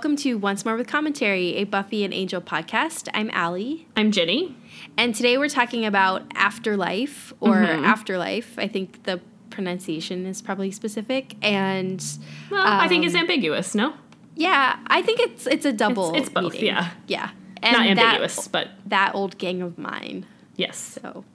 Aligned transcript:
Welcome 0.00 0.16
to 0.16 0.36
Once 0.38 0.64
More 0.64 0.76
with 0.76 0.86
Commentary, 0.86 1.56
a 1.56 1.64
Buffy 1.64 2.04
and 2.04 2.14
Angel 2.14 2.40
podcast. 2.40 3.10
I'm 3.12 3.28
Allie, 3.34 3.86
I'm 3.98 4.12
Jenny. 4.12 4.56
and 4.96 5.14
today 5.14 5.36
we're 5.36 5.50
talking 5.50 5.84
about 5.84 6.22
afterlife 6.34 7.34
or 7.38 7.56
Mhm. 7.56 7.84
afterlife. 7.84 8.58
I 8.58 8.66
think 8.66 9.02
the 9.02 9.20
pronunciation 9.50 10.24
is 10.24 10.40
probably 10.40 10.70
specific, 10.70 11.36
and 11.42 12.02
Well, 12.50 12.66
I 12.66 12.88
think 12.88 13.04
it's 13.04 13.14
Um, 13.14 13.20
ambiguous, 13.20 13.74
no? 13.74 13.92
yeah, 14.36 14.76
I 14.86 15.02
think 15.02 15.20
it's 15.20 15.46
it's 15.46 15.66
a 15.66 15.72
double. 15.72 16.14
it's 16.14 16.30
both, 16.30 16.54
meaning. 16.54 16.68
yeah. 16.68 16.88
yeah, 17.06 17.28
and 17.62 17.76
Not 17.76 17.94
that- 17.96 17.98
ambiguous, 17.98 18.48
but 18.48 18.68
That, 18.86 19.14
old 19.14 19.36
gang 19.36 19.60
of 19.60 19.76
mine. 19.76 20.24
yes. 20.56 20.98
So, 21.02 21.26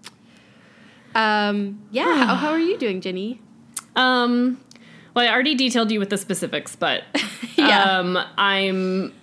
um, 1.13 1.81
yeah. 1.91 2.25
how, 2.25 2.33
how 2.33 2.49
are 2.49 2.57
you 2.59 2.79
doing, 2.79 2.99
Jenny? 2.99 3.41
Um, 3.95 4.57
well, 5.15 5.25
I 5.27 5.33
already 5.33 5.55
detailed 5.55 5.91
you 5.91 5.99
with 5.99 6.09
the 6.09 6.17
specifics, 6.17 6.75
but 6.75 7.03
Yeah. 7.55 7.99
um, 7.99 8.17
I'm. 8.37 9.13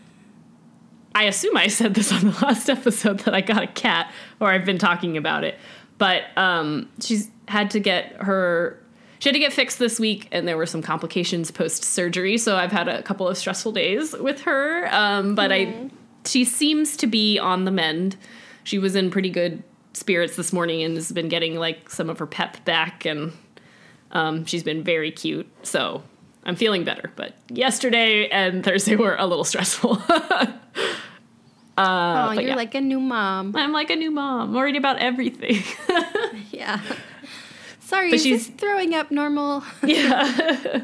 I 1.15 1.25
assume 1.25 1.57
I 1.59 1.69
said 1.69 1.93
this 1.95 2.11
on 2.25 2.31
the 2.31 2.39
last 2.45 2.69
episode 2.71 3.21
that 3.21 3.35
I 3.35 3.43
got 3.43 3.63
a 3.63 3.67
cat, 3.67 4.11
or 4.41 4.51
I've 4.51 4.65
been 4.65 4.79
talking 4.79 5.17
about 5.17 5.45
it. 5.45 5.59
But 5.99 6.23
um, 6.37 6.89
she's 7.01 7.31
had 7.49 7.71
to 7.73 7.81
get 7.81 8.13
her. 8.23 8.79
She 9.19 9.29
had 9.29 9.35
to 9.35 9.39
get 9.39 9.53
fixed 9.53 9.79
this 9.79 10.01
week, 10.01 10.27
and 10.33 10.49
there 10.49 10.57
were 10.57 10.67
some 10.67 10.83
complications 10.83 11.51
post 11.53 11.85
surgery. 11.85 12.39
So 12.39 12.57
I've 12.57 12.73
had 12.73 12.89
a 12.89 13.03
couple 13.03 13.29
of 13.29 13.37
stressful 13.39 13.73
days 13.73 14.13
with 14.19 14.41
her. 14.41 14.93
Um, 14.93 15.35
but 15.37 15.53
I, 15.53 15.91
she 16.25 16.45
seems 16.45 16.97
to 16.97 17.07
be 17.07 17.39
on 17.39 17.65
the 17.65 17.71
mend. 17.71 18.17
She 18.65 18.79
was 18.81 18.97
in 18.97 19.11
pretty 19.13 19.31
good 19.31 19.63
spirits 19.93 20.35
this 20.35 20.53
morning 20.53 20.83
and 20.83 20.95
has 20.97 21.13
been 21.13 21.29
getting 21.29 21.55
like 21.57 21.89
some 21.91 22.09
of 22.11 22.19
her 22.19 22.27
pep 22.27 22.65
back, 22.65 23.05
and 23.05 23.33
um, 24.13 24.45
she's 24.45 24.63
been 24.63 24.83
very 24.83 25.11
cute. 25.11 25.47
So 25.63 26.03
I'm 26.45 26.57
feeling 26.57 26.85
better. 26.85 27.11
But 27.17 27.35
yesterday 27.49 28.29
and 28.29 28.65
Thursday 28.65 28.97
were 28.97 29.17
a 29.17 29.27
little 29.27 29.45
stressful. 29.45 30.03
oh, 31.79 32.31
you're 32.33 32.43
yeah. 32.43 32.55
like 32.55 32.75
a 32.75 32.81
new 32.81 33.01
mom. 33.01 33.55
I'm 33.57 33.73
like 33.73 33.91
a 33.91 33.97
new 33.97 34.11
mom, 34.11 34.55
worried 34.55 34.77
about 34.77 34.99
everything. 34.99 35.63
Yeah. 36.51 36.81
Sorry, 37.81 38.11
But 38.11 38.21
she's- 38.21 38.47
throwing 38.47 38.95
up 38.95 39.11
normal? 39.11 39.65
yeah. 39.85 40.83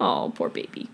oh, 0.00 0.32
poor 0.34 0.48
baby. 0.48 0.88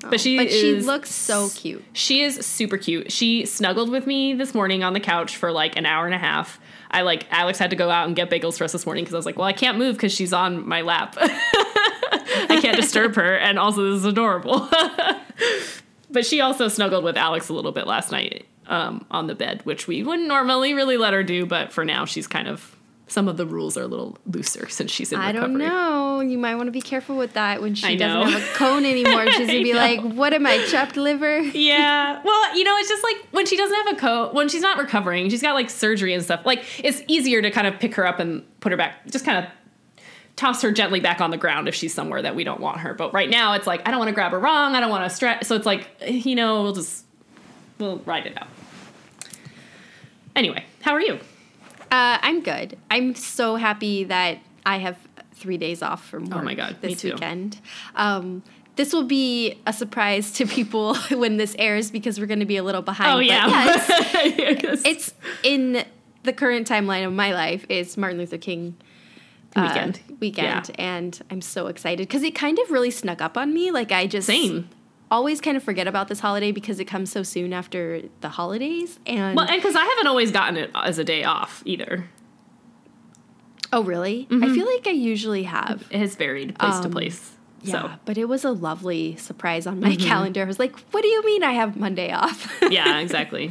But 0.00 0.20
she 0.20 0.38
but 0.38 0.50
she 0.50 0.70
is- 0.76 0.86
looks 0.86 1.10
so 1.12 1.50
cute. 1.54 1.84
She 1.92 2.22
is 2.22 2.44
super 2.46 2.78
cute. 2.78 3.12
She 3.12 3.46
snuggled 3.46 3.90
with 3.90 4.06
me 4.06 4.32
this 4.34 4.54
morning 4.54 4.82
on 4.82 4.92
the 4.92 5.00
couch 5.00 5.36
for 5.36 5.52
like 5.52 5.76
an 5.76 5.86
hour 5.86 6.06
and 6.06 6.14
a 6.14 6.18
half. 6.18 6.58
I 6.90 7.02
like 7.02 7.26
Alex 7.30 7.58
had 7.58 7.70
to 7.70 7.76
go 7.76 7.90
out 7.90 8.06
and 8.06 8.16
get 8.16 8.30
bagels 8.30 8.58
for 8.58 8.64
us 8.64 8.72
this 8.72 8.86
morning 8.86 9.04
because 9.04 9.14
I 9.14 9.18
was 9.18 9.26
like, 9.26 9.36
well, 9.36 9.46
I 9.46 9.52
can't 9.52 9.78
move 9.78 9.96
because 9.96 10.12
she's 10.12 10.32
on 10.32 10.66
my 10.66 10.80
lap. 10.82 11.16
I 11.20 12.58
can't 12.62 12.76
disturb 12.76 13.14
her, 13.16 13.36
and 13.36 13.58
also 13.58 13.90
this 13.90 13.98
is 14.00 14.04
adorable. 14.04 14.68
but 16.10 16.24
she 16.26 16.40
also 16.40 16.68
snuggled 16.68 17.04
with 17.04 17.16
Alex 17.16 17.48
a 17.48 17.52
little 17.52 17.72
bit 17.72 17.86
last 17.86 18.10
night 18.12 18.46
um, 18.66 19.04
on 19.10 19.26
the 19.26 19.34
bed, 19.34 19.60
which 19.64 19.86
we 19.86 20.02
wouldn't 20.02 20.28
normally 20.28 20.74
really 20.74 20.96
let 20.96 21.12
her 21.12 21.22
do, 21.22 21.46
but 21.46 21.72
for 21.72 21.84
now 21.84 22.04
she's 22.04 22.26
kind 22.26 22.48
of 22.48 22.76
some 23.06 23.26
of 23.28 23.36
the 23.38 23.46
rules 23.46 23.76
are 23.78 23.82
a 23.82 23.86
little 23.86 24.18
looser 24.26 24.68
since 24.68 24.90
she's 24.90 25.12
in 25.12 25.18
I 25.20 25.28
recovery. 25.32 25.48
don't 25.48 25.58
know. 25.58 25.97
You 26.22 26.38
might 26.38 26.54
want 26.56 26.66
to 26.68 26.72
be 26.72 26.80
careful 26.80 27.16
with 27.16 27.34
that 27.34 27.60
when 27.60 27.74
she 27.74 27.96
doesn't 27.96 28.32
have 28.32 28.42
a 28.42 28.54
cone 28.54 28.84
anymore. 28.84 29.26
She's 29.30 29.46
gonna 29.46 29.62
be 29.62 29.72
know. 29.72 29.78
like, 29.78 30.00
"What 30.00 30.32
am 30.34 30.46
I, 30.46 30.64
chopped 30.66 30.96
liver?" 30.96 31.40
Yeah. 31.40 32.22
Well, 32.28 32.56
you 32.56 32.64
know, 32.64 32.76
it's 32.76 32.88
just 32.88 33.02
like 33.02 33.16
when 33.30 33.46
she 33.46 33.56
doesn't 33.56 33.76
have 33.76 33.96
a 33.96 34.00
coat, 34.00 34.34
when 34.34 34.48
she's 34.48 34.60
not 34.60 34.78
recovering, 34.78 35.30
she's 35.30 35.40
got 35.42 35.54
like 35.54 35.70
surgery 35.70 36.12
and 36.12 36.22
stuff. 36.22 36.44
Like 36.44 36.64
it's 36.84 37.02
easier 37.06 37.40
to 37.40 37.50
kind 37.50 37.66
of 37.66 37.78
pick 37.78 37.94
her 37.94 38.06
up 38.06 38.18
and 38.18 38.42
put 38.60 38.72
her 38.72 38.76
back, 38.76 39.06
just 39.06 39.24
kind 39.24 39.44
of 39.44 39.50
toss 40.36 40.62
her 40.62 40.70
gently 40.70 41.00
back 41.00 41.20
on 41.20 41.30
the 41.30 41.36
ground 41.36 41.68
if 41.68 41.74
she's 41.74 41.94
somewhere 41.94 42.22
that 42.22 42.34
we 42.34 42.44
don't 42.44 42.60
want 42.60 42.78
her. 42.78 42.94
But 42.94 43.12
right 43.12 43.28
now, 43.30 43.54
it's 43.54 43.66
like 43.66 43.86
I 43.86 43.90
don't 43.90 43.98
want 43.98 44.08
to 44.08 44.14
grab 44.14 44.32
her 44.32 44.38
wrong. 44.38 44.74
I 44.74 44.80
don't 44.80 44.90
want 44.90 45.08
to 45.08 45.14
stretch. 45.14 45.44
So 45.44 45.54
it's 45.56 45.66
like 45.66 45.88
you 46.06 46.34
know, 46.34 46.62
we'll 46.62 46.74
just 46.74 47.04
we'll 47.78 47.98
ride 48.00 48.26
it 48.26 48.36
out. 48.36 48.48
Anyway, 50.36 50.64
how 50.82 50.92
are 50.92 51.00
you? 51.00 51.14
Uh, 51.90 52.18
I'm 52.20 52.42
good. 52.42 52.76
I'm 52.90 53.14
so 53.14 53.56
happy 53.56 54.04
that 54.04 54.38
I 54.66 54.78
have 54.78 54.96
three 55.38 55.56
days 55.58 55.82
off 55.82 56.04
from 56.06 56.24
work 56.26 56.40
Oh 56.40 56.42
my 56.44 56.54
God, 56.54 56.76
this 56.80 57.02
weekend. 57.02 57.58
Um, 57.94 58.42
this 58.76 58.92
will 58.92 59.04
be 59.04 59.58
a 59.66 59.72
surprise 59.72 60.30
to 60.32 60.46
people 60.46 60.94
when 61.10 61.36
this 61.36 61.56
airs 61.58 61.90
because 61.90 62.20
we're 62.20 62.26
going 62.26 62.40
to 62.40 62.46
be 62.46 62.56
a 62.58 62.62
little 62.62 62.82
behind. 62.82 63.12
Oh 63.12 63.18
yeah. 63.18 63.46
yes, 64.24 64.82
it's 64.84 65.14
in 65.42 65.84
the 66.22 66.32
current 66.32 66.68
timeline 66.68 67.06
of 67.06 67.12
my 67.12 67.32
life. 67.32 67.64
It's 67.68 67.96
Martin 67.96 68.18
Luther 68.18 68.38
King 68.38 68.76
uh, 69.56 69.62
Weekend. 69.68 70.00
weekend, 70.20 70.68
Yeah. 70.68 70.74
and 70.78 71.20
I'm 71.30 71.40
so 71.40 71.66
excited 71.68 72.06
because 72.06 72.22
it 72.22 72.34
kind 72.34 72.58
of 72.58 72.70
really 72.70 72.90
snuck 72.90 73.20
up 73.22 73.36
on 73.36 73.52
me. 73.52 73.70
Like 73.70 73.90
I 73.92 74.06
just 74.06 74.26
Same. 74.26 74.68
always 75.10 75.40
kind 75.40 75.56
of 75.56 75.62
forget 75.64 75.88
about 75.88 76.06
this 76.08 76.20
holiday 76.20 76.52
because 76.52 76.78
it 76.78 76.84
comes 76.84 77.10
so 77.10 77.22
soon 77.22 77.52
after 77.52 78.02
the 78.20 78.28
holidays. 78.28 78.98
And 79.06 79.34
Well, 79.36 79.46
and 79.48 79.56
because 79.60 79.74
I 79.74 79.84
haven't 79.84 80.06
always 80.06 80.30
gotten 80.30 80.56
it 80.56 80.70
as 80.74 80.98
a 80.98 81.04
day 81.04 81.24
off 81.24 81.62
either. 81.64 82.04
Oh, 83.72 83.82
really? 83.82 84.26
Mm-hmm. 84.30 84.44
I 84.44 84.54
feel 84.54 84.66
like 84.66 84.86
I 84.86 84.90
usually 84.90 85.44
have. 85.44 85.86
It 85.90 85.98
has 85.98 86.14
varied 86.16 86.58
place 86.58 86.78
to 86.80 86.86
Um, 86.86 86.92
place. 86.92 87.32
Yeah, 87.62 87.72
So 87.72 87.90
but 88.04 88.16
it 88.16 88.26
was 88.26 88.44
a 88.44 88.50
lovely 88.52 89.16
surprise 89.16 89.66
on 89.66 89.80
my 89.80 89.96
calendar. 89.96 90.42
I 90.42 90.44
was 90.44 90.58
like, 90.60 90.76
"What 90.92 91.02
do 91.02 91.08
you 91.08 91.24
mean 91.24 91.42
I 91.42 91.52
have 91.52 91.76
Monday 91.76 92.12
off?" 92.12 92.52
yeah, 92.70 92.98
exactly. 93.00 93.50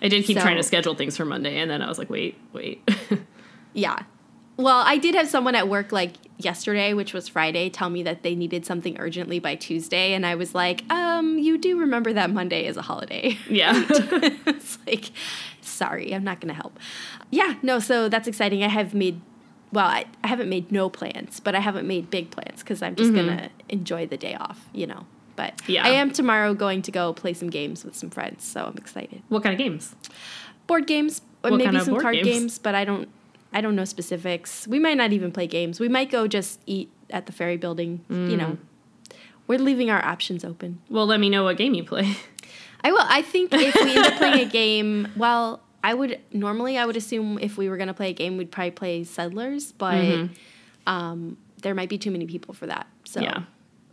I 0.00 0.08
did 0.08 0.24
keep 0.24 0.36
So- 0.38 0.42
trying 0.42 0.56
to 0.56 0.62
schedule 0.62 0.94
things 0.94 1.16
for 1.16 1.24
Monday, 1.26 1.58
and 1.58 1.70
then 1.70 1.82
I 1.82 1.88
was 1.88 1.98
like, 1.98 2.08
wait, 2.10 2.38
wait. 2.52 2.88
yeah. 3.74 4.00
Well, 4.56 4.82
I 4.86 4.98
did 4.98 5.14
have 5.14 5.28
someone 5.28 5.54
at 5.56 5.68
work 5.68 5.92
like 5.92 6.12
yesterday, 6.38 6.94
which 6.94 7.12
was 7.12 7.28
Friday, 7.28 7.68
tell 7.70 7.90
me 7.90 8.02
that 8.04 8.22
they 8.22 8.34
needed 8.34 8.64
something 8.64 8.98
urgently 9.00 9.38
by 9.40 9.56
Tuesday, 9.56 10.14
and 10.14 10.24
I 10.24 10.36
was 10.36 10.54
like, 10.54 10.84
"Um, 10.90 11.38
you 11.38 11.58
do 11.58 11.78
remember 11.78 12.12
that 12.14 12.30
Monday 12.30 12.66
is 12.66 12.76
a 12.76 12.82
holiday?" 12.82 13.36
yeah. 13.50 13.72
it's 14.46 14.78
like, 14.86 15.10
sorry, 15.60 16.14
I'm 16.14 16.24
not 16.24 16.40
going 16.40 16.48
to 16.54 16.60
help. 16.60 16.78
Yeah, 17.30 17.54
no, 17.62 17.78
so 17.78 18.08
that's 18.08 18.28
exciting. 18.28 18.62
I 18.62 18.68
have 18.68 18.94
made, 18.94 19.20
well, 19.74 19.86
I, 19.86 20.06
I 20.22 20.28
haven't 20.28 20.48
made 20.48 20.72
no 20.72 20.88
plans, 20.88 21.40
but 21.40 21.54
I 21.54 21.60
haven't 21.60 21.86
made 21.86 22.08
big 22.10 22.30
plans 22.30 22.60
because 22.62 22.80
I'm 22.82 22.94
just 22.96 23.12
going 23.12 23.26
to 23.26 23.50
enjoy 23.68 24.06
the 24.06 24.16
day 24.16 24.34
off, 24.34 24.68
you 24.72 24.86
know. 24.86 25.04
But 25.36 25.60
Yeah. 25.66 25.84
I 25.84 25.90
am 25.90 26.10
tomorrow 26.12 26.54
going 26.54 26.80
to 26.82 26.90
go 26.92 27.12
play 27.12 27.32
some 27.34 27.50
games 27.50 27.84
with 27.84 27.94
some 27.96 28.08
friends, 28.10 28.44
so 28.44 28.64
I'm 28.64 28.76
excited. 28.78 29.22
what 29.28 29.42
kind 29.42 29.52
of 29.52 29.58
games? 29.58 29.94
Board 30.66 30.86
games, 30.86 31.20
or 31.42 31.50
What 31.50 31.56
maybe 31.58 31.64
kind 31.66 31.76
of 31.76 31.82
some 31.84 32.00
card 32.00 32.14
games? 32.14 32.26
games? 32.28 32.58
but 32.58 32.74
I 32.74 32.84
don't. 32.84 33.08
I 33.52 33.60
don't 33.60 33.76
know 33.76 33.84
specifics. 33.84 34.66
We 34.66 34.78
might 34.80 34.96
not 34.96 35.12
even 35.12 35.30
play 35.30 35.46
games. 35.46 35.78
We 35.78 35.88
might 35.88 36.10
go 36.10 36.26
just 36.26 36.60
eat 36.66 36.90
at 37.10 37.26
the 37.26 37.32
ferry 37.32 37.56
building. 37.56 38.04
You 38.08 38.36
know, 38.36 38.56
Mm. 39.10 39.14
we're 39.46 39.58
leaving 39.60 39.90
our 39.90 40.04
options 40.04 40.44
open. 40.44 40.80
Well, 40.90 41.06
let 41.06 41.20
me 41.20 41.28
know 41.30 41.44
what 41.44 41.56
game 41.56 41.74
you 41.74 41.84
play. 41.84 42.16
I 42.82 42.90
will. 42.92 43.00
I 43.18 43.22
think 43.22 43.52
if 43.52 43.74
we 43.76 43.96
end 43.96 44.06
up 44.06 44.14
playing 44.16 44.40
a 44.46 44.50
game, 44.62 45.08
well, 45.16 45.60
I 45.84 45.92
would 45.92 46.18
normally 46.32 46.78
I 46.78 46.86
would 46.86 46.96
assume 46.96 47.38
if 47.38 47.58
we 47.58 47.68
were 47.68 47.76
going 47.76 47.88
to 47.88 47.94
play 47.94 48.08
a 48.08 48.12
game, 48.14 48.38
we'd 48.38 48.50
probably 48.50 48.70
play 48.70 49.04
Settlers, 49.04 49.70
but 49.72 50.30
um, 50.86 51.36
there 51.60 51.74
might 51.74 51.90
be 51.90 51.98
too 51.98 52.10
many 52.10 52.26
people 52.26 52.54
for 52.54 52.66
that. 52.66 52.86
So 53.04 53.20
Yeah. 53.20 53.42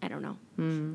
I 0.02 0.08
don't 0.08 0.22
know. 0.24 0.38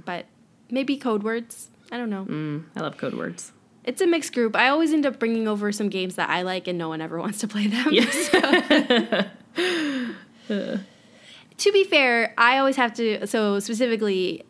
But 0.06 0.24
maybe 0.70 0.96
code 0.96 1.22
words. 1.22 1.68
I 1.92 1.98
don't 1.98 2.10
know. 2.10 2.24
Mm, 2.24 2.64
I 2.74 2.80
love 2.80 2.96
code 2.96 3.14
words. 3.14 3.52
It's 3.84 4.00
a 4.00 4.06
mixed 4.06 4.32
group. 4.32 4.56
I 4.56 4.68
always 4.68 4.92
end 4.92 5.06
up 5.06 5.18
bringing 5.20 5.46
over 5.46 5.70
some 5.70 5.88
games 5.90 6.16
that 6.16 6.28
I 6.28 6.42
like, 6.42 6.66
and 6.66 6.76
no 6.78 6.88
one 6.88 7.00
ever 7.00 7.18
wants 7.24 7.38
to 7.40 7.48
play 7.48 7.68
them. 7.68 7.92
to 10.48 11.72
be 11.72 11.84
fair, 11.84 12.34
I 12.36 12.58
always 12.58 12.76
have 12.76 12.94
to. 12.94 13.26
So 13.26 13.60
specifically, 13.60 14.44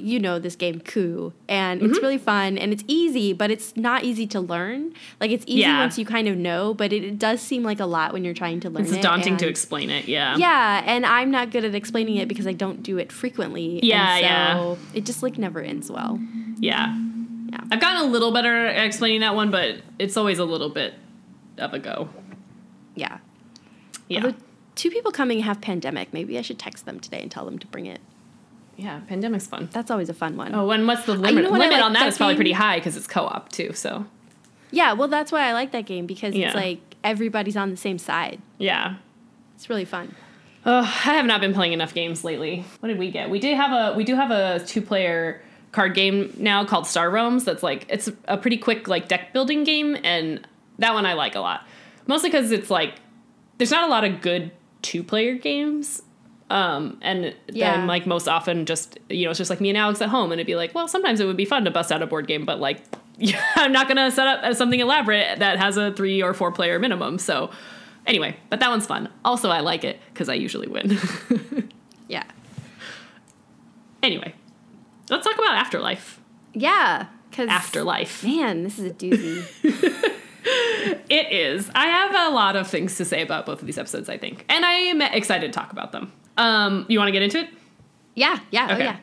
you 0.00 0.18
know 0.18 0.38
this 0.38 0.56
game 0.56 0.80
Coup, 0.80 1.32
and 1.48 1.80
Mm-hmm. 1.80 1.90
it's 1.90 2.00
really 2.02 2.18
fun 2.18 2.58
and 2.58 2.72
it's 2.72 2.84
easy, 2.86 3.32
but 3.32 3.50
it's 3.50 3.76
not 3.76 4.04
easy 4.04 4.26
to 4.28 4.40
learn. 4.40 4.92
Like 5.20 5.30
it's 5.30 5.44
easy 5.46 5.60
Yeah. 5.62 5.80
once 5.80 5.98
you 5.98 6.04
kind 6.04 6.28
of 6.28 6.36
know, 6.36 6.74
but 6.74 6.92
it, 6.92 7.04
it 7.04 7.18
does 7.18 7.40
seem 7.40 7.62
like 7.62 7.80
a 7.80 7.86
lot 7.86 8.12
when 8.12 8.24
you're 8.24 8.34
trying 8.34 8.60
to 8.60 8.70
learn 8.70 8.82
It's 8.84 8.92
it. 8.92 9.02
daunting 9.02 9.36
to 9.38 9.48
explain 9.48 9.90
it. 9.90 10.08
Yeah. 10.08 10.36
Yeah, 10.36 10.82
and 10.86 11.06
I'm 11.06 11.30
not 11.30 11.50
good 11.50 11.64
at 11.64 11.74
explaining 11.74 12.16
it 12.16 12.28
because 12.28 12.46
I 12.46 12.52
don't 12.52 12.82
do 12.82 12.98
it 12.98 13.10
frequently. 13.12 13.80
Yeah, 13.82 14.14
and 14.16 14.22
yeah. 14.24 14.54
so 14.54 14.78
It 14.94 15.04
just 15.04 15.22
like 15.22 15.38
never 15.38 15.60
ends 15.60 15.90
well. 15.90 16.18
Yeah. 16.58 16.96
Yeah. 17.52 17.60
I've 17.72 17.80
gotten 17.80 18.02
a 18.08 18.10
little 18.10 18.32
better 18.32 18.66
at 18.66 18.84
explaining 18.86 19.20
that 19.20 19.34
one, 19.34 19.50
but 19.50 19.76
it's 19.98 20.16
always 20.16 20.38
a 20.38 20.44
little 20.44 20.68
bit 20.70 20.94
of 21.58 21.74
a 21.74 21.78
go. 21.78 22.08
Yeah. 22.94 23.18
Yeah. 24.08 24.24
Although 24.24 24.36
two 24.76 24.90
people 24.90 25.10
coming 25.12 25.40
have 25.40 25.60
pandemic. 25.60 26.12
Maybe 26.12 26.38
I 26.38 26.42
should 26.42 26.58
text 26.58 26.86
them 26.86 27.00
today 27.00 27.20
and 27.22 27.30
tell 27.30 27.44
them 27.44 27.58
to 27.58 27.66
bring 27.66 27.86
it. 27.86 28.00
Yeah. 28.80 29.00
Pandemic's 29.08 29.46
fun. 29.46 29.68
That's 29.72 29.90
always 29.90 30.08
a 30.08 30.14
fun 30.14 30.36
one. 30.36 30.54
Oh, 30.54 30.70
and 30.70 30.86
what's 30.86 31.04
the 31.06 31.12
you 31.14 31.18
limit? 31.18 31.44
know 31.44 31.50
what 31.50 31.60
limit 31.60 31.76
like 31.76 31.84
on 31.84 31.92
that 31.94 32.00
that 32.00 32.08
is 32.08 32.16
probably 32.16 32.34
pretty 32.36 32.52
high 32.52 32.78
because 32.78 32.96
it's 32.96 33.06
co-op 33.06 33.50
too. 33.50 33.72
So 33.74 34.06
Yeah, 34.70 34.92
well, 34.94 35.08
that's 35.08 35.30
why 35.32 35.42
I 35.48 35.52
like 35.52 35.72
that 35.72 35.86
game 35.86 36.06
because 36.06 36.34
Yeah. 36.34 36.46
it's 36.48 36.54
like 36.56 36.80
everybody's 37.04 37.56
on 37.56 37.70
the 37.70 37.76
same 37.76 37.98
side. 37.98 38.40
yeah. 38.58 38.96
It's 39.54 39.68
really 39.68 39.84
fun. 39.84 40.14
Oh, 40.64 40.78
I 40.80 41.14
have 41.14 41.26
not 41.26 41.40
been 41.42 41.52
playing 41.54 41.72
enough 41.74 41.92
games 41.94 42.24
lately. 42.24 42.64
What 42.80 42.88
did 42.88 42.98
we 42.98 43.10
get? 43.10 43.28
We 43.30 43.38
did 43.38 43.56
have 43.56 43.72
a 43.72 43.96
we 43.96 44.04
do 44.04 44.14
have 44.14 44.30
a 44.30 44.60
two 44.64 44.80
player 44.82 45.42
card 45.72 45.94
game 45.94 46.32
now 46.38 46.64
called 46.64 46.86
Star 46.86 47.10
Realms. 47.10 47.44
That's 47.44 47.62
like 47.62 47.84
it's 47.90 48.10
a 48.26 48.36
pretty 48.38 48.56
quick 48.56 48.88
like 48.88 49.06
deck 49.08 49.32
building 49.34 49.64
game, 49.64 49.96
and 50.02 50.46
that 50.78 50.94
one 50.94 51.04
I 51.06 51.12
like 51.12 51.34
a 51.34 51.40
lot. 51.40 51.66
Mostly 52.06 52.30
because 52.30 52.52
it's 52.52 52.70
like 52.70 52.94
there's 53.58 53.70
not 53.70 53.84
a 53.84 53.90
lot 53.90 54.04
of 54.04 54.20
good 54.22 54.50
two 54.82 55.02
player 55.02 55.34
games 55.34 56.00
Um, 56.50 56.98
and 57.00 57.34
Yeah. 57.48 57.76
then 57.76 57.86
like 57.86 58.06
most 58.06 58.28
often 58.28 58.66
just 58.66 58.98
you 59.08 59.24
know 59.24 59.30
it's 59.30 59.38
just 59.38 59.50
like 59.50 59.60
me 59.60 59.68
and 59.70 59.78
Alex 59.78 60.02
at 60.02 60.08
home, 60.08 60.32
and 60.32 60.40
it'd 60.40 60.46
be 60.46 60.56
like, 60.56 60.74
well, 60.74 60.88
sometimes 60.88 61.20
it 61.20 61.26
would 61.26 61.36
be 61.36 61.44
fun 61.44 61.64
to 61.64 61.70
bust 61.70 61.90
out 61.92 62.02
a 62.02 62.06
board 62.06 62.26
game, 62.26 62.44
but 62.44 62.58
like 62.60 62.82
yeah, 63.18 63.40
I'm 63.56 63.72
not 63.72 63.86
gonna 63.88 64.10
set 64.10 64.26
up 64.26 64.54
something 64.56 64.80
elaborate 64.80 65.38
that 65.38 65.58
has 65.58 65.76
a 65.76 65.92
three 65.92 66.22
or 66.22 66.34
four 66.34 66.50
player 66.52 66.78
minimum. 66.78 67.18
So 67.18 67.50
anyway, 68.06 68.36
but 68.48 68.60
that 68.60 68.68
one's 68.70 68.86
fun. 68.86 69.08
Also, 69.24 69.48
I 69.50 69.60
like 69.60 69.84
it 69.84 70.00
because 70.12 70.28
I 70.28 70.34
usually 70.34 70.66
win. 70.68 70.98
Yeah. 72.08 72.24
anyway, 74.02 74.34
let's 75.10 75.24
talk 75.24 75.36
about 75.36 75.54
Afterlife. 75.54 76.20
Yeah. 76.54 77.06
Because 77.30 77.48
Afterlife. 77.48 78.24
Man, 78.24 78.64
this 78.64 78.80
is 78.80 78.90
a 78.90 78.94
doozy. 78.94 80.16
It 81.10 81.32
is. 81.32 81.70
I 81.74 81.86
have 81.86 82.32
a 82.32 82.34
lot 82.34 82.56
of 82.56 82.66
things 82.66 82.96
to 82.96 83.04
say 83.04 83.20
about 83.20 83.44
both 83.44 83.60
of 83.60 83.66
these 83.66 83.76
episodes, 83.76 84.08
I 84.08 84.16
think, 84.16 84.44
and 84.48 84.64
I 84.64 84.72
am 84.72 85.02
excited 85.02 85.52
to 85.52 85.58
talk 85.58 85.70
about 85.70 85.92
them. 85.92 86.12
Um, 86.40 86.86
you 86.88 86.98
want 86.98 87.08
to 87.08 87.12
get 87.12 87.22
into 87.22 87.38
it? 87.40 87.48
yeah. 88.14 88.38
Yeah. 88.50 88.68
Oh 88.70 88.76
yeah. 88.76 88.96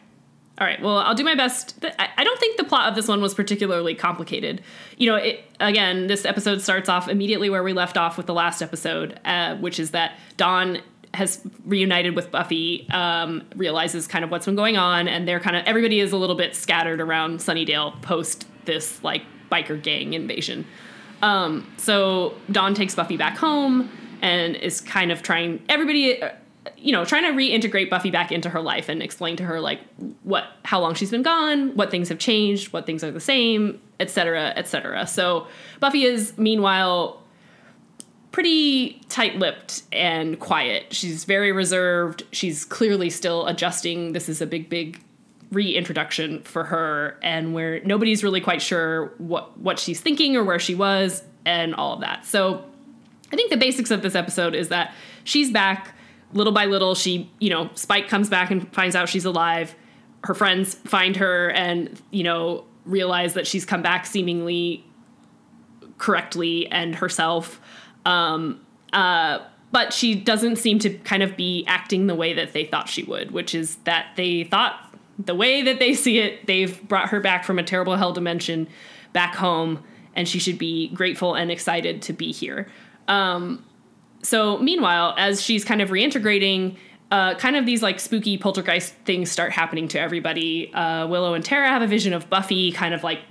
All 0.59 0.65
right. 0.65 0.81
Well, 0.81 0.97
I'll 0.97 1.13
do 1.13 1.23
my 1.23 1.35
best. 1.35 1.83
I 1.99 2.09
I 2.17 2.23
don't 2.23 2.39
think 2.39 2.57
the 2.57 2.63
plot 2.63 2.89
of 2.89 2.95
this 2.95 3.07
one 3.07 3.21
was 3.21 3.33
particularly 3.33 3.93
complicated. 3.95 4.61
You 4.97 5.11
know, 5.11 5.15
it, 5.15 5.43
again, 5.59 6.07
this 6.07 6.25
episode 6.25 6.61
starts 6.61 6.89
off 6.89 7.07
immediately 7.07 7.49
where 7.49 7.63
we 7.63 7.73
left 7.73 7.97
off 7.97 8.17
with 8.17 8.25
the 8.25 8.33
last 8.33 8.61
episode, 8.61 9.19
uh, 9.25 9.55
which 9.57 9.79
is 9.79 9.91
that 9.91 10.17
Dawn 10.35 10.79
has 11.13 11.41
reunited 11.65 12.15
with 12.15 12.31
Buffy, 12.31 12.87
um, 12.91 13.43
realizes 13.55 14.07
kind 14.07 14.25
of 14.25 14.31
what's 14.31 14.45
been 14.45 14.55
going 14.55 14.77
on, 14.77 15.07
and 15.07 15.27
they're 15.27 15.39
kind 15.39 15.55
of 15.55 15.63
everybody 15.65 15.99
is 15.99 16.11
a 16.11 16.17
little 16.17 16.35
bit 16.35 16.55
scattered 16.55 17.01
around 17.01 17.39
Sunnydale 17.39 18.01
post 18.01 18.47
this 18.65 19.03
like 19.03 19.23
biker 19.51 19.81
gang 19.81 20.13
invasion. 20.13 20.65
Um, 21.21 21.71
so 21.77 22.35
Dawn 22.51 22.73
takes 22.73 22.95
Buffy 22.95 23.17
back 23.17 23.37
home 23.37 23.89
and 24.21 24.55
is 24.55 24.81
kind 24.81 25.11
of 25.11 25.21
trying 25.21 25.61
everybody, 25.69 26.21
uh, 26.21 26.31
you 26.77 26.91
know, 26.91 27.03
trying 27.05 27.23
to 27.23 27.31
reintegrate 27.31 27.89
Buffy 27.89 28.11
back 28.11 28.31
into 28.31 28.49
her 28.49 28.61
life 28.61 28.87
and 28.89 29.01
explain 29.01 29.35
to 29.37 29.43
her 29.43 29.59
like 29.59 29.79
what, 30.23 30.45
how 30.63 30.79
long 30.79 30.93
she's 30.93 31.11
been 31.11 31.23
gone, 31.23 31.75
what 31.75 31.91
things 31.91 32.09
have 32.09 32.19
changed, 32.19 32.71
what 32.71 32.85
things 32.85 33.03
are 33.03 33.11
the 33.11 33.19
same, 33.19 33.81
etc., 33.99 34.53
etc. 34.55 35.07
So 35.07 35.47
Buffy 35.79 36.03
is 36.03 36.37
meanwhile 36.37 37.21
pretty 38.31 39.01
tight-lipped 39.09 39.81
and 39.91 40.39
quiet. 40.39 40.93
She's 40.93 41.23
very 41.23 41.51
reserved. 41.51 42.23
She's 42.31 42.63
clearly 42.65 43.09
still 43.09 43.47
adjusting. 43.47 44.13
This 44.13 44.29
is 44.29 44.41
a 44.41 44.45
big, 44.45 44.69
big 44.69 45.01
reintroduction 45.51 46.43
for 46.43 46.65
her, 46.65 47.17
and 47.23 47.53
where 47.53 47.81
nobody's 47.83 48.23
really 48.23 48.41
quite 48.41 48.61
sure 48.61 49.13
what 49.17 49.57
what 49.57 49.79
she's 49.79 50.01
thinking 50.01 50.35
or 50.35 50.43
where 50.43 50.59
she 50.59 50.75
was, 50.75 51.23
and 51.45 51.73
all 51.73 51.93
of 51.93 52.01
that. 52.01 52.25
So, 52.25 52.63
I 53.31 53.35
think 53.35 53.49
the 53.49 53.57
basics 53.57 53.89
of 53.89 54.01
this 54.01 54.13
episode 54.13 54.53
is 54.53 54.69
that 54.69 54.93
she's 55.23 55.49
back. 55.49 55.95
Little 56.33 56.53
by 56.53 56.65
little, 56.65 56.95
she, 56.95 57.31
you 57.39 57.49
know, 57.49 57.69
Spike 57.73 58.07
comes 58.07 58.29
back 58.29 58.51
and 58.51 58.71
finds 58.73 58.95
out 58.95 59.09
she's 59.09 59.25
alive. 59.25 59.75
Her 60.23 60.33
friends 60.33 60.75
find 60.75 61.15
her 61.15 61.49
and, 61.51 62.01
you 62.11 62.23
know, 62.23 62.65
realize 62.85 63.33
that 63.33 63.47
she's 63.47 63.65
come 63.65 63.81
back 63.81 64.05
seemingly 64.05 64.85
correctly 65.97 66.67
and 66.67 66.95
herself. 66.95 67.61
Um, 68.05 68.61
uh, 68.93 69.39
but 69.71 69.93
she 69.93 70.15
doesn't 70.15 70.57
seem 70.57 70.79
to 70.79 70.89
kind 70.89 71.23
of 71.23 71.35
be 71.35 71.65
acting 71.67 72.07
the 72.07 72.15
way 72.15 72.33
that 72.33 72.53
they 72.53 72.65
thought 72.65 72.87
she 72.87 73.03
would, 73.03 73.31
which 73.31 73.53
is 73.53 73.75
that 73.83 74.07
they 74.15 74.43
thought 74.43 74.87
the 75.19 75.35
way 75.35 75.61
that 75.63 75.79
they 75.79 75.93
see 75.93 76.19
it, 76.19 76.45
they've 76.45 76.81
brought 76.87 77.09
her 77.09 77.19
back 77.19 77.43
from 77.43 77.59
a 77.59 77.63
terrible 77.63 77.95
hell 77.95 78.13
dimension 78.13 78.67
back 79.13 79.35
home, 79.35 79.83
and 80.15 80.27
she 80.27 80.39
should 80.39 80.57
be 80.57 80.89
grateful 80.89 81.35
and 81.35 81.51
excited 81.51 82.01
to 82.03 82.13
be 82.13 82.31
here. 82.31 82.67
Um, 83.07 83.65
so, 84.23 84.57
meanwhile, 84.57 85.13
as 85.17 85.41
she's 85.41 85.63
kind 85.63 85.81
of 85.81 85.89
reintegrating, 85.89 86.77
uh, 87.11 87.35
kind 87.35 87.55
of 87.55 87.65
these 87.65 87.81
like 87.81 87.99
spooky 87.99 88.37
poltergeist 88.37 88.93
things 89.05 89.31
start 89.31 89.51
happening 89.51 89.87
to 89.89 89.99
everybody. 89.99 90.73
Uh, 90.73 91.07
Willow 91.07 91.33
and 91.33 91.43
Tara 91.43 91.67
have 91.69 91.81
a 91.81 91.87
vision 91.87 92.13
of 92.13 92.29
Buffy 92.29 92.71
kind 92.71 92.93
of 92.93 93.03
like 93.03 93.21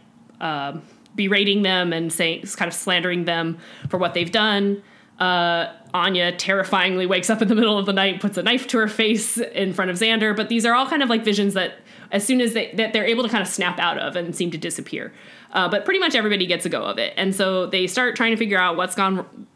uh, 0.41 0.79
berating 1.15 1.63
them 1.63 1.93
and 1.93 2.13
saying, 2.13 2.43
kind 2.57 2.69
of 2.69 2.75
slandering 2.75 3.25
them 3.25 3.59
for 3.89 3.99
what 3.99 4.15
they've 4.15 4.31
done. 4.31 4.83
Uh, 5.19 5.73
Anya 5.95 6.33
terrifyingly 6.33 7.07
wakes 7.07 7.31
up 7.31 7.41
in 7.41 7.49
the 7.49 7.55
middle 7.55 7.79
of 7.79 7.87
the 7.87 7.93
night, 7.93 8.21
puts 8.21 8.37
a 8.37 8.43
knife 8.43 8.67
to 8.69 8.79
her 8.79 8.89
face 8.89 9.39
in 9.39 9.73
front 9.73 9.91
of 9.91 9.97
Xander. 9.97 10.37
But 10.37 10.49
these 10.49 10.67
are 10.67 10.75
all 10.75 10.87
kind 10.87 11.03
of 11.03 11.09
like 11.09 11.25
visions 11.25 11.55
that, 11.55 11.79
as 12.13 12.25
soon 12.25 12.41
as 12.41 12.53
they 12.53 12.71
that 12.73 12.93
they're 12.93 13.07
able 13.07 13.23
to 13.23 13.29
kind 13.29 13.43
of 13.43 13.49
snap 13.49 13.79
out 13.79 13.99
of 13.99 14.15
and 14.15 14.37
seem 14.37 14.51
to 14.51 14.59
disappear. 14.59 15.13
Uh, 15.53 15.69
but 15.69 15.85
pretty 15.85 16.01
much 16.01 16.15
everybody 16.15 16.47
gets 16.47 16.67
a 16.67 16.69
go 16.69 16.83
of 16.83 16.99
it, 16.99 17.15
and 17.17 17.35
so 17.35 17.67
they 17.67 17.87
start 17.87 18.15
trying 18.15 18.31
to 18.33 18.37
figure 18.37 18.59
out 18.59 18.77
what's 18.77 18.95
gone 18.95 19.47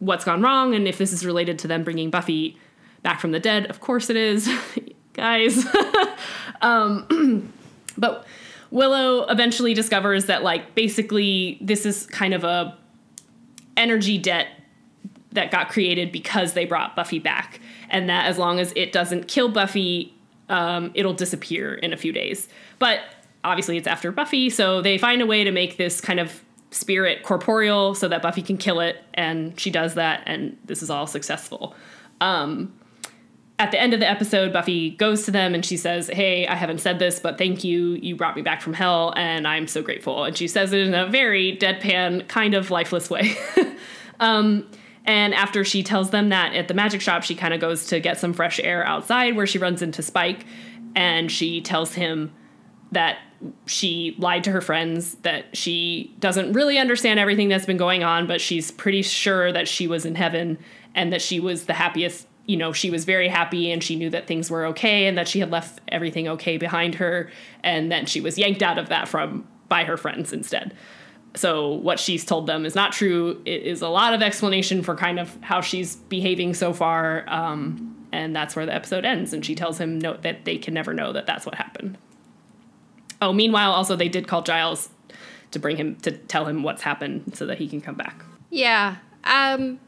what's 0.00 0.24
gone 0.24 0.42
wrong 0.42 0.74
and 0.74 0.88
if 0.88 0.98
this 0.98 1.12
is 1.12 1.24
related 1.24 1.58
to 1.60 1.68
them 1.68 1.84
bringing 1.84 2.10
Buffy 2.10 2.58
back 3.02 3.20
from 3.20 3.30
the 3.30 3.40
dead. 3.40 3.66
Of 3.66 3.80
course 3.80 4.10
it 4.10 4.16
is, 4.16 4.48
guys. 5.12 5.64
um, 6.62 7.52
but 7.98 8.26
Willow 8.70 9.26
eventually 9.26 9.74
discovers 9.74 10.26
that 10.26 10.42
like 10.42 10.74
basically 10.74 11.58
this 11.60 11.86
is 11.86 12.06
kind 12.06 12.34
of 12.34 12.44
a 12.44 12.76
energy 13.76 14.18
debt 14.18 14.48
that 15.32 15.50
got 15.50 15.68
created 15.68 16.10
because 16.10 16.54
they 16.54 16.64
brought 16.64 16.96
Buffy 16.96 17.18
back, 17.18 17.60
and 17.88 18.08
that 18.08 18.26
as 18.26 18.36
long 18.36 18.58
as 18.58 18.72
it 18.74 18.92
doesn't 18.92 19.28
kill 19.28 19.48
Buffy, 19.48 20.14
um, 20.48 20.90
it'll 20.94 21.14
disappear 21.14 21.74
in 21.74 21.92
a 21.92 21.96
few 21.96 22.12
days. 22.12 22.48
But 22.78 23.00
obviously, 23.44 23.76
it's 23.76 23.86
after 23.86 24.10
Buffy, 24.10 24.50
so 24.50 24.82
they 24.82 24.98
find 24.98 25.22
a 25.22 25.26
way 25.26 25.44
to 25.44 25.52
make 25.52 25.76
this 25.76 26.00
kind 26.00 26.18
of 26.18 26.42
spirit 26.70 27.22
corporeal 27.22 27.94
so 27.94 28.08
that 28.08 28.22
Buffy 28.22 28.42
can 28.42 28.56
kill 28.56 28.80
it, 28.80 29.02
and 29.14 29.58
she 29.58 29.70
does 29.70 29.94
that, 29.94 30.22
and 30.26 30.56
this 30.64 30.82
is 30.82 30.90
all 30.90 31.06
successful. 31.06 31.74
Um, 32.20 32.74
at 33.58 33.72
the 33.72 33.80
end 33.80 33.92
of 33.92 34.00
the 34.00 34.08
episode, 34.08 34.54
Buffy 34.54 34.90
goes 34.90 35.24
to 35.26 35.30
them 35.30 35.54
and 35.54 35.62
she 35.64 35.76
says, 35.76 36.08
Hey, 36.08 36.46
I 36.46 36.54
haven't 36.54 36.80
said 36.80 36.98
this, 36.98 37.20
but 37.20 37.36
thank 37.36 37.62
you. 37.62 37.92
You 37.92 38.16
brought 38.16 38.34
me 38.34 38.40
back 38.40 38.62
from 38.62 38.72
hell, 38.72 39.12
and 39.16 39.46
I'm 39.46 39.68
so 39.68 39.82
grateful. 39.82 40.24
And 40.24 40.34
she 40.36 40.48
says 40.48 40.72
it 40.72 40.80
in 40.80 40.94
a 40.94 41.06
very 41.06 41.56
deadpan, 41.58 42.26
kind 42.26 42.54
of 42.54 42.70
lifeless 42.70 43.10
way. 43.10 43.36
um, 44.20 44.66
and 45.04 45.34
after 45.34 45.62
she 45.62 45.82
tells 45.82 46.10
them 46.10 46.30
that 46.30 46.54
at 46.54 46.68
the 46.68 46.74
magic 46.74 47.02
shop, 47.02 47.22
she 47.22 47.34
kind 47.34 47.52
of 47.52 47.60
goes 47.60 47.86
to 47.86 48.00
get 48.00 48.18
some 48.18 48.32
fresh 48.32 48.60
air 48.60 48.86
outside 48.86 49.36
where 49.36 49.46
she 49.46 49.58
runs 49.58 49.82
into 49.82 50.02
Spike 50.02 50.46
and 50.94 51.30
she 51.30 51.60
tells 51.60 51.94
him 51.94 52.32
that 52.92 53.18
she 53.66 54.14
lied 54.18 54.44
to 54.44 54.50
her 54.50 54.60
friends, 54.60 55.14
that 55.16 55.56
she 55.56 56.14
doesn't 56.20 56.52
really 56.52 56.78
understand 56.78 57.18
everything 57.18 57.48
that's 57.48 57.66
been 57.66 57.76
going 57.76 58.02
on, 58.04 58.26
but 58.26 58.40
she's 58.40 58.70
pretty 58.70 59.02
sure 59.02 59.50
that 59.52 59.66
she 59.66 59.86
was 59.86 60.04
in 60.04 60.14
heaven 60.14 60.58
and 60.94 61.12
that 61.12 61.22
she 61.22 61.40
was 61.40 61.64
the 61.64 61.74
happiest. 61.74 62.26
You 62.46 62.56
know, 62.56 62.72
she 62.72 62.90
was 62.90 63.04
very 63.04 63.28
happy 63.28 63.70
and 63.70 63.82
she 63.82 63.96
knew 63.96 64.10
that 64.10 64.26
things 64.26 64.50
were 64.50 64.66
okay 64.66 65.06
and 65.06 65.16
that 65.16 65.28
she 65.28 65.40
had 65.40 65.50
left 65.50 65.80
everything 65.88 66.26
okay 66.28 66.56
behind 66.56 66.96
her, 66.96 67.30
and 67.62 67.90
then 67.90 68.06
she 68.06 68.20
was 68.20 68.36
yanked 68.36 68.62
out 68.62 68.78
of 68.78 68.88
that 68.88 69.08
from 69.08 69.46
by 69.68 69.84
her 69.84 69.96
friends 69.96 70.32
instead. 70.32 70.74
So 71.36 71.74
what 71.74 72.00
she's 72.00 72.24
told 72.24 72.48
them 72.48 72.66
is 72.66 72.74
not 72.74 72.90
true. 72.92 73.40
It 73.44 73.62
is 73.62 73.82
a 73.82 73.88
lot 73.88 74.14
of 74.14 74.20
explanation 74.20 74.82
for 74.82 74.96
kind 74.96 75.20
of 75.20 75.38
how 75.42 75.60
she's 75.60 75.94
behaving 75.94 76.54
so 76.54 76.72
far, 76.72 77.24
um, 77.28 77.96
and 78.10 78.34
that's 78.34 78.56
where 78.56 78.66
the 78.66 78.74
episode 78.74 79.04
ends. 79.04 79.32
And 79.32 79.46
she 79.46 79.54
tells 79.54 79.78
him 79.78 80.00
no, 80.00 80.16
that 80.16 80.44
they 80.44 80.58
can 80.58 80.74
never 80.74 80.92
know 80.92 81.12
that 81.12 81.26
that's 81.26 81.46
what 81.46 81.54
happened. 81.54 81.98
Oh, 83.22 83.32
meanwhile, 83.32 83.72
also 83.72 83.96
they 83.96 84.08
did 84.08 84.26
call 84.26 84.42
Giles 84.42 84.88
to 85.50 85.58
bring 85.58 85.76
him 85.76 85.96
to 85.96 86.12
tell 86.12 86.46
him 86.46 86.62
what's 86.62 86.82
happened 86.82 87.36
so 87.36 87.46
that 87.46 87.58
he 87.58 87.68
can 87.68 87.80
come 87.80 87.94
back. 87.96 88.24
Yeah. 88.50 88.96
Um 89.24 89.80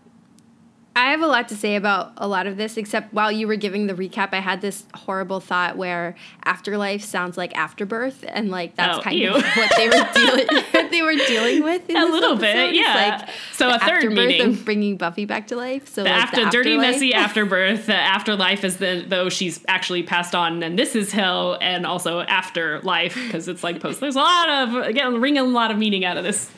I 0.94 1.12
have 1.12 1.22
a 1.22 1.26
lot 1.26 1.48
to 1.48 1.56
say 1.56 1.76
about 1.76 2.12
a 2.18 2.28
lot 2.28 2.46
of 2.46 2.58
this, 2.58 2.76
except 2.76 3.14
while 3.14 3.32
you 3.32 3.46
were 3.48 3.56
giving 3.56 3.86
the 3.86 3.94
recap, 3.94 4.28
I 4.32 4.40
had 4.40 4.60
this 4.60 4.84
horrible 4.92 5.40
thought 5.40 5.78
where 5.78 6.16
afterlife 6.44 7.02
sounds 7.02 7.38
like 7.38 7.56
afterbirth, 7.56 8.22
and 8.28 8.50
like 8.50 8.76
that's 8.76 8.98
Oh, 8.98 9.00
kind 9.00 9.16
ew. 9.18 9.30
of 9.34 9.42
what 9.56 9.72
they 9.76 9.88
were 9.88 10.06
dealing 10.12 10.46
they 10.90 11.00
were 11.00 11.14
dealing 11.14 11.62
with. 11.62 11.88
In 11.88 11.96
A 11.96 12.00
this 12.00 12.10
little 12.10 12.36
bit, 12.36 12.54
episode, 12.56 12.74
is, 12.74 12.80
yeah. 12.80 13.16
Like 13.18 13.28
So 13.52 13.68
the 13.70 13.76
a 13.76 13.78
third 13.78 13.90
afterbirth 14.04 14.16
meaning. 14.28 14.48
of 14.50 14.64
bringing 14.66 14.96
Buffy 14.98 15.24
back 15.24 15.46
to 15.46 15.56
life. 15.56 15.88
So 15.88 16.02
The 16.02 16.10
like 16.10 16.22
after 16.24 16.44
the 16.44 16.50
dirty, 16.50 16.76
messy 16.76 17.14
afterbirth. 17.14 17.86
The 17.86 17.94
afterlife 17.96 18.62
is 18.62 18.76
the 18.76 19.02
though 19.08 19.30
she's 19.30 19.64
actually 19.68 20.02
passed 20.02 20.34
on, 20.34 20.62
and 20.62 20.78
this 20.78 20.94
is 20.94 21.10
hell, 21.10 21.56
and 21.62 21.86
also 21.86 22.20
afterlife 22.20 23.14
because 23.14 23.48
it's 23.48 23.64
like 23.64 23.80
post. 23.80 24.00
There's 24.00 24.16
a 24.16 24.18
lot 24.20 24.48
of 24.50 24.74
again 24.86 25.22
wringing 25.22 25.40
a 25.40 25.44
lot 25.44 25.70
of 25.70 25.78
meaning 25.78 26.04
out 26.04 26.18
of 26.18 26.24
this 26.24 26.50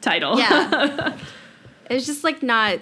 title. 0.00 0.36
Yeah. 0.36 1.16
it's 1.88 2.06
just 2.06 2.24
like 2.24 2.42
not 2.42 2.80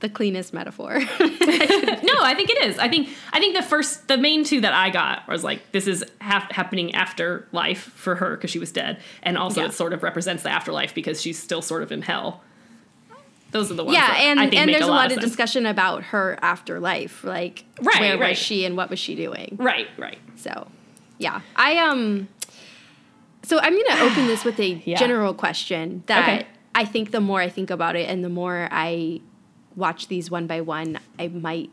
the 0.00 0.08
cleanest 0.08 0.52
metaphor. 0.52 0.98
no, 0.98 1.06
I 1.20 2.32
think 2.36 2.50
it 2.50 2.64
is. 2.64 2.78
I 2.78 2.88
think 2.88 3.08
I 3.32 3.38
think 3.38 3.54
the 3.56 3.62
first, 3.62 4.08
the 4.08 4.16
main 4.16 4.44
two 4.44 4.60
that 4.62 4.72
I 4.72 4.90
got 4.90 5.26
was 5.28 5.44
like 5.44 5.72
this 5.72 5.86
is 5.86 6.04
hap- 6.20 6.52
happening 6.52 6.94
after 6.94 7.46
life 7.52 7.82
for 7.94 8.16
her 8.16 8.36
because 8.36 8.50
she 8.50 8.58
was 8.58 8.72
dead, 8.72 8.98
and 9.22 9.36
also 9.38 9.60
Yeah. 9.60 9.68
it 9.68 9.72
sort 9.72 9.92
of 9.92 10.02
represents 10.02 10.42
the 10.42 10.50
afterlife 10.50 10.94
because 10.94 11.20
she's 11.22 11.38
still 11.38 11.62
sort 11.62 11.82
of 11.82 11.92
in 11.92 12.02
hell. 12.02 12.42
Those 13.52 13.70
are 13.70 13.74
the 13.74 13.84
ones. 13.84 13.96
yeah, 13.96 14.06
that 14.06 14.18
and 14.20 14.54
and 14.54 14.70
there's 14.70 14.82
a 14.82 14.86
a 14.86 14.86
lot 14.86 15.10
of 15.10 15.18
discussion 15.20 15.66
about 15.66 16.04
her 16.04 16.38
afterlife, 16.40 17.24
like 17.24 17.64
Right, 17.82 18.00
where 18.00 18.18
right. 18.18 18.28
was 18.30 18.38
she 18.38 18.64
and 18.64 18.76
what 18.76 18.90
was 18.90 18.98
she 19.00 19.14
doing. 19.16 19.56
Right, 19.58 19.88
right. 19.98 20.18
So, 20.36 20.68
yeah, 21.18 21.40
I 21.56 21.78
um. 21.78 22.28
So 23.42 23.58
I'm 23.58 23.72
gonna 23.72 24.02
open 24.04 24.26
this 24.28 24.44
with 24.44 24.60
a 24.60 24.80
Yeah. 24.84 24.98
general 24.98 25.34
question 25.34 26.04
that 26.06 26.22
Okay. 26.28 26.46
I 26.74 26.84
think 26.84 27.10
the 27.10 27.20
more 27.20 27.40
I 27.40 27.48
think 27.48 27.70
about 27.70 27.96
it 27.96 28.08
and 28.08 28.22
the 28.22 28.28
more 28.28 28.68
I 28.70 29.20
watch 29.76 30.08
these 30.08 30.30
one 30.30 30.46
by 30.46 30.60
one, 30.60 30.98
I 31.18 31.28
might 31.28 31.70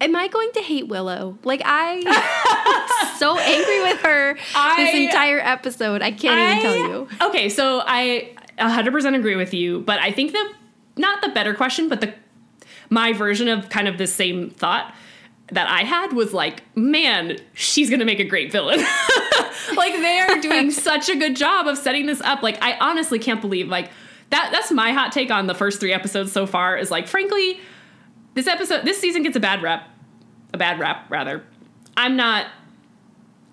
am 0.00 0.14
I 0.14 0.28
going 0.28 0.52
to 0.52 0.60
hate 0.60 0.88
Willow? 0.88 1.38
Like 1.44 1.62
I 1.64 3.14
so 3.18 3.38
angry 3.38 3.82
with 3.82 4.00
her 4.00 4.36
I- 4.54 4.84
this 4.84 4.94
entire 4.94 5.40
episode. 5.40 6.02
I 6.02 6.10
can't 6.12 6.62
even 6.62 6.62
tell 6.62 6.76
you. 6.76 7.08
Okay, 7.28 7.48
so 7.48 7.82
I 7.86 8.34
100% 8.58 9.16
agree 9.18 9.36
with 9.36 9.54
you, 9.54 9.80
but 9.80 9.98
I 10.00 10.12
think 10.12 10.32
the 10.32 10.52
not 10.96 11.20
the 11.22 11.28
better 11.28 11.54
question, 11.54 11.88
but 11.88 12.00
the 12.00 12.14
my 12.88 13.12
version 13.12 13.48
of 13.48 13.68
kind 13.68 13.88
of 13.88 13.98
the 13.98 14.06
same 14.06 14.50
thought 14.50 14.94
that 15.52 15.68
I 15.68 15.82
had 15.82 16.12
was 16.12 16.32
like, 16.32 16.62
man, 16.76 17.38
she's 17.54 17.90
gonna 17.90 18.04
make 18.04 18.20
a 18.20 18.24
great 18.24 18.50
villain. 18.50 18.80
like 19.76 19.92
they're 19.94 20.40
doing 20.40 20.70
such 20.72 21.08
a 21.08 21.16
good 21.16 21.36
job 21.36 21.66
of 21.66 21.78
setting 21.78 22.06
this 22.06 22.20
up. 22.20 22.42
Like 22.42 22.58
I 22.62 22.76
honestly 22.78 23.18
can't 23.18 23.40
believe 23.40 23.68
like 23.68 23.90
that. 24.30 24.50
That's 24.52 24.70
my 24.72 24.92
hot 24.92 25.12
take 25.12 25.30
on 25.30 25.46
the 25.46 25.54
first 25.54 25.80
three 25.80 25.92
episodes 25.92 26.32
so 26.32 26.46
far. 26.46 26.76
Is 26.76 26.90
like, 26.90 27.06
frankly, 27.08 27.60
this 28.34 28.46
episode, 28.46 28.84
this 28.84 28.98
season 28.98 29.22
gets 29.22 29.36
a 29.36 29.40
bad 29.40 29.62
rep, 29.62 29.88
a 30.52 30.58
bad 30.58 30.78
rap 30.78 31.10
rather. 31.10 31.44
I'm 31.96 32.16
not. 32.16 32.46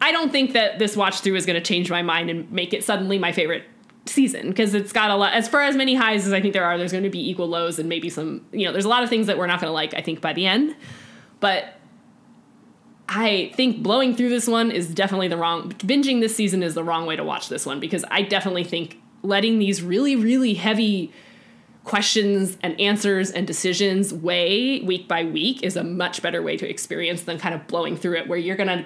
I 0.01 0.11
don't 0.11 0.31
think 0.31 0.53
that 0.53 0.79
this 0.79 0.97
watch 0.97 1.21
through 1.21 1.35
is 1.35 1.45
going 1.45 1.55
to 1.55 1.65
change 1.65 1.89
my 1.89 2.01
mind 2.01 2.29
and 2.29 2.51
make 2.51 2.73
it 2.73 2.83
suddenly 2.83 3.17
my 3.17 3.31
favorite 3.31 3.63
season 4.05 4.49
because 4.49 4.73
it's 4.73 4.91
got 4.91 5.11
a 5.11 5.15
lot. 5.15 5.33
As 5.33 5.47
far 5.47 5.61
as 5.61 5.75
many 5.75 5.95
highs 5.95 6.27
as 6.27 6.33
I 6.33 6.41
think 6.41 6.53
there 6.53 6.65
are, 6.65 6.77
there's 6.77 6.91
going 6.91 7.05
to 7.05 7.09
be 7.09 7.29
equal 7.29 7.47
lows 7.47 7.79
and 7.79 7.87
maybe 7.87 8.09
some. 8.09 8.45
You 8.51 8.65
know, 8.65 8.71
there's 8.71 8.85
a 8.85 8.89
lot 8.89 9.03
of 9.03 9.09
things 9.09 9.27
that 9.27 9.37
we're 9.37 9.47
not 9.47 9.61
going 9.61 9.69
to 9.69 9.73
like. 9.73 9.93
I 9.93 10.01
think 10.01 10.21
by 10.21 10.33
the 10.33 10.45
end, 10.45 10.75
but 11.39 11.75
I 13.07 13.51
think 13.55 13.83
blowing 13.83 14.15
through 14.15 14.29
this 14.29 14.47
one 14.47 14.71
is 14.71 14.93
definitely 14.93 15.27
the 15.27 15.37
wrong. 15.37 15.71
Binging 15.73 16.19
this 16.19 16.35
season 16.35 16.63
is 16.63 16.73
the 16.73 16.83
wrong 16.83 17.05
way 17.05 17.15
to 17.15 17.23
watch 17.23 17.49
this 17.49 17.65
one 17.65 17.79
because 17.79 18.03
I 18.09 18.23
definitely 18.23 18.63
think 18.63 18.99
letting 19.23 19.57
these 19.59 19.81
really 19.81 20.15
really 20.15 20.53
heavy 20.53 21.11
questions 21.83 22.57
and 22.61 22.79
answers 22.79 23.29
and 23.31 23.45
decisions 23.45 24.13
weigh 24.13 24.79
week 24.81 25.07
by 25.07 25.23
week 25.23 25.61
is 25.63 25.75
a 25.75 25.83
much 25.83 26.21
better 26.21 26.41
way 26.41 26.55
to 26.55 26.69
experience 26.69 27.23
than 27.23 27.37
kind 27.37 27.53
of 27.53 27.67
blowing 27.67 27.97
through 27.97 28.15
it 28.15 28.27
where 28.27 28.37
you're 28.37 28.55
going 28.55 28.67
to 28.67 28.85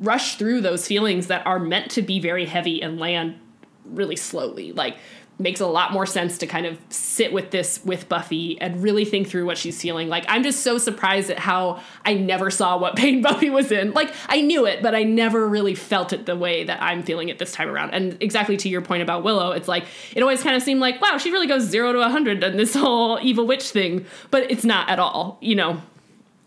rush 0.00 0.36
through 0.36 0.60
those 0.60 0.86
feelings 0.86 1.28
that 1.28 1.46
are 1.46 1.58
meant 1.58 1.90
to 1.90 2.02
be 2.02 2.20
very 2.20 2.44
heavy 2.44 2.82
and 2.82 2.98
land 2.98 3.38
really 3.84 4.16
slowly. 4.16 4.72
Like 4.72 4.96
makes 5.38 5.60
a 5.60 5.66
lot 5.66 5.92
more 5.92 6.06
sense 6.06 6.38
to 6.38 6.46
kind 6.46 6.64
of 6.64 6.78
sit 6.90 7.32
with 7.32 7.50
this 7.50 7.80
with 7.84 8.08
Buffy 8.08 8.60
and 8.60 8.82
really 8.82 9.04
think 9.04 9.28
through 9.28 9.46
what 9.46 9.58
she's 9.58 9.80
feeling. 9.80 10.08
Like 10.08 10.24
I'm 10.28 10.42
just 10.42 10.60
so 10.60 10.78
surprised 10.78 11.30
at 11.30 11.38
how 11.38 11.80
I 12.04 12.14
never 12.14 12.50
saw 12.50 12.78
what 12.78 12.96
pain 12.96 13.20
Buffy 13.20 13.50
was 13.50 13.72
in. 13.72 13.92
Like 13.92 14.14
I 14.28 14.40
knew 14.40 14.66
it, 14.66 14.82
but 14.82 14.94
I 14.94 15.02
never 15.02 15.46
really 15.48 15.74
felt 15.74 16.12
it 16.12 16.26
the 16.26 16.36
way 16.36 16.64
that 16.64 16.80
I'm 16.80 17.02
feeling 17.02 17.28
it 17.28 17.38
this 17.38 17.52
time 17.52 17.68
around. 17.68 17.90
And 17.90 18.16
exactly 18.20 18.56
to 18.58 18.68
your 18.68 18.80
point 18.80 19.02
about 19.02 19.24
Willow, 19.24 19.52
it's 19.52 19.68
like 19.68 19.84
it 20.14 20.22
always 20.22 20.42
kind 20.42 20.56
of 20.56 20.62
seemed 20.62 20.80
like, 20.80 21.00
wow, 21.00 21.18
she 21.18 21.30
really 21.30 21.48
goes 21.48 21.64
0 21.64 21.92
to 21.92 21.98
100 21.98 22.44
on 22.44 22.56
this 22.56 22.74
whole 22.84 23.18
evil 23.20 23.46
witch 23.46 23.70
thing, 23.70 24.06
but 24.30 24.50
it's 24.50 24.64
not 24.64 24.88
at 24.88 24.98
all, 24.98 25.38
you 25.40 25.54
know. 25.54 25.82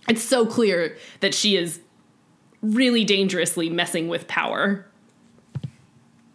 It's 0.07 0.23
so 0.23 0.45
clear 0.45 0.97
that 1.19 1.33
she 1.33 1.57
is 1.57 1.81
really 2.61 3.03
dangerously 3.03 3.69
messing 3.69 4.07
with 4.07 4.27
power 4.27 4.85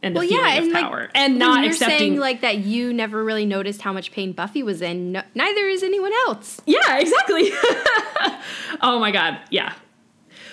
and 0.02 0.14
Well, 0.14 0.22
the 0.22 0.28
feeling 0.28 0.44
yeah, 0.44 0.54
of 0.56 0.64
and 0.64 0.72
like 0.72 0.84
power 0.84 1.10
and 1.14 1.38
not 1.38 1.62
you're 1.62 1.72
accepting 1.72 1.98
saying 1.98 2.16
like 2.18 2.40
that 2.40 2.58
you 2.58 2.92
never 2.92 3.22
really 3.22 3.46
noticed 3.46 3.82
how 3.82 3.92
much 3.92 4.10
pain 4.12 4.32
Buffy 4.32 4.62
was 4.62 4.82
in. 4.82 5.12
No, 5.12 5.22
neither 5.34 5.68
is 5.68 5.82
anyone 5.82 6.12
else. 6.26 6.60
Yeah, 6.66 6.98
exactly. 6.98 7.50
oh 8.80 8.98
my 8.98 9.10
god, 9.10 9.40
yeah. 9.50 9.74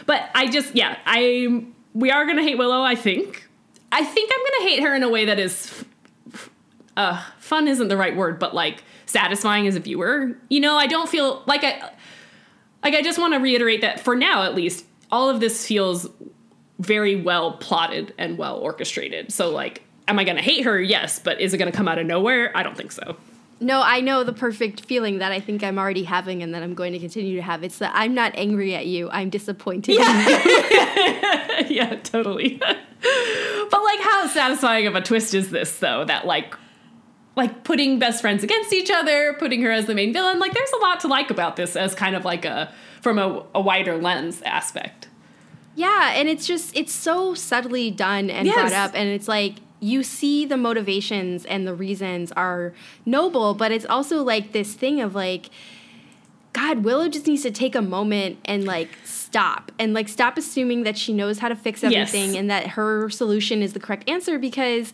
But 0.05 0.29
I 0.35 0.47
just 0.47 0.75
yeah, 0.75 0.97
I 1.05 1.65
we 1.93 2.11
are 2.11 2.25
gonna 2.25 2.43
hate 2.43 2.57
Willow. 2.57 2.81
I 2.81 2.95
think. 2.95 3.47
I 3.91 4.03
think 4.05 4.31
I'm 4.31 4.39
gonna 4.39 4.69
hate 4.69 4.83
her 4.83 4.95
in 4.95 5.01
a 5.01 5.09
way 5.09 5.25
that 5.25 5.39
is, 5.39 5.65
f- 5.65 5.85
f- 6.33 6.49
uh, 6.95 7.23
fun 7.39 7.67
isn't 7.67 7.87
the 7.87 7.97
right 7.97 8.15
word, 8.15 8.37
but 8.37 8.53
like 8.53 8.83
satisfying 9.07 9.65
as 9.65 9.75
a 9.75 9.79
viewer. 9.79 10.37
You 10.49 10.59
know, 10.59 10.77
I 10.77 10.85
don't 10.85 11.09
feel 11.09 11.41
like 11.47 11.63
I, 11.63 11.91
like 12.83 12.93
I 12.93 13.01
just 13.01 13.17
want 13.17 13.33
to 13.33 13.39
reiterate 13.39 13.81
that 13.81 13.99
for 13.99 14.15
now 14.15 14.43
at 14.43 14.53
least, 14.53 14.85
all 15.11 15.29
of 15.29 15.39
this 15.39 15.65
feels 15.65 16.07
very 16.79 17.15
well 17.15 17.53
plotted 17.53 18.13
and 18.17 18.37
well 18.37 18.57
orchestrated. 18.57 19.31
So 19.31 19.49
like, 19.49 19.83
am 20.07 20.17
I 20.17 20.23
gonna 20.23 20.41
hate 20.41 20.65
her? 20.65 20.81
Yes, 20.81 21.19
but 21.19 21.39
is 21.39 21.53
it 21.53 21.57
gonna 21.57 21.71
come 21.71 21.87
out 21.87 21.99
of 21.99 22.05
nowhere? 22.05 22.55
I 22.55 22.63
don't 22.63 22.75
think 22.77 22.91
so. 22.91 23.17
No, 23.61 23.81
I 23.83 23.99
know 23.99 24.23
the 24.23 24.33
perfect 24.33 24.85
feeling 24.85 25.17
that 25.17 25.33
I 25.33 25.41
think 25.41 25.63
I'm 25.63 25.77
already 25.77 26.03
having 26.03 26.41
and 26.41 26.53
that 26.53 26.63
I'm 26.63 26.75
going 26.75 26.93
to 26.93 26.99
continue 26.99 27.35
to 27.35 27.41
have. 27.41 27.61
It's 27.61 27.79
that 27.79 27.91
I'm 27.93 28.13
not 28.13 28.31
angry 28.35 28.73
at 28.73 28.85
you. 28.85 29.09
I'm 29.09 29.29
disappointed 29.29 29.95
in 29.95 30.01
you. 30.01 30.05
yeah, 31.67 31.99
totally. 32.01 32.55
but 32.57 33.83
like 33.83 33.99
how 33.99 34.27
satisfying 34.27 34.87
of 34.87 34.95
a 34.95 35.01
twist 35.01 35.33
is 35.33 35.49
this 35.51 35.77
though 35.79 36.05
that 36.05 36.25
like 36.25 36.55
like 37.35 37.63
putting 37.63 37.99
best 37.99 38.21
friends 38.21 38.43
against 38.43 38.71
each 38.71 38.89
other, 38.89 39.35
putting 39.39 39.61
her 39.61 39.71
as 39.71 39.87
the 39.87 39.95
main 39.95 40.13
villain, 40.13 40.39
like 40.39 40.53
there's 40.53 40.71
a 40.71 40.77
lot 40.77 41.01
to 41.01 41.07
like 41.07 41.29
about 41.29 41.57
this 41.57 41.75
as 41.75 41.93
kind 41.93 42.15
of 42.15 42.23
like 42.23 42.45
a 42.45 42.73
from 43.01 43.19
a, 43.19 43.45
a 43.53 43.61
wider 43.61 43.97
lens 43.97 44.41
aspect. 44.43 45.08
Yeah, 45.79 46.11
and 46.13 46.27
it's 46.27 46.45
just 46.45 46.75
it's 46.75 46.91
so 46.93 47.33
subtly 47.33 47.89
done 47.89 48.29
and 48.29 48.45
Yes. 48.45 48.55
brought 48.55 48.73
up 48.73 48.91
and 48.95 49.07
it's 49.09 49.27
like 49.29 49.55
you 49.79 50.03
see 50.03 50.45
the 50.45 50.57
motivations 50.57 51.45
and 51.45 51.65
the 51.65 51.73
reasons 51.73 52.33
are 52.33 52.73
noble, 53.05 53.53
but 53.53 53.71
it's 53.71 53.85
also 53.85 54.21
like 54.23 54.51
this 54.51 54.73
thing 54.73 54.99
of 54.99 55.15
like 55.15 55.49
God, 56.51 56.83
Willow 56.83 57.07
just 57.07 57.27
needs 57.27 57.43
to 57.43 57.51
take 57.51 57.75
a 57.75 57.81
moment 57.81 58.39
and 58.43 58.65
like 58.65 58.89
stop 59.05 59.71
and 59.79 59.93
like 59.93 60.09
stop 60.09 60.37
assuming 60.37 60.83
that 60.83 60.97
she 60.97 61.13
knows 61.13 61.39
how 61.39 61.47
to 61.47 61.55
fix 61.55 61.81
Yes. 61.81 61.93
everything 62.13 62.35
and 62.37 62.49
that 62.49 62.67
her 62.71 63.09
solution 63.09 63.61
is 63.61 63.71
the 63.71 63.79
correct 63.79 64.09
answer 64.09 64.37
because 64.37 64.91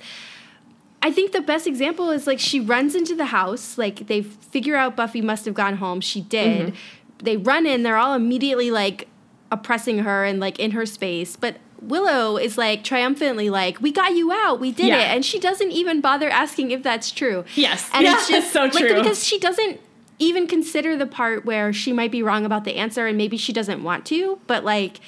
I 1.01 1.11
think 1.11 1.31
the 1.31 1.41
best 1.41 1.65
example 1.65 2.11
is 2.11 2.27
like 2.27 2.39
she 2.39 2.59
runs 2.59 2.93
into 2.93 3.15
the 3.15 3.25
house, 3.25 3.77
like 3.79 4.05
they 4.07 4.21
figure 4.21 4.75
out 4.75 4.95
Buffy 4.95 5.21
must 5.21 5.45
have 5.45 5.53
gone 5.55 5.77
home. 5.77 5.99
She 6.01 6.21
did. 6.21 6.67
Mm-hmm. 6.67 6.75
They 7.23 7.37
run 7.37 7.65
in, 7.65 7.81
they're 7.83 7.97
all 7.97 8.13
immediately 8.13 8.69
like 8.69 9.07
oppressing 9.51 9.99
her 9.99 10.23
and 10.25 10.39
like 10.39 10.59
in 10.59 10.71
her 10.71 10.85
space. 10.85 11.35
But 11.35 11.57
Willow 11.81 12.37
is 12.37 12.57
like 12.57 12.83
triumphantly 12.83 13.49
like, 13.49 13.81
"We 13.81 13.91
got 13.91 14.15
you 14.15 14.31
out. 14.31 14.59
We 14.59 14.71
did 14.71 14.87
Yeah. 14.87 14.99
it." 15.11 15.15
And 15.15 15.23
she 15.25 15.39
doesn't 15.39 15.71
even 15.71 16.01
bother 16.01 16.29
asking 16.29 16.71
if 16.71 16.81
that's 16.83 17.11
true. 17.11 17.45
Yes. 17.55 17.89
And 17.93 18.03
Yeah, 18.03 18.13
it's 18.17 18.27
just 18.27 18.51
so 18.53 18.61
like 18.65 18.73
because 18.73 19.23
she 19.23 19.37
doesn't 19.39 19.79
even 20.17 20.47
consider 20.47 20.95
the 20.95 21.05
part 21.05 21.45
where 21.45 21.73
she 21.73 21.91
might 21.91 22.11
be 22.11 22.23
wrong 22.23 22.45
about 22.45 22.63
the 22.63 22.75
answer 22.75 23.05
and 23.05 23.17
maybe 23.17 23.35
she 23.37 23.51
doesn't 23.51 23.83
want 23.83 24.05
to, 24.05 24.39
but 24.47 24.63
like 24.63 24.99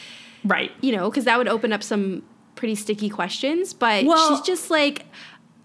Right. 0.43 0.71
you 0.81 0.91
know, 0.95 1.09
because 1.09 1.23
that 1.25 1.37
would 1.37 1.47
open 1.47 1.71
up 1.73 1.81
some 1.81 2.23
pretty 2.55 2.75
sticky 2.75 3.09
questions. 3.09 3.73
But 3.73 4.05
Well- 4.05 4.35
she's 4.35 4.45
just 4.45 4.69
like 4.69 5.05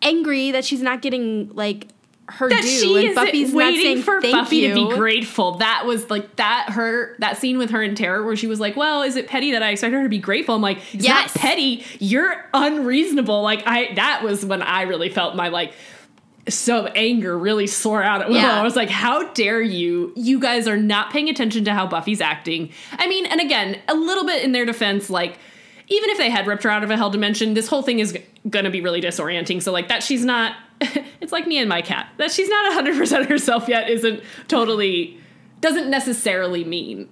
angry 0.01 0.51
that 0.53 0.65
she's 0.65 0.81
not 0.83 1.03
getting 1.03 1.51
like 1.55 1.89
her 2.33 2.49
That 2.49 2.63
due, 2.63 2.69
she 2.69 2.97
and 2.99 3.05
is 3.09 3.15
Buffy's 3.15 3.49
not 3.53 3.57
waiting 3.57 3.83
saying 3.83 4.03
for 4.03 4.21
Buffy 4.21 4.57
you. 4.59 4.69
to 4.69 4.75
be 4.91 4.95
grateful. 4.97 5.53
That 5.59 5.85
was 5.87 6.09
like 6.11 6.37
that 6.37 6.71
her 6.71 7.15
that 7.19 7.37
scene 7.39 7.59
with 7.59 7.71
her 7.71 7.83
in 7.83 7.95
terror 7.95 8.25
where 8.25 8.37
she 8.37 8.47
was 8.47 8.59
like, 8.61 8.77
"Well, 8.77 9.03
is 9.03 9.17
it 9.17 9.29
petty 9.29 9.53
that 9.53 9.63
I 9.63 9.71
expect 9.71 9.93
her 9.95 10.03
to 10.03 10.09
be 10.09 10.19
grateful?" 10.19 10.55
I'm 10.55 10.63
like, 10.63 10.79
"It's 10.93 11.05
Yes. 11.05 11.35
not 11.35 11.43
petty. 11.43 11.85
You're 11.99 12.45
unreasonable." 12.55 13.43
Like 13.43 13.63
I 13.67 13.95
that 13.95 14.23
was 14.23 14.45
when 14.45 14.63
I 14.63 14.83
really 14.83 15.09
felt 15.09 15.37
my 15.37 15.49
like 15.49 15.73
some 16.49 16.89
anger 16.97 17.39
really 17.39 17.67
soar 17.69 18.03
out 18.03 18.21
at 18.23 18.29
Willow. 18.31 18.41
Yeah. 18.41 18.59
I 18.61 18.63
was 18.63 18.75
like, 18.77 18.91
"How 18.91 19.29
dare 19.33 19.61
you? 19.63 20.13
You 20.17 20.41
guys 20.41 20.67
are 20.67 20.77
not 20.77 21.11
paying 21.13 21.29
attention 21.29 21.65
to 21.67 21.73
how 21.75 21.87
Buffy's 21.87 22.21
acting." 22.21 22.71
I 22.93 23.07
mean, 23.09 23.27
and 23.27 23.41
again, 23.41 23.79
a 23.89 23.95
little 23.95 24.25
bit 24.25 24.43
in 24.43 24.53
their 24.53 24.65
defense, 24.65 25.09
like 25.11 25.39
even 25.89 26.11
if 26.11 26.19
they 26.19 26.31
had 26.31 26.47
ripped 26.47 26.63
her 26.63 26.71
out 26.71 26.83
of 26.83 26.91
a 26.91 26.97
hell 26.97 27.11
dimension, 27.11 27.55
this 27.55 27.69
whole 27.69 27.83
thing 27.83 27.99
is 27.99 28.13
g- 28.13 28.23
gonna 28.49 28.71
be 28.71 28.81
really 28.81 29.01
disorienting. 29.01 29.63
So 29.63 29.71
like 29.73 29.89
that 29.89 30.03
she's 30.03 30.25
not. 30.25 30.57
it's 31.21 31.33
like 31.33 31.47
me 31.47 31.59
and 31.59 31.69
my 31.69 31.83
cat. 31.83 32.09
That 32.19 32.31
she's 32.31 32.49
not 32.49 32.73
hundred 32.73 32.97
percent 32.97 33.29
herself 33.29 33.69
yet 33.69 33.89
isn't 33.91 34.23
totally 34.49 35.19
doesn't 35.61 35.89
necessarily 35.89 36.65
mean 36.65 37.09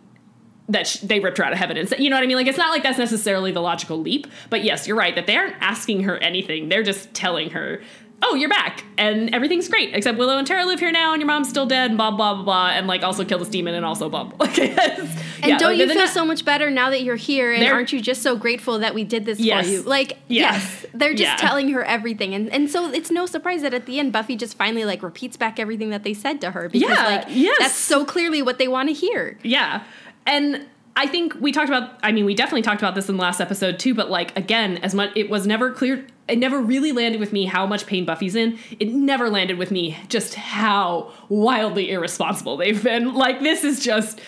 that 0.68 0.86
sh- 0.86 0.98
they 0.98 1.20
ripped 1.20 1.38
her 1.38 1.44
out 1.44 1.52
of 1.52 1.58
heaven. 1.58 1.76
And 1.76 1.88
so, 1.88 1.96
you 1.96 2.10
know 2.10 2.16
what 2.16 2.22
I 2.22 2.26
mean? 2.26 2.36
Like 2.36 2.46
it's 2.46 2.58
not 2.58 2.70
like 2.70 2.82
that's 2.82 2.98
necessarily 2.98 3.52
the 3.52 3.60
logical 3.60 3.98
leap. 3.98 4.26
But 4.48 4.64
yes, 4.64 4.86
you're 4.86 4.96
right 4.96 5.14
that 5.14 5.26
they 5.26 5.36
aren't 5.36 5.56
asking 5.60 6.04
her 6.04 6.16
anything. 6.18 6.68
They're 6.68 6.82
just 6.82 7.12
telling 7.14 7.50
her. 7.50 7.82
Oh, 8.22 8.34
you're 8.34 8.50
back, 8.50 8.84
and 8.98 9.34
everything's 9.34 9.66
great. 9.68 9.94
Except 9.94 10.18
Willow 10.18 10.36
and 10.36 10.46
Tara 10.46 10.66
live 10.66 10.78
here 10.78 10.92
now, 10.92 11.12
and 11.14 11.20
your 11.22 11.26
mom's 11.26 11.48
still 11.48 11.64
dead, 11.66 11.90
and 11.90 11.96
blah 11.96 12.10
blah 12.10 12.34
blah 12.34 12.42
blah, 12.44 12.68
and 12.70 12.86
like 12.86 13.02
also 13.02 13.24
kill 13.24 13.38
this 13.38 13.48
demon, 13.48 13.74
and 13.74 13.84
also 13.84 14.08
blah 14.10 14.24
blah. 14.24 14.46
Yes. 14.56 14.98
and 15.42 15.52
Yeah, 15.52 15.58
don't 15.58 15.78
you 15.78 15.86
feel 15.86 15.94
not- 15.96 16.10
so 16.10 16.26
much 16.26 16.44
better 16.44 16.70
now 16.70 16.90
that 16.90 17.02
you're 17.02 17.16
here? 17.16 17.50
And 17.50 17.64
aren't 17.66 17.92
you 17.94 18.00
just 18.00 18.20
so 18.22 18.36
grateful 18.36 18.80
that 18.80 18.94
we 18.94 19.04
did 19.04 19.24
this 19.24 19.40
Yes. 19.40 19.64
for 19.64 19.72
you? 19.72 19.82
Like, 19.82 20.18
Yeah. 20.28 20.52
yes, 20.52 20.84
they're 20.92 21.14
just 21.14 21.22
Yeah. 21.22 21.36
telling 21.36 21.70
her 21.70 21.82
everything, 21.82 22.34
and 22.34 22.50
and 22.50 22.70
so 22.70 22.90
it's 22.92 23.10
no 23.10 23.24
surprise 23.24 23.62
that 23.62 23.72
at 23.72 23.86
the 23.86 23.98
end 23.98 24.12
Buffy 24.12 24.36
just 24.36 24.56
finally 24.56 24.84
like 24.84 25.02
repeats 25.02 25.38
back 25.38 25.58
everything 25.58 25.88
that 25.90 26.02
they 26.04 26.12
said 26.14 26.40
to 26.42 26.50
her 26.50 26.68
because 26.68 26.90
Yeah, 26.90 27.06
like 27.06 27.24
yes. 27.30 27.56
that's 27.58 27.74
so 27.74 28.04
clearly 28.04 28.42
what 28.42 28.58
they 28.58 28.68
want 28.68 28.90
to 28.90 28.94
hear. 28.94 29.38
Yeah. 29.42 29.82
And 30.26 30.66
I 30.94 31.06
think 31.06 31.34
we 31.40 31.52
talked 31.52 31.68
about 31.68 31.92
I 32.02 32.12
mean 32.12 32.26
we 32.26 32.34
definitely 32.34 32.62
talked 32.62 32.82
about 32.82 32.94
this 32.94 33.08
in 33.08 33.16
the 33.16 33.22
last 33.22 33.40
episode 33.40 33.78
too, 33.78 33.94
but 33.94 34.10
like 34.10 34.36
again, 34.36 34.76
as 34.82 34.94
much 34.94 35.10
it 35.16 35.30
was 35.30 35.46
never 35.46 35.70
clear 35.70 36.04
it 36.30 36.38
never 36.38 36.60
really 36.60 36.92
landed 36.92 37.20
with 37.20 37.32
me 37.32 37.44
how 37.44 37.66
much 37.66 37.86
pain 37.86 38.04
Buffy's 38.04 38.34
in. 38.34 38.58
It 38.78 38.88
never 38.88 39.28
landed 39.28 39.58
with 39.58 39.70
me 39.70 39.96
just 40.08 40.34
how 40.34 41.12
wildly 41.28 41.90
irresponsible 41.90 42.56
they've 42.56 42.82
been. 42.82 43.14
Like 43.14 43.40
this 43.40 43.64
is 43.64 43.84
just 43.84 44.20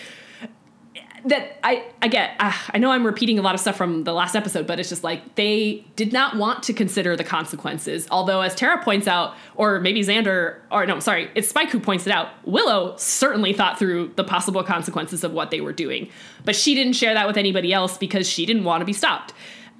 that 1.25 1.57
I 1.63 1.85
I 2.01 2.07
get. 2.07 2.35
Uh, 2.39 2.53
I 2.73 2.77
know 2.77 2.91
I'm 2.91 3.05
repeating 3.05 3.39
a 3.39 3.41
lot 3.41 3.55
of 3.55 3.61
stuff 3.61 3.77
from 3.77 4.03
the 4.03 4.13
last 4.13 4.35
episode, 4.35 4.67
but 4.67 4.79
it's 4.79 4.89
just 4.89 5.03
like 5.03 5.35
they 5.35 5.85
did 5.95 6.11
not 6.11 6.35
want 6.35 6.63
to 6.63 6.73
consider 6.73 7.15
the 7.15 7.23
consequences. 7.23 8.07
Although, 8.11 8.41
as 8.41 8.55
Tara 8.55 8.83
points 8.83 9.07
out, 9.07 9.35
or 9.55 9.79
maybe 9.79 10.01
Xander, 10.01 10.59
or 10.71 10.85
no, 10.85 10.99
sorry, 10.99 11.29
it's 11.35 11.49
Spike 11.49 11.69
who 11.69 11.79
points 11.79 12.05
it 12.05 12.11
out. 12.11 12.29
Willow 12.45 12.95
certainly 12.97 13.53
thought 13.53 13.79
through 13.79 14.11
the 14.15 14.23
possible 14.23 14.63
consequences 14.63 15.23
of 15.23 15.31
what 15.31 15.51
they 15.51 15.61
were 15.61 15.73
doing, 15.73 16.09
but 16.43 16.55
she 16.55 16.75
didn't 16.75 16.93
share 16.93 17.13
that 17.13 17.27
with 17.27 17.37
anybody 17.37 17.71
else 17.71 17.97
because 17.97 18.27
she 18.27 18.45
didn't 18.45 18.65
want 18.65 18.81
to 18.81 18.85
be 18.85 18.93
stopped, 18.93 19.33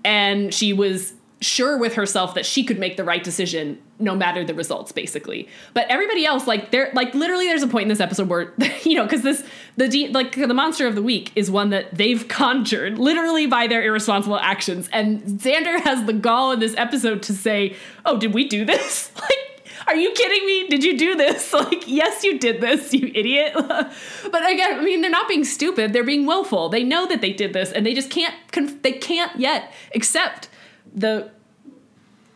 and 0.05 0.53
she 0.53 0.71
was 0.71 1.13
sure 1.43 1.77
with 1.77 1.95
herself 1.95 2.33
that 2.35 2.45
she 2.45 2.63
could 2.63 2.79
make 2.79 2.97
the 2.97 3.03
right 3.03 3.23
decision 3.23 3.81
no 3.99 4.15
matter 4.15 4.43
the 4.43 4.53
results 4.53 4.91
basically 4.91 5.47
but 5.73 5.85
everybody 5.89 6.25
else 6.25 6.47
like 6.47 6.71
there 6.71 6.91
like 6.93 7.13
literally 7.13 7.45
there's 7.45 7.63
a 7.63 7.67
point 7.67 7.83
in 7.83 7.89
this 7.89 7.99
episode 7.99 8.27
where 8.27 8.53
you 8.83 8.95
know 8.95 9.03
because 9.03 9.21
this 9.21 9.43
the 9.77 9.87
de- 9.87 10.09
like 10.09 10.35
the 10.35 10.53
monster 10.53 10.87
of 10.87 10.95
the 10.95 11.01
week 11.01 11.31
is 11.35 11.51
one 11.51 11.69
that 11.69 11.93
they've 11.95 12.27
conjured 12.29 12.97
literally 12.97 13.45
by 13.45 13.67
their 13.67 13.83
irresponsible 13.83 14.39
actions 14.39 14.89
and 14.91 15.21
xander 15.23 15.79
has 15.79 16.05
the 16.05 16.13
gall 16.13 16.51
in 16.51 16.59
this 16.59 16.75
episode 16.77 17.21
to 17.21 17.33
say 17.33 17.75
oh 18.05 18.17
did 18.17 18.33
we 18.33 18.47
do 18.47 18.65
this 18.65 19.11
like 19.21 19.53
are 19.85 19.95
you 19.95 20.11
kidding 20.11 20.45
me? 20.45 20.67
Did 20.69 20.83
you 20.83 20.97
do 20.97 21.15
this? 21.15 21.51
Like, 21.53 21.87
yes, 21.87 22.23
you 22.23 22.39
did 22.39 22.61
this, 22.61 22.93
you 22.93 23.11
idiot. 23.13 23.53
but 23.53 24.51
again, 24.51 24.79
I 24.79 24.81
mean, 24.81 25.01
they're 25.01 25.09
not 25.09 25.27
being 25.27 25.43
stupid. 25.43 25.93
They're 25.93 26.03
being 26.03 26.25
willful. 26.25 26.69
They 26.69 26.83
know 26.83 27.05
that 27.07 27.21
they 27.21 27.31
did 27.31 27.53
this, 27.53 27.71
and 27.71 27.85
they 27.85 27.93
just 27.93 28.09
can't. 28.09 28.33
Conf- 28.51 28.81
they 28.81 28.93
can't 28.93 29.37
yet 29.39 29.73
accept 29.95 30.49
the 30.93 31.31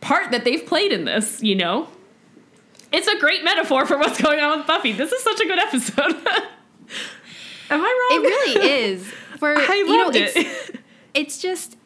part 0.00 0.30
that 0.30 0.44
they've 0.44 0.64
played 0.64 0.92
in 0.92 1.04
this, 1.04 1.42
you 1.42 1.54
know? 1.54 1.88
It's 2.92 3.06
a 3.06 3.18
great 3.18 3.44
metaphor 3.44 3.86
for 3.86 3.98
what's 3.98 4.20
going 4.20 4.40
on 4.40 4.58
with 4.58 4.66
Buffy. 4.66 4.92
This 4.92 5.12
is 5.12 5.22
such 5.22 5.40
a 5.40 5.44
good 5.44 5.58
episode. 5.58 6.14
Am 7.70 7.80
I 7.82 8.08
wrong? 8.10 8.24
It 8.24 8.28
really 8.28 8.70
is. 8.84 9.06
For 9.38 9.54
I 9.56 9.74
you 9.74 9.96
know, 9.96 10.10
it's 10.12 10.36
it. 10.36 10.80
it's 11.14 11.38
just 11.38 11.76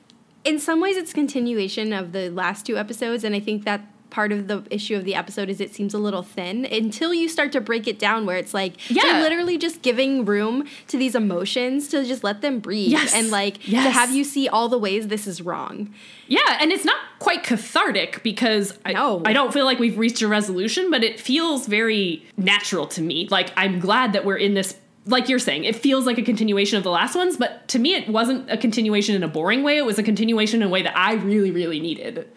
in 0.44 0.58
some 0.58 0.80
ways 0.80 0.96
it's 0.96 1.12
continuation 1.12 1.92
of 1.92 2.12
the 2.12 2.30
last 2.30 2.66
two 2.66 2.76
episodes 2.78 3.24
and 3.24 3.34
i 3.34 3.40
think 3.40 3.64
that 3.64 3.80
part 4.12 4.30
of 4.30 4.46
the 4.46 4.62
issue 4.70 4.94
of 4.94 5.04
the 5.04 5.14
episode 5.14 5.48
is 5.48 5.58
it 5.60 5.74
seems 5.74 5.94
a 5.94 5.98
little 5.98 6.22
thin 6.22 6.64
until 6.66 7.12
you 7.14 7.28
start 7.28 7.50
to 7.50 7.60
break 7.60 7.88
it 7.88 7.98
down 7.98 8.26
where 8.26 8.36
it's 8.36 8.52
like 8.54 8.74
Yeah. 8.90 9.02
they're 9.04 9.22
literally 9.22 9.56
just 9.58 9.82
giving 9.82 10.24
room 10.24 10.68
to 10.88 10.98
these 10.98 11.14
emotions 11.14 11.88
to 11.88 12.04
just 12.04 12.22
let 12.22 12.42
them 12.42 12.60
breathe 12.60 12.90
Yes. 12.92 13.14
and 13.14 13.30
like 13.30 13.60
to 13.62 13.76
have 13.78 14.14
you 14.14 14.22
see 14.22 14.48
all 14.48 14.68
the 14.68 14.78
ways 14.78 15.08
this 15.08 15.26
is 15.26 15.40
wrong 15.42 15.92
Yeah, 16.28 16.58
and 16.60 16.70
it's 16.70 16.84
not 16.84 16.98
quite 17.18 17.42
cathartic 17.42 18.22
because 18.22 18.78
I, 18.84 18.92
No. 18.92 19.22
I 19.24 19.32
don't 19.32 19.52
feel 19.52 19.64
like 19.64 19.78
we've 19.78 19.98
reached 19.98 20.20
a 20.22 20.28
resolution, 20.28 20.90
but 20.90 21.02
it 21.02 21.18
feels 21.18 21.66
very 21.66 22.24
natural 22.36 22.86
to 22.88 23.00
me. 23.02 23.28
Like 23.30 23.50
I'm 23.56 23.80
glad 23.80 24.12
that 24.12 24.24
we're 24.26 24.36
in 24.36 24.54
this 24.54 24.76
like 25.04 25.28
you're 25.28 25.40
saying, 25.40 25.64
it 25.64 25.74
feels 25.74 26.06
like 26.06 26.16
a 26.18 26.22
continuation 26.22 26.76
of 26.78 26.84
the 26.84 26.90
last 26.90 27.16
ones, 27.16 27.36
but 27.36 27.66
to 27.68 27.78
me 27.80 27.94
it 27.94 28.08
wasn't 28.08 28.48
a 28.50 28.56
continuation 28.56 29.16
in 29.16 29.22
a 29.24 29.28
boring 29.28 29.62
way. 29.64 29.76
It 29.78 29.84
was 29.84 29.98
a 29.98 30.02
continuation 30.02 30.62
in 30.62 30.68
a 30.68 30.70
way 30.70 30.82
that 30.82 30.96
I 30.96 31.14
really, 31.14 31.50
really 31.50 31.80
needed. 31.80 32.28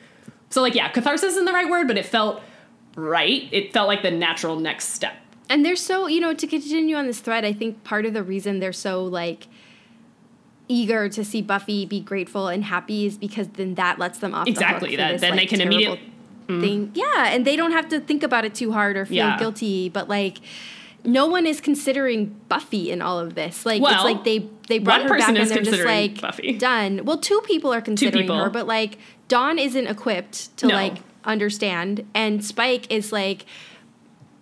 So 0.55 0.61
like 0.61 0.73
yeah, 0.73 0.87
catharsis 0.87 1.31
isn't 1.33 1.43
the 1.43 1.51
right 1.51 1.69
word, 1.69 1.85
but 1.85 1.97
it 1.97 2.05
felt 2.05 2.41
right. 2.95 3.49
It 3.51 3.73
felt 3.73 3.89
like 3.89 4.03
the 4.03 4.09
natural 4.11 4.57
next 4.57 4.85
step. 4.93 5.13
and 5.49 5.65
they're 5.65 5.75
so 5.75 6.07
you 6.07 6.21
know 6.21 6.33
to 6.33 6.47
continue 6.47 6.95
on 6.95 7.05
this 7.07 7.19
thread 7.19 7.43
i 7.45 7.51
think 7.53 7.83
part 7.83 8.03
of 8.05 8.13
the 8.13 8.23
reason 8.23 8.59
they're 8.61 8.71
so 8.87 9.03
like 9.03 9.47
eager 10.67 11.07
to 11.09 11.23
see 11.23 11.41
buffy 11.41 11.85
be 11.85 11.99
grateful 11.99 12.47
and 12.47 12.63
happy 12.63 13.05
is 13.05 13.17
because 13.17 13.47
then 13.49 13.75
that 13.75 13.99
lets 13.99 14.17
them 14.19 14.33
off 14.33 14.47
Exactly, 14.47 14.91
the 14.91 14.95
that- 14.97 15.11
this, 15.11 15.21
then 15.21 15.31
like, 15.31 15.41
they 15.41 15.45
can 15.45 15.61
immediately 15.61 15.99
immediate- 15.99 16.47
mm. 16.47 16.61
thing 16.61 16.91
yeah 16.95 17.27
and 17.33 17.45
they 17.45 17.55
don't 17.55 17.73
have 17.73 17.87
to 17.89 17.99
think 17.99 18.23
about 18.23 18.43
it 18.45 18.55
too 18.55 18.71
hard 18.71 18.97
or 18.97 19.05
feel 19.05 19.17
Yeah. 19.17 19.37
guilty 19.37 19.89
but 19.89 20.07
like 20.09 20.37
no 21.07 21.27
one 21.27 21.45
is 21.45 21.61
considering 21.61 22.35
Buffy 22.49 22.89
in 22.89 22.99
all 22.99 23.19
of 23.19 23.35
this. 23.35 23.63
Like 23.63 23.79
Well, 23.79 23.93
it's 23.93 24.03
like 24.03 24.23
they 24.23 24.49
they 24.67 24.79
brought 24.79 25.03
her 25.03 25.09
back 25.09 25.27
and 25.29 25.37
they're 25.37 25.61
just 25.61 25.83
like 25.85 26.19
Buffy. 26.19 26.53
done. 26.57 27.05
Well, 27.05 27.19
two 27.19 27.39
people 27.45 27.71
are 27.71 27.79
considering 27.79 28.23
people. 28.23 28.43
her, 28.43 28.49
but 28.49 28.65
like 28.65 28.97
Dawn 29.27 29.57
isn't 29.59 29.87
equipped 29.87 30.55
to 30.57 30.67
No. 30.67 30.75
like 30.75 30.97
understand, 31.23 32.05
and 32.13 32.43
Spike 32.43 32.91
is 32.91 33.11
like 33.11 33.45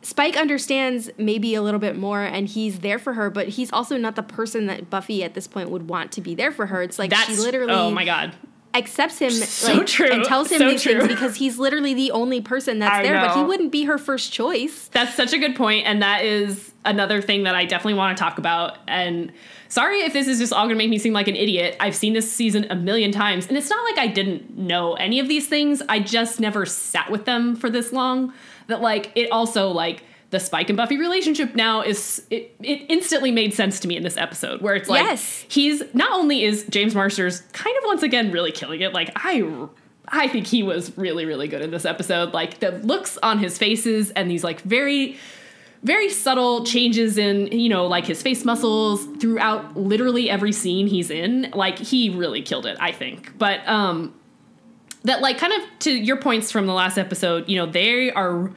Spike 0.02 0.36
understands 0.36 1.10
maybe 1.18 1.56
a 1.56 1.62
little 1.62 1.80
bit 1.80 1.98
more 1.98 2.22
and 2.22 2.48
he's 2.48 2.80
there 2.80 3.00
for 3.00 3.14
her, 3.14 3.30
but 3.30 3.48
he's 3.50 3.72
also 3.72 3.96
not 3.98 4.16
the 4.18 4.24
person 4.24 4.66
that 4.66 4.90
Buffy 4.90 5.24
at 5.24 5.34
this 5.34 5.48
point 5.48 5.70
would 5.70 5.88
want 5.88 6.12
to 6.12 6.22
be 6.22 6.36
there 6.36 6.52
for 6.52 6.66
her. 6.66 6.82
It's 6.82 7.00
like 7.00 7.10
That's 7.10 7.28
she 7.28 7.38
literally 7.38 7.72
oh 7.72 7.90
my 7.90 8.04
god. 8.04 8.34
Accepts 8.74 9.20
him 9.20 9.32
So 9.32 9.74
like, 9.74 9.88
true. 9.88 10.10
and 10.12 10.24
tells 10.24 10.52
him 10.52 10.60
So 10.60 10.70
these 10.70 10.82
true. 10.82 10.94
things 11.00 11.08
because 11.08 11.36
he's 11.36 11.58
literally 11.60 11.94
the 11.94 12.12
only 12.12 12.42
person 12.42 12.80
that's 12.80 12.96
I 12.96 13.04
there, 13.04 13.20
but 13.20 13.36
he 13.38 13.44
wouldn't 13.44 13.72
be 13.72 13.84
her 13.84 13.98
first 13.98 14.32
choice. 14.34 14.88
That's 14.90 15.14
such 15.16 15.34
a 15.34 15.38
good 15.38 15.56
point, 15.56 15.86
and 15.88 16.02
that 16.02 16.26
is 16.26 16.72
another 16.86 17.22
thing 17.22 17.44
that 17.44 17.56
I 17.56 17.66
definitely 17.66 17.94
want 17.96 18.18
to 18.18 18.22
talk 18.24 18.38
about. 18.38 18.78
And 18.88 19.32
sorry 19.70 20.00
if 20.02 20.14
this 20.14 20.28
is 20.28 20.40
just 20.40 20.52
all 20.54 20.66
gonna 20.66 20.76
make 20.76 20.90
me 20.90 20.98
seem 21.00 21.14
like 21.14 21.28
an 21.28 21.36
idiot. 21.36 21.78
I've 21.80 21.96
seen 21.96 22.14
this 22.14 22.32
season 22.32 22.66
a 22.70 22.76
million 22.76 23.12
times, 23.12 23.48
and 23.48 23.58
it's 23.58 23.70
not 23.70 23.84
like 23.90 23.98
I 24.00 24.08
didn't 24.08 24.58
know 24.58 24.94
any 24.96 25.20
of 25.20 25.28
these 25.28 25.48
things. 25.48 25.82
I 25.88 26.00
just 26.00 26.40
never 26.40 26.66
sat 26.66 27.10
with 27.12 27.26
them 27.26 27.56
for 27.56 27.70
this 27.70 27.92
long. 27.94 28.34
That 28.68 28.82
like 28.82 29.12
it 29.16 29.32
also 29.32 29.70
like 29.70 30.04
the 30.34 30.40
Spike 30.40 30.70
and 30.70 30.76
Buffy 30.76 30.98
relationship 30.98 31.56
now 31.56 31.82
is 31.82 32.26
it, 32.30 32.54
it 32.62 32.86
instantly 32.90 33.32
made 33.32 33.54
sense 33.54 33.80
to 33.80 33.88
me 33.88 33.96
in 33.96 34.04
this 34.04 34.18
episode 34.18 34.62
where 34.62 34.76
it's 34.76 34.90
like 34.90 35.04
Yes. 35.06 35.46
he's 35.48 35.82
not 35.94 36.12
only 36.12 36.44
is 36.44 36.66
James 36.70 36.94
Marsters 36.94 37.40
kind 37.54 37.76
of 37.78 37.84
once 37.86 38.04
again 38.04 38.32
really 38.32 38.52
killing 38.52 38.82
it 38.82 38.94
like 38.94 39.12
I 39.16 39.68
I 40.08 40.28
think 40.28 40.48
he 40.48 40.64
was 40.64 40.98
really 40.98 41.26
really 41.26 41.48
good 41.48 41.62
in 41.62 41.72
this 41.72 41.86
episode 41.86 42.34
like 42.34 42.60
the 42.60 42.72
looks 42.72 43.18
on 43.24 43.40
his 43.40 43.58
faces 43.58 44.12
and 44.12 44.30
these 44.30 44.44
like 44.44 44.60
very 44.62 45.18
very 45.84 46.10
subtle 46.10 46.66
changes 46.66 47.18
in 47.18 47.48
you 47.48 47.70
know 47.70 47.86
like 47.88 48.06
his 48.06 48.22
face 48.22 48.44
muscles 48.44 49.06
throughout 49.20 49.78
literally 49.78 50.30
every 50.30 50.52
scene 50.52 50.88
he's 50.88 51.10
in 51.12 51.50
like 51.54 51.78
he 51.78 52.10
really 52.10 52.42
killed 52.42 52.66
it 52.66 52.76
I 52.80 52.92
think 52.92 53.38
but 53.38 53.66
um 53.68 54.14
that 55.04 55.22
like 55.22 55.38
kind 55.38 55.54
of 55.54 55.62
to 55.80 55.92
your 55.92 56.18
points 56.18 56.52
from 56.52 56.66
the 56.66 56.74
last 56.74 56.98
episode 56.98 57.48
you 57.48 57.58
know 57.58 57.66
they 57.66 58.12
are 58.12 58.52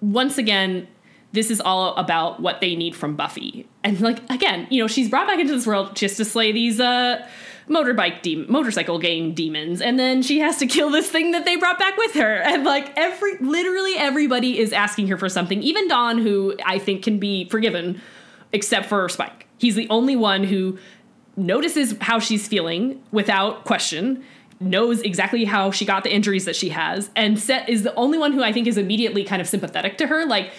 once 0.00 0.38
again 0.38 0.86
this 1.32 1.50
is 1.50 1.60
all 1.60 1.94
about 1.96 2.40
what 2.40 2.60
they 2.60 2.74
need 2.74 2.96
from 2.96 3.16
Buffy. 3.16 3.66
And 3.84 4.00
like 4.00 4.28
again, 4.30 4.66
you 4.70 4.82
know, 4.82 4.86
she's 4.86 5.08
brought 5.08 5.26
back 5.26 5.38
into 5.38 5.54
this 5.54 5.66
world 5.66 5.94
just 5.94 6.16
to 6.18 6.24
slay 6.24 6.52
these 6.52 6.80
uh 6.80 7.26
motorbike 7.68 8.22
de- 8.22 8.46
motorcycle 8.46 8.98
gang 8.98 9.34
demons 9.34 9.82
and 9.82 9.98
then 9.98 10.22
she 10.22 10.38
has 10.38 10.56
to 10.56 10.66
kill 10.66 10.88
this 10.88 11.10
thing 11.10 11.32
that 11.32 11.44
they 11.44 11.56
brought 11.56 11.78
back 11.78 11.96
with 11.98 12.14
her. 12.14 12.36
And 12.36 12.64
like 12.64 12.92
every 12.96 13.36
literally 13.38 13.94
everybody 13.96 14.58
is 14.58 14.72
asking 14.72 15.08
her 15.08 15.18
for 15.18 15.28
something. 15.28 15.62
Even 15.62 15.86
Dawn 15.86 16.18
who 16.18 16.54
I 16.64 16.78
think 16.78 17.02
can 17.02 17.18
be 17.18 17.48
forgiven 17.48 18.00
except 18.52 18.86
for 18.86 19.08
Spike. 19.08 19.46
He's 19.58 19.74
the 19.74 19.88
only 19.90 20.16
one 20.16 20.44
who 20.44 20.78
notices 21.36 21.94
how 22.00 22.18
she's 22.18 22.48
feeling 22.48 23.02
without 23.12 23.64
question 23.64 24.24
knows 24.60 25.00
exactly 25.02 25.44
how 25.44 25.70
she 25.70 25.84
got 25.84 26.02
the 26.02 26.12
injuries 26.12 26.44
that 26.44 26.56
she 26.56 26.70
has 26.70 27.10
and 27.14 27.38
set 27.38 27.68
is 27.68 27.84
the 27.84 27.94
only 27.94 28.18
one 28.18 28.32
who 28.32 28.42
i 28.42 28.52
think 28.52 28.66
is 28.66 28.76
immediately 28.76 29.22
kind 29.22 29.40
of 29.40 29.46
sympathetic 29.46 29.96
to 29.96 30.06
her 30.08 30.26
like 30.26 30.50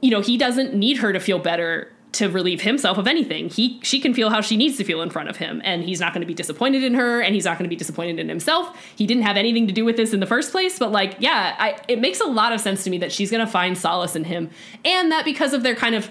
you 0.00 0.10
know 0.10 0.20
he 0.20 0.36
doesn't 0.36 0.74
need 0.74 0.98
her 0.98 1.12
to 1.12 1.20
feel 1.20 1.38
better 1.38 1.90
to 2.12 2.28
relieve 2.28 2.62
himself 2.62 2.98
of 2.98 3.06
anything 3.06 3.48
he 3.48 3.78
she 3.84 4.00
can 4.00 4.12
feel 4.12 4.30
how 4.30 4.40
she 4.40 4.56
needs 4.56 4.76
to 4.76 4.82
feel 4.82 5.00
in 5.00 5.08
front 5.10 5.28
of 5.28 5.36
him 5.36 5.60
and 5.64 5.84
he's 5.84 6.00
not 6.00 6.12
going 6.12 6.20
to 6.20 6.26
be 6.26 6.34
disappointed 6.34 6.82
in 6.82 6.94
her 6.94 7.20
and 7.20 7.34
he's 7.36 7.44
not 7.44 7.56
going 7.56 7.64
to 7.64 7.68
be 7.68 7.76
disappointed 7.76 8.18
in 8.18 8.28
himself 8.28 8.76
he 8.96 9.06
didn't 9.06 9.22
have 9.22 9.36
anything 9.36 9.66
to 9.68 9.72
do 9.72 9.84
with 9.84 9.96
this 9.96 10.12
in 10.12 10.18
the 10.18 10.26
first 10.26 10.50
place 10.50 10.76
but 10.78 10.90
like 10.90 11.14
yeah 11.20 11.54
I, 11.58 11.78
it 11.86 12.00
makes 12.00 12.20
a 12.20 12.26
lot 12.26 12.52
of 12.52 12.60
sense 12.60 12.82
to 12.84 12.90
me 12.90 12.98
that 12.98 13.12
she's 13.12 13.30
going 13.30 13.44
to 13.46 13.50
find 13.50 13.78
solace 13.78 14.16
in 14.16 14.24
him 14.24 14.50
and 14.84 15.12
that 15.12 15.24
because 15.24 15.52
of 15.52 15.62
their 15.62 15.76
kind 15.76 15.94
of 15.94 16.10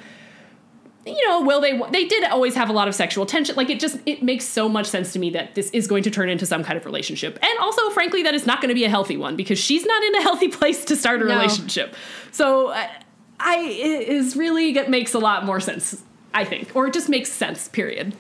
you 1.06 1.28
know, 1.28 1.42
will 1.42 1.62
they? 1.62 1.80
They 1.92 2.06
did 2.06 2.26
always 2.26 2.54
have 2.56 2.70
a 2.70 2.74
lot 2.74 2.88
of 2.88 2.94
sexual 2.94 3.26
tension. 3.26 3.56
Like 3.56 3.70
it 3.70 3.80
just, 3.80 3.98
it 4.06 4.22
makes 4.22 4.46
so 4.46 4.70
much 4.70 4.86
sense 4.86 5.12
to 5.14 5.20
me 5.20 5.30
that 5.32 5.56
this 5.56 5.70
is 5.72 5.88
going 5.88 6.04
to 6.04 6.12
turn 6.12 6.30
into 6.30 6.46
some 6.46 6.64
kind 6.64 6.78
of 6.78 6.86
relationship, 6.86 7.40
and 7.42 7.60
also, 7.60 7.90
frankly, 7.92 8.22
that 8.24 8.36
it's 8.36 8.46
not 8.46 8.62
going 8.62 8.68
to 8.70 8.76
be 8.76 8.84
a 8.84 8.90
healthy 8.90 9.18
one 9.18 9.36
because 9.36 9.58
she's 9.58 9.86
not 9.86 10.04
in 10.04 10.16
a 10.16 10.22
healthy 10.30 10.50
place 10.50 10.86
to 10.86 10.96
start 10.96 11.22
a 11.22 11.26
No. 11.26 11.34
relationship. 11.36 11.96
So, 12.32 12.68
uh, 12.68 12.86
I 13.40 13.58
is 13.60 14.36
really 14.36 14.76
it 14.78 14.90
makes 14.90 15.14
a 15.14 15.20
lot 15.20 15.46
more 15.46 15.60
sense, 15.60 16.04
I 16.34 16.44
think, 16.46 16.76
or 16.76 16.88
it 16.88 16.94
just 16.94 17.10
makes 17.10 17.32
sense. 17.32 17.68
Period. 17.68 18.16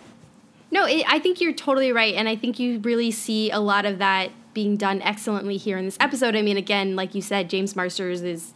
No, 0.71 0.86
it, 0.86 1.03
I 1.08 1.19
think 1.19 1.41
you're 1.41 1.53
totally 1.53 1.91
right, 1.91 2.13
and 2.15 2.29
I 2.29 2.36
think 2.36 2.60
you 2.60 2.79
really 2.79 3.12
see 3.12 3.49
a 3.51 3.60
lot 3.60 3.86
of 3.86 3.97
that 3.99 4.32
being 4.53 4.77
done 4.77 5.01
excellently 5.01 5.58
here 5.58 5.77
in 5.77 5.86
this 5.86 5.97
episode. 5.99 6.36
I 6.36 6.41
mean, 6.41 6.58
again, 6.58 6.95
like 6.95 7.15
you 7.15 7.21
said, 7.21 7.49
James 7.49 7.75
Marsters 7.75 8.21
is 8.21 8.53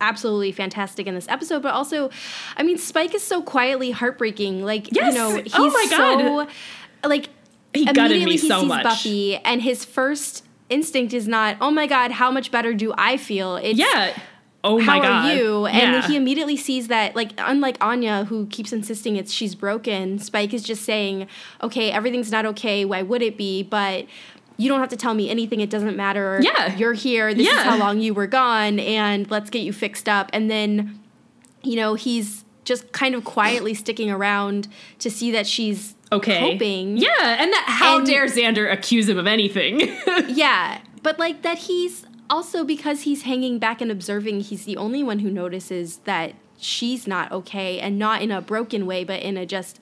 absolutely 0.00 0.52
fantastic 0.52 1.06
in 1.06 1.14
this 1.14 1.28
episode, 1.28 1.62
but 1.62 1.74
also, 1.74 2.10
I 2.56 2.62
mean, 2.62 2.78
Spike 2.78 3.14
is 3.14 3.22
so 3.22 3.42
quietly 3.42 3.90
heartbreaking. 3.90 4.64
Like, 4.64 4.88
Yes! 4.92 5.12
you 5.14 5.18
know, 5.18 5.36
oh 5.36 5.42
he's 5.42 5.54
Oh 5.54 5.70
my 5.70 5.86
God. 5.90 6.48
so 7.04 7.08
like 7.08 7.28
He 7.74 7.84
gutted 7.84 7.98
immediately 7.98 8.24
me 8.24 8.32
he 8.32 8.48
so 8.48 8.60
sees 8.60 8.68
much. 8.68 8.82
Buffy, 8.84 9.36
and 9.36 9.60
his 9.62 9.84
first 9.84 10.44
instinct 10.70 11.12
is 11.12 11.28
not, 11.28 11.56
"Oh 11.60 11.70
my 11.70 11.86
God, 11.86 12.12
how 12.12 12.30
much 12.30 12.50
better 12.50 12.72
do 12.72 12.94
I 12.96 13.16
feel?" 13.18 13.56
It's, 13.56 13.78
Yeah. 13.78 14.16
Oh 14.62 14.78
how 14.80 14.98
my 14.98 15.02
god. 15.02 15.24
are 15.30 15.34
you? 15.36 15.66
And 15.66 15.76
Yeah. 15.94 16.06
he 16.06 16.16
immediately 16.16 16.56
sees 16.56 16.88
that, 16.88 17.16
like, 17.16 17.32
unlike 17.38 17.76
Anya, 17.80 18.24
who 18.24 18.46
keeps 18.46 18.72
insisting 18.72 19.16
it's 19.16 19.32
she's 19.32 19.54
broken, 19.54 20.18
Spike 20.18 20.52
is 20.52 20.62
just 20.62 20.84
saying, 20.84 21.26
okay, 21.62 21.90
everything's 21.90 22.30
not 22.30 22.44
okay. 22.46 22.84
Why 22.84 23.02
would 23.02 23.22
it 23.22 23.36
be? 23.38 23.62
But 23.62 24.06
you 24.58 24.68
don't 24.68 24.80
have 24.80 24.90
to 24.90 24.96
tell 24.96 25.14
me 25.14 25.30
anything. 25.30 25.60
It 25.60 25.70
doesn't 25.70 25.96
matter. 25.96 26.38
Yeah. 26.42 26.76
You're 26.76 26.92
here. 26.92 27.32
This 27.32 27.46
Yeah. 27.46 27.58
is 27.60 27.62
how 27.64 27.78
long 27.78 28.00
you 28.00 28.12
were 28.12 28.26
gone. 28.26 28.78
And 28.78 29.30
let's 29.30 29.48
get 29.48 29.62
you 29.62 29.72
fixed 29.72 30.06
up. 30.08 30.28
And 30.34 30.50
then, 30.50 31.00
you 31.62 31.76
know, 31.76 31.94
he's 31.94 32.44
just 32.64 32.92
kind 32.92 33.14
of 33.14 33.24
quietly 33.24 33.72
sticking 33.72 34.10
around 34.10 34.68
to 34.98 35.10
see 35.10 35.30
that 35.30 35.46
she's 35.46 35.94
okay. 36.12 36.38
coping. 36.52 36.98
Yeah, 36.98 37.08
and 37.20 37.50
that 37.50 37.64
how 37.66 37.96
And- 37.98 38.06
dare 38.06 38.26
Xander 38.26 38.70
accuse 38.70 39.08
him 39.08 39.16
of 39.18 39.26
anything? 39.26 39.80
Yeah, 40.28 40.78
but 41.02 41.18
like 41.18 41.40
that 41.42 41.56
he's 41.58 42.04
also 42.30 42.64
because 42.64 43.02
he's 43.02 43.22
hanging 43.22 43.58
back 43.58 43.80
and 43.82 43.90
observing, 43.90 44.40
he's 44.40 44.64
the 44.64 44.76
only 44.78 45.02
one 45.02 45.18
who 45.18 45.30
notices 45.30 45.98
that 46.04 46.32
she's 46.56 47.06
not 47.06 47.30
okay 47.32 47.78
and 47.80 47.98
not 47.98 48.22
in 48.22 48.30
a 48.30 48.40
broken 48.40 48.86
way, 48.86 49.04
but 49.04 49.20
in 49.20 49.36
a 49.36 49.44
just 49.44 49.80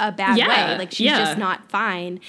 a 0.00 0.10
bad 0.10 0.38
Yeah, 0.38 0.48
way. 0.72 0.78
Like 0.78 0.90
she's 0.92 1.06
yeah. 1.06 1.18
just 1.18 1.38
not 1.38 1.70
fine. 1.70 2.20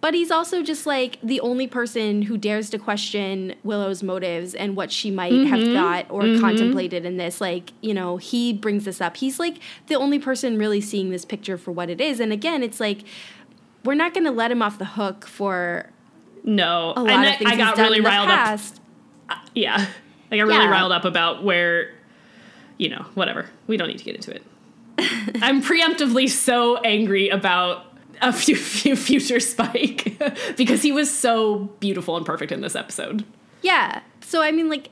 But 0.00 0.14
he's 0.14 0.32
also 0.32 0.64
just 0.64 0.84
like 0.84 1.18
the 1.22 1.38
only 1.40 1.68
person 1.68 2.22
who 2.22 2.36
dares 2.36 2.70
to 2.70 2.78
question 2.78 3.54
Willow's 3.62 4.02
motives 4.02 4.52
and 4.52 4.74
what 4.74 4.90
she 4.90 5.12
might 5.12 5.32
have 5.46 5.60
Mm-hmm. 5.60 5.74
thought 5.74 6.06
or 6.10 6.22
contemplated 6.40 7.04
in 7.06 7.18
this. 7.18 7.40
Like, 7.40 7.72
you 7.82 7.94
know, 7.94 8.16
he 8.16 8.52
brings 8.52 8.84
this 8.84 9.00
up. 9.00 9.16
He's 9.18 9.38
like 9.38 9.58
the 9.86 9.94
only 9.94 10.18
person 10.18 10.58
really 10.58 10.80
seeing 10.80 11.10
this 11.10 11.24
picture 11.24 11.56
for 11.56 11.70
what 11.70 11.88
it 11.88 12.00
is. 12.00 12.18
And 12.18 12.32
again, 12.32 12.64
it's 12.64 12.80
like 12.80 13.04
we're 13.84 13.94
not 13.94 14.12
going 14.12 14.24
to 14.24 14.32
let 14.32 14.50
him 14.50 14.60
off 14.60 14.76
the 14.76 14.84
hook 14.86 15.24
for 15.24 15.90
no, 16.44 16.92
a 16.96 17.00
lot 17.02 17.10
and 17.10 17.24
of 17.26 17.32
I, 17.32 17.36
things 17.36 17.50
I 17.52 17.56
got 17.56 17.76
really 17.78 18.00
riled 18.00 18.28
up. 18.28 18.34
past. 18.36 18.80
Uh, 19.28 19.36
yeah, 19.54 19.86
I 20.30 20.36
got 20.36 20.46
really 20.46 20.64
Yeah. 20.64 20.70
riled 20.70 20.92
up 20.92 21.04
about 21.04 21.44
where, 21.44 21.92
you 22.78 22.88
know, 22.88 23.04
whatever. 23.14 23.48
We 23.66 23.76
don't 23.76 23.88
need 23.88 23.98
to 23.98 24.04
get 24.04 24.14
into 24.16 24.34
it. 24.34 24.42
I'm 25.42 25.62
preemptively 25.62 26.28
so 26.28 26.76
angry 26.78 27.28
about 27.28 27.86
a 28.20 28.32
few, 28.32 28.56
few 28.56 28.96
future 28.96 29.40
Spike 29.40 30.16
because 30.56 30.82
he 30.82 30.92
was 30.92 31.12
so 31.12 31.70
beautiful 31.80 32.16
and 32.16 32.26
perfect 32.26 32.52
in 32.52 32.60
this 32.60 32.76
episode. 32.76 33.24
Yeah. 33.62 34.00
So 34.20 34.42
I 34.42 34.50
mean, 34.52 34.68
like 34.68 34.90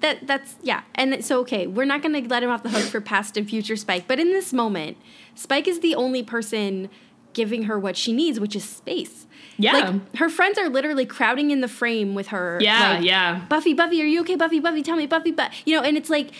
that. 0.00 0.26
That's 0.26 0.56
yeah. 0.62 0.82
And 0.94 1.24
so 1.24 1.40
okay, 1.40 1.66
we're 1.66 1.84
not 1.84 2.02
going 2.02 2.20
to 2.22 2.28
let 2.28 2.42
him 2.42 2.50
off 2.50 2.62
the 2.62 2.70
hook 2.70 2.82
for 2.84 3.00
past 3.00 3.36
and 3.36 3.48
future 3.48 3.76
Spike, 3.76 4.04
but 4.08 4.18
in 4.18 4.28
this 4.32 4.52
moment, 4.52 4.96
Spike 5.34 5.68
is 5.68 5.80
the 5.80 5.94
only 5.94 6.22
person 6.22 6.88
giving 7.36 7.64
her 7.64 7.78
what 7.78 7.96
she 7.96 8.12
needs, 8.12 8.40
which 8.40 8.56
is 8.56 8.64
space. 8.64 9.26
Yeah. 9.58 9.72
Like 9.72 10.16
her 10.16 10.28
friends 10.28 10.58
are 10.58 10.68
literally 10.68 11.06
crowding 11.06 11.50
in 11.50 11.60
the 11.60 11.68
frame 11.68 12.14
with 12.14 12.28
her. 12.28 12.58
Yeah, 12.60 12.94
like, 12.94 13.04
yeah. 13.04 13.44
Buffy, 13.48 13.74
Buffy, 13.74 14.02
are 14.02 14.06
you 14.06 14.22
okay? 14.22 14.34
Buffy, 14.34 14.58
Buffy, 14.58 14.82
tell 14.82 14.96
me, 14.96 15.06
Buffy, 15.06 15.30
but 15.30 15.52
you 15.66 15.76
know, 15.76 15.82
and 15.82 15.96
it's 15.96 16.10
like 16.10 16.30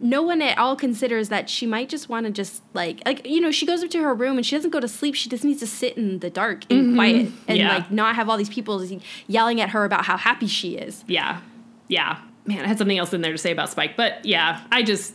no 0.00 0.22
one 0.22 0.40
at 0.42 0.56
all 0.58 0.76
considers 0.76 1.28
that 1.28 1.48
she 1.50 1.66
might 1.66 1.88
just 1.88 2.08
want 2.08 2.24
to 2.24 2.32
just 2.32 2.62
like 2.74 3.00
like 3.06 3.26
you 3.26 3.40
know 3.40 3.50
she 3.50 3.66
goes 3.66 3.82
up 3.82 3.90
to 3.90 4.02
her 4.02 4.14
room 4.14 4.36
and 4.36 4.44
she 4.44 4.54
doesn't 4.54 4.70
go 4.70 4.78
to 4.78 4.86
sleep 4.86 5.14
she 5.14 5.30
just 5.30 5.44
needs 5.44 5.60
to 5.60 5.66
sit 5.66 5.96
in 5.96 6.18
the 6.18 6.28
dark 6.28 6.62
and 6.70 6.88
mm-hmm. 6.88 6.94
quiet 6.94 7.32
and 7.48 7.58
Yeah. 7.58 7.74
like 7.74 7.90
not 7.90 8.14
have 8.14 8.28
all 8.28 8.36
these 8.36 8.50
people 8.50 8.86
yelling 9.26 9.60
at 9.62 9.70
her 9.70 9.84
about 9.84 10.04
how 10.04 10.18
happy 10.18 10.46
she 10.46 10.76
is 10.76 11.04
Yeah. 11.06 11.40
Yeah. 11.88 12.18
Man, 12.44 12.64
I 12.64 12.68
had 12.68 12.78
something 12.78 12.98
else 12.98 13.12
in 13.14 13.22
there 13.22 13.32
to 13.32 13.38
say 13.38 13.50
about 13.50 13.70
Spike, 13.70 13.96
but 13.96 14.24
yeah, 14.24 14.62
I 14.70 14.82
just 14.82 15.14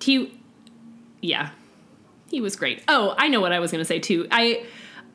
he 0.00 0.32
yeah. 1.20 1.50
He 2.32 2.40
was 2.40 2.56
great. 2.56 2.82
Oh, 2.88 3.14
I 3.16 3.28
know 3.28 3.40
what 3.40 3.52
I 3.52 3.60
was 3.60 3.70
going 3.70 3.78
to 3.80 3.84
say 3.84 4.00
too. 4.00 4.26
I 4.32 4.64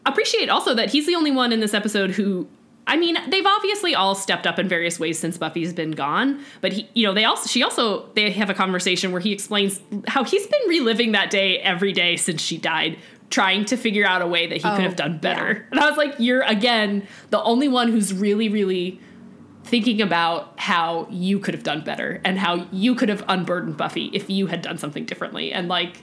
appreciate 0.05 0.47
also 0.49 0.73
that 0.75 0.91
he's 0.91 1.05
the 1.05 1.15
only 1.15 1.31
one 1.31 1.51
in 1.51 1.59
this 1.59 1.73
episode 1.73 2.11
who 2.11 2.47
I 2.89 2.95
mean, 2.95 3.17
they've 3.29 3.45
obviously 3.45 3.95
all 3.95 4.15
stepped 4.15 4.47
up 4.47 4.57
in 4.59 4.69
various 4.69 4.97
ways 4.97 5.19
since 5.19 5.37
Buffy's 5.37 5.73
been 5.73 5.91
gone, 5.91 6.41
but 6.61 6.71
he, 6.71 6.87
you 6.93 7.05
know, 7.05 7.13
they 7.13 7.25
also 7.25 7.49
she 7.49 7.61
also 7.61 8.07
they 8.13 8.31
have 8.31 8.49
a 8.49 8.53
conversation 8.53 9.11
where 9.11 9.19
he 9.19 9.33
explains 9.33 9.81
how 10.07 10.23
he's 10.23 10.47
been 10.47 10.61
reliving 10.69 11.11
that 11.11 11.29
day 11.29 11.57
every 11.59 11.91
day 11.91 12.15
since 12.15 12.41
she 12.41 12.57
died, 12.57 12.97
trying 13.29 13.65
to 13.65 13.75
figure 13.75 14.05
out 14.05 14.21
a 14.21 14.27
way 14.27 14.47
that 14.47 14.59
he 14.59 14.63
Oh, 14.65 14.75
could 14.75 14.83
have 14.85 14.93
oh, 14.93 14.95
done 14.95 15.17
better. 15.17 15.53
yeah. 15.53 15.63
And 15.71 15.79
I 15.81 15.89
was 15.89 15.97
like, 15.97 16.15
you're 16.19 16.43
again 16.43 17.05
the 17.29 17.41
only 17.43 17.67
one 17.67 17.89
who's 17.91 18.13
really 18.13 18.47
really 18.47 19.01
thinking 19.65 20.01
about 20.01 20.57
how 20.57 21.07
you 21.09 21.39
could 21.39 21.53
have 21.55 21.63
done 21.63 21.83
better 21.83 22.21
and 22.23 22.39
how 22.39 22.65
you 22.71 22.95
could 22.95 23.09
have 23.09 23.21
unburdened 23.27 23.75
Buffy 23.75 24.05
if 24.13 24.29
you 24.29 24.47
had 24.47 24.61
done 24.61 24.77
something 24.77 25.03
differently. 25.03 25.51
And 25.51 25.67
like, 25.67 25.97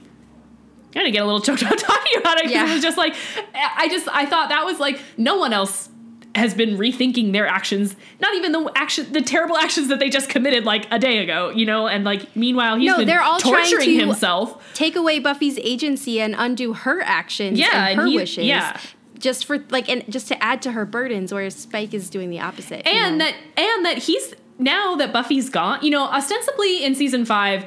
Had 0.95 1.03
to 1.03 1.11
get 1.11 1.21
a 1.23 1.25
little 1.25 1.41
choked 1.41 1.63
up 1.71 1.77
talking 1.77 2.17
about 2.19 2.37
it 2.37 2.43
because 2.43 2.51
Yeah. 2.53 2.69
it 2.69 2.73
was 2.73 2.81
just 2.83 2.97
like, 2.97 3.15
I 3.53 3.87
just, 3.89 4.07
I 4.09 4.25
thought 4.25 4.49
that 4.49 4.63
was 4.65 4.79
like, 4.79 4.99
no 5.17 5.37
one 5.37 5.53
else 5.53 5.89
has 6.35 6.53
been 6.53 6.77
rethinking 6.77 7.31
their 7.31 7.47
actions, 7.47 7.95
not 8.19 8.35
even 8.35 8.51
the 8.51 8.69
action, 8.75 9.11
the 9.13 9.21
terrible 9.21 9.55
actions 9.57 9.87
that 9.87 9.99
they 9.99 10.09
just 10.09 10.27
committed 10.29 10.65
like 10.65 10.85
a 10.91 10.99
day 10.99 11.19
ago, 11.19 11.49
you 11.49 11.65
know? 11.65 11.87
And 11.87 12.03
like, 12.03 12.35
meanwhile, 12.35 12.75
he's 12.75 12.87
No, 12.91 12.97
been 12.97 13.07
they're 13.07 13.21
all 13.21 13.39
trying 13.39 13.69
torturing 13.69 13.97
to- 13.99 14.05
himself. 14.05 14.73
take 14.73 14.95
away 14.97 15.19
Buffy's 15.19 15.57
agency 15.59 16.19
and 16.19 16.35
undo 16.37 16.73
her 16.73 17.01
actions 17.01 17.57
Yeah, 17.57 17.67
and 17.71 17.91
and 17.91 17.99
her 18.01 18.05
he- 18.07 18.15
wishes. 18.17 18.45
yeah. 18.45 18.77
Just 19.17 19.45
for 19.45 19.59
like 19.69 19.87
and 19.87 20.03
just 20.11 20.27
to 20.27 20.43
add 20.43 20.61
to 20.63 20.73
her 20.73 20.85
burdens, 20.85 21.33
whereas 21.33 21.55
Spike 21.55 21.93
is 21.93 22.09
doing 22.09 22.29
the 22.29 22.41
opposite. 22.41 22.85
you 22.85 22.91
and 22.91 23.17
know? 23.17 23.25
that 23.25 23.35
and 23.57 23.85
that 23.85 23.97
he's 23.99 24.33
now 24.59 24.95
that 24.97 25.13
Buffy's 25.13 25.49
gone, 25.49 25.79
you 25.81 25.89
know, 25.89 26.03
ostensibly 26.03 26.83
in 26.83 26.95
season 26.95 27.23
five, 27.23 27.65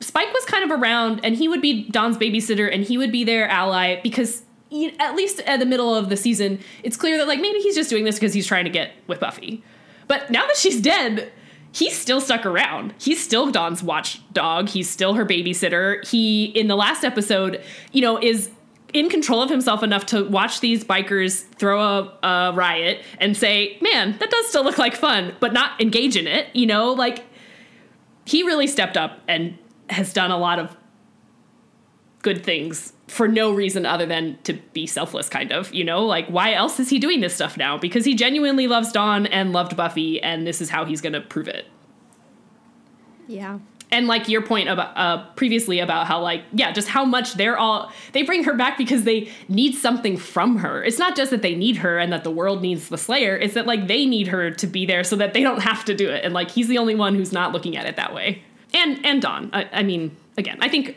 Spike 0.00 0.32
was 0.32 0.44
kind 0.44 0.70
of 0.70 0.78
around 0.78 1.20
and 1.24 1.36
he 1.36 1.48
would 1.48 1.62
be 1.62 1.88
Dawn's 1.88 2.18
babysitter 2.18 2.72
and 2.72 2.84
he 2.84 2.98
would 2.98 3.12
be 3.12 3.24
their 3.24 3.48
ally 3.48 4.00
because 4.02 4.42
at 4.98 5.14
least 5.14 5.40
at 5.40 5.60
the 5.60 5.66
middle 5.66 5.94
of 5.94 6.08
the 6.08 6.16
season, 6.16 6.58
it's 6.82 6.96
clear 6.96 7.16
that 7.18 7.28
like 7.28 7.40
maybe 7.40 7.58
he's 7.60 7.74
just 7.74 7.88
doing 7.88 8.04
this 8.04 8.16
because 8.16 8.34
he's 8.34 8.46
trying 8.46 8.64
to 8.64 8.70
get 8.70 8.92
with 9.06 9.20
Buffy. 9.20 9.62
But 10.08 10.30
now 10.30 10.46
that 10.46 10.56
she's 10.56 10.80
dead, 10.80 11.32
he's 11.72 11.96
still 11.96 12.20
stuck 12.20 12.44
around. 12.44 12.94
He's 12.98 13.22
still 13.22 13.50
Dawn's 13.50 13.82
watchdog. 13.82 14.68
He's 14.68 14.88
still 14.88 15.14
her 15.14 15.24
babysitter. 15.24 16.06
He 16.06 16.46
in 16.46 16.68
the 16.68 16.76
last 16.76 17.04
episode, 17.04 17.62
you 17.92 18.02
know, 18.02 18.20
is 18.20 18.50
in 18.92 19.08
control 19.08 19.42
of 19.42 19.50
himself 19.50 19.82
enough 19.82 20.06
to 20.06 20.24
watch 20.24 20.60
these 20.60 20.84
bikers 20.84 21.44
throw 21.56 21.80
a, 21.80 22.26
a 22.26 22.52
riot 22.54 23.02
and 23.18 23.36
say, 23.36 23.78
"Man, 23.80 24.16
that 24.18 24.30
does 24.30 24.48
still 24.48 24.64
look 24.64 24.78
like 24.78 24.94
fun," 24.94 25.34
but 25.40 25.52
not 25.52 25.80
engage 25.80 26.16
in 26.16 26.26
it. 26.26 26.48
You 26.54 26.66
know, 26.66 26.92
like 26.92 27.24
he 28.24 28.42
really 28.42 28.66
stepped 28.66 28.96
up 28.96 29.20
and 29.28 29.56
has 29.90 30.12
done 30.12 30.30
a 30.30 30.38
lot 30.38 30.58
of 30.58 30.76
good 32.22 32.42
things 32.44 32.92
for 33.06 33.28
no 33.28 33.52
reason 33.52 33.86
other 33.86 34.04
than 34.04 34.36
to 34.42 34.52
be 34.72 34.84
selfless 34.84 35.28
kind 35.28 35.52
of 35.52 35.72
you 35.72 35.84
know? 35.84 36.04
Like 36.04 36.26
why 36.26 36.54
else 36.54 36.80
is 36.80 36.88
he 36.88 36.98
doing 36.98 37.20
this 37.20 37.34
stuff 37.34 37.56
now? 37.56 37.78
Because 37.78 38.04
he 38.04 38.14
genuinely 38.14 38.66
loves 38.66 38.90
dawn 38.90 39.26
and 39.26 39.52
loved 39.52 39.76
buffy 39.76 40.20
and 40.20 40.44
this 40.46 40.60
is 40.60 40.70
how 40.70 40.84
he's 40.84 41.00
going 41.00 41.12
to 41.12 41.20
prove 41.20 41.46
it. 41.46 41.66
Yeah. 43.28 43.58
and 43.92 44.08
like 44.08 44.28
your 44.28 44.42
point 44.42 44.68
about 44.68 44.96
uh, 44.96 45.24
previously 45.34 45.78
about 45.78 46.06
how 46.08 46.20
like 46.20 46.42
yeah 46.52 46.72
just 46.72 46.88
how 46.88 47.04
much 47.04 47.34
they're 47.34 47.56
all 47.58 47.92
they 48.12 48.22
bring 48.22 48.44
her 48.44 48.54
back 48.54 48.76
because 48.76 49.04
they 49.04 49.30
need 49.48 49.74
something 49.74 50.16
from 50.16 50.58
her. 50.58 50.82
It's 50.82 50.98
not 50.98 51.16
just 51.16 51.30
that 51.30 51.42
they 51.42 51.54
need 51.54 51.76
her 51.76 51.98
and 51.98 52.12
that 52.12 52.24
the 52.24 52.30
world 52.30 52.60
needs 52.62 52.88
the 52.88 52.98
slayer 52.98 53.36
it's 53.36 53.54
that 53.54 53.66
like 53.66 53.86
they 53.86 54.04
need 54.06 54.28
her 54.28 54.50
to 54.50 54.66
be 54.66 54.84
there 54.86 55.04
so 55.04 55.14
that 55.16 55.32
they 55.32 55.42
don't 55.42 55.60
have 55.60 55.84
to 55.84 55.94
do 55.94 56.10
it. 56.10 56.24
And 56.24 56.34
like 56.34 56.50
he's 56.50 56.66
the 56.66 56.78
only 56.78 56.96
one 56.96 57.14
who's 57.14 57.32
not 57.32 57.52
looking 57.52 57.76
at 57.76 57.86
it 57.86 57.94
that 57.96 58.12
way 58.12 58.42
and 58.76 59.04
and 59.04 59.22
dawn 59.22 59.50
i, 59.52 59.68
I 59.72 59.82
mean 59.82 60.16
again 60.36 60.58
i 60.60 60.68
think 60.68 60.96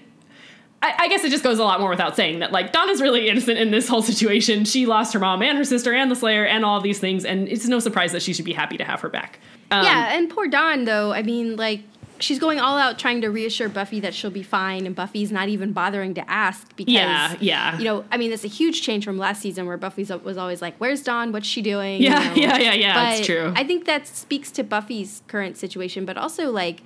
I, 0.82 0.94
I 0.98 1.08
guess 1.10 1.26
it 1.26 1.30
just 1.30 1.44
goes 1.44 1.60
a 1.60 1.64
lot 1.66 1.82
more 1.82 1.90
without 1.90 2.16
saying 2.16 2.40
that 2.40 2.54
like 2.54 2.72
Dawn 2.72 2.90
is 2.90 3.02
really 3.02 3.28
innocent 3.28 3.58
in 3.60 3.70
this 3.70 3.90
whole 3.90 4.02
situation. 4.02 4.64
She 4.64 4.86
lost 4.86 5.12
her 5.14 5.20
mom 5.20 5.42
and 5.42 5.58
her 5.58 5.66
sister 5.66 5.94
and 5.94 6.10
the 6.10 6.16
Slayer 6.16 6.46
and 6.46 6.64
all 6.64 6.80
these 6.80 7.00
things, 7.00 7.26
and 7.26 7.50
it's 7.50 7.68
no 7.68 7.80
surprise 7.80 8.14
that 8.14 8.22
she 8.22 8.32
should 8.32 8.46
be 8.46 8.54
happy 8.54 8.78
to 8.78 8.86
have 8.86 9.02
her 9.02 9.10
back. 9.10 9.40
Um, 9.72 9.84
yeah, 9.84 10.16
and 10.18 10.30
poor 10.30 10.48
Dawn 10.48 10.86
though, 10.86 11.12
I 11.12 11.22
mean, 11.22 11.58
like 11.58 11.82
she's 12.20 12.40
going 12.40 12.60
all 12.62 12.78
out 12.78 12.98
trying 12.98 13.20
to 13.22 13.28
reassure 13.30 13.68
Buffy 13.68 14.00
that 14.00 14.14
she'll 14.14 14.32
be 14.32 14.42
fine, 14.44 14.86
and 14.86 14.96
Buffy's 14.96 15.34
not 15.34 15.50
even 15.50 15.74
bothering 15.74 16.14
to 16.14 16.30
ask 16.30 16.74
because 16.78 16.94
Yeah, 16.94 17.36
yeah. 17.42 17.78
You 17.78 17.84
know, 17.84 18.06
I 18.10 18.16
mean, 18.16 18.32
it's 18.32 18.46
a 18.46 18.50
huge 18.50 18.82
change 18.82 19.04
from 19.04 19.18
last 19.18 19.42
season 19.42 19.66
where 19.66 19.76
Buffy 19.78 20.06
was 20.24 20.38
always 20.38 20.62
like, 20.62 20.76
"Where's 20.78 21.02
Dawn? 21.04 21.34
What's 21.34 21.48
she 21.48 21.62
doing?" 21.62 22.02
You 22.02 22.10
Yeah, 22.10 22.20
know? 22.20 22.34
yeah, 22.36 22.58
yeah, 22.58 22.74
yeah, 22.74 23.10
it's 23.12 23.20
But 23.20 23.26
true. 23.26 23.54
I 23.54 23.66
think 23.66 23.84
that 23.84 24.08
speaks 24.08 24.50
to 24.52 24.64
Buffy's 24.64 25.24
current 25.28 25.58
situation, 25.58 26.06
but 26.06 26.18
also 26.18 26.52
like 26.52 26.84